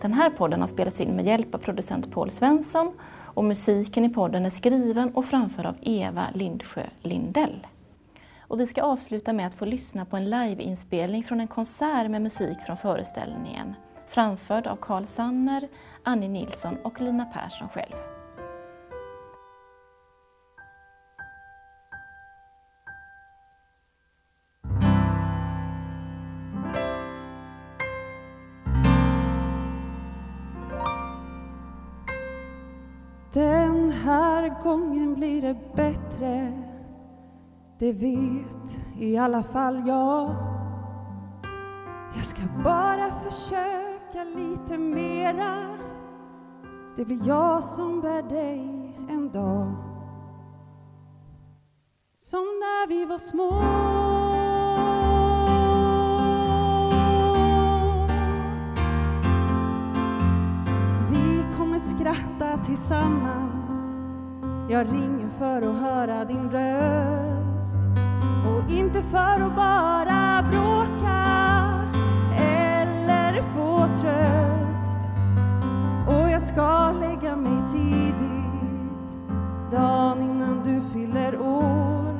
Den 0.00 0.12
här 0.12 0.30
podden 0.30 0.60
har 0.60 0.66
spelats 0.66 1.00
in 1.00 1.16
med 1.16 1.26
hjälp 1.26 1.54
av 1.54 1.58
producent 1.58 2.12
Paul 2.12 2.30
Svensson 2.30 2.92
och 3.36 3.44
musiken 3.44 4.04
i 4.04 4.08
podden 4.08 4.46
är 4.46 4.50
skriven 4.50 5.14
och 5.14 5.24
framförd 5.24 5.66
av 5.66 5.76
Eva 5.82 6.26
Lindsjö 6.34 6.82
Lindell. 7.02 7.66
Och 8.40 8.60
vi 8.60 8.66
ska 8.66 8.82
avsluta 8.82 9.32
med 9.32 9.46
att 9.46 9.54
få 9.54 9.64
lyssna 9.64 10.04
på 10.04 10.16
en 10.16 10.30
liveinspelning 10.30 11.24
från 11.24 11.40
en 11.40 11.48
konsert 11.48 12.10
med 12.10 12.22
musik 12.22 12.58
från 12.66 12.76
föreställningen, 12.76 13.74
framförd 14.06 14.66
av 14.66 14.76
Carl 14.76 15.06
Sanner, 15.06 15.68
Annie 16.02 16.28
Nilsson 16.28 16.76
och 16.84 17.00
Lina 17.00 17.24
Persson 17.24 17.68
själv. 17.68 18.15
Här 34.06 34.62
gången 34.62 35.14
blir 35.14 35.42
det 35.42 35.56
bättre. 35.74 36.52
Det 37.78 37.92
vet 37.92 38.78
i 38.98 39.16
alla 39.16 39.42
fall 39.42 39.88
jag. 39.88 40.34
Jag 42.16 42.24
ska 42.24 42.40
bara 42.64 43.10
försöka 43.10 44.24
lite 44.36 44.78
mera. 44.78 45.78
Det 46.96 47.04
blir 47.04 47.28
jag 47.28 47.64
som 47.64 48.00
bär 48.00 48.22
dig 48.22 48.60
en 49.10 49.32
dag. 49.32 49.74
Som 52.14 52.40
när 52.40 52.88
vi 52.88 53.04
var 53.04 53.18
små. 53.18 53.50
Vi 61.10 61.56
kommer 61.56 61.78
skratta 61.78 62.64
tillsammans. 62.64 63.55
Jag 64.68 64.92
ringer 64.92 65.28
för 65.38 65.62
att 65.62 65.80
höra 65.80 66.24
din 66.24 66.50
röst. 66.50 67.78
Och 68.46 68.70
inte 68.70 69.02
för 69.02 69.40
att 69.40 69.56
bara 69.56 70.42
bråka 70.50 71.24
eller 72.42 73.42
få 73.42 73.88
tröst. 73.88 74.98
Och 76.08 76.30
jag 76.30 76.42
ska 76.42 76.92
lägga 76.92 77.36
mig 77.36 77.70
tidigt 77.70 78.36
dagen 79.70 80.20
innan 80.20 80.62
du 80.64 80.82
fyller 80.92 81.40
år. 81.40 82.14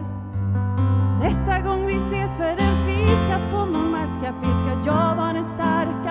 Nästa 1.20 1.60
gång 1.60 1.86
vi 1.86 1.96
ses 1.96 2.36
för 2.36 2.44
en 2.44 2.86
fika 2.86 3.40
på 3.50 3.56
Montmartres 3.56 4.16
café 4.16 4.46
ska 4.60 4.90
jag 4.90 5.16
vara 5.16 5.32
den 5.32 5.44
starka 5.44 6.05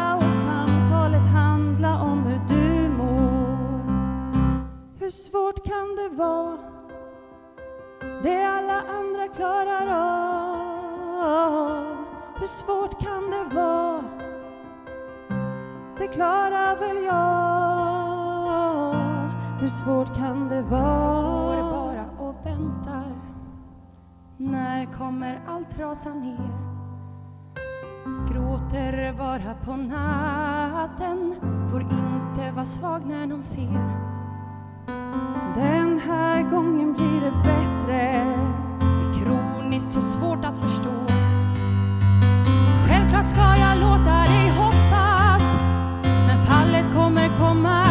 hur 5.05 5.11
svårt 5.11 5.63
kan 5.63 5.95
det 5.95 6.09
vara? 6.09 6.57
Det 8.23 8.43
alla 8.43 8.81
andra 8.81 9.27
klarar 9.27 9.87
av 9.87 11.95
Hur 12.39 12.47
svårt 12.47 13.03
kan 13.03 13.31
det 13.31 13.43
vara? 13.55 14.03
Det 15.97 16.07
klarar 16.07 16.79
väl 16.79 17.03
jag 17.03 18.93
Hur 19.59 19.67
svårt 19.67 20.15
kan 20.15 20.49
det 20.49 20.61
vara? 20.61 21.61
Går 21.61 21.71
bara 21.71 22.05
och 22.19 22.35
väntar 22.45 23.13
När 24.37 24.85
kommer 24.85 25.41
allt 25.47 25.79
rasa 25.79 26.13
ner? 26.13 26.49
Gråter 28.29 29.13
bara 29.17 29.53
på 29.65 29.75
natten 29.75 31.35
Får 31.71 31.81
inte 31.81 32.51
vara 32.51 32.65
svag 32.65 33.05
när 33.05 33.27
någon 33.27 33.43
ser 33.43 34.14
den 35.55 35.99
här 36.07 36.43
gången 36.43 36.93
blir 36.93 37.21
det 37.21 37.31
bättre. 37.31 38.25
Det 38.79 39.19
Är 39.19 39.23
kroniskt 39.23 39.93
så 39.93 40.01
svårt 40.01 40.45
att 40.45 40.59
förstå. 40.59 41.05
Självklart 42.87 43.27
ska 43.27 43.55
jag 43.59 43.77
låta 43.77 44.23
dig 44.23 44.49
hoppas 44.49 45.55
Men 46.27 46.37
fallet 46.47 46.93
kommer 46.93 47.37
komma. 47.37 47.84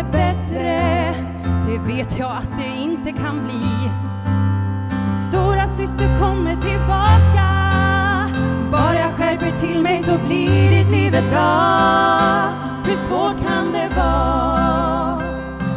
det 0.00 0.12
bättre, 0.12 1.14
det 1.66 1.78
vet 1.78 2.18
jag 2.18 2.30
att 2.30 2.58
det 2.58 2.82
inte 2.82 3.12
kan 3.12 3.44
bli. 3.44 3.90
Stora 5.28 5.66
syster 5.66 6.18
kommer 6.18 6.56
tillbaka, 6.56 7.48
bara 8.72 8.94
jag 8.94 9.12
skärper 9.12 9.58
till 9.58 9.82
mig 9.82 10.02
så 10.02 10.18
blir 10.26 10.70
ditt 10.70 10.90
livet 10.90 11.30
bra. 11.30 11.68
Hur 12.86 12.96
svårt 12.96 13.46
kan 13.46 13.72
det 13.72 13.96
vara? 13.96 15.18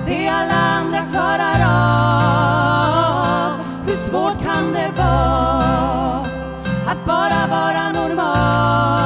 Det 0.06 0.28
alla 0.28 0.54
andra 0.54 1.06
klarar 1.12 1.60
av. 1.66 3.52
Hur 3.88 3.96
svårt 3.96 4.44
kan 4.44 4.74
det 4.74 4.92
vara 4.98 6.26
att 6.88 7.06
bara 7.06 7.48
vara 7.48 7.92
normal? 7.92 9.03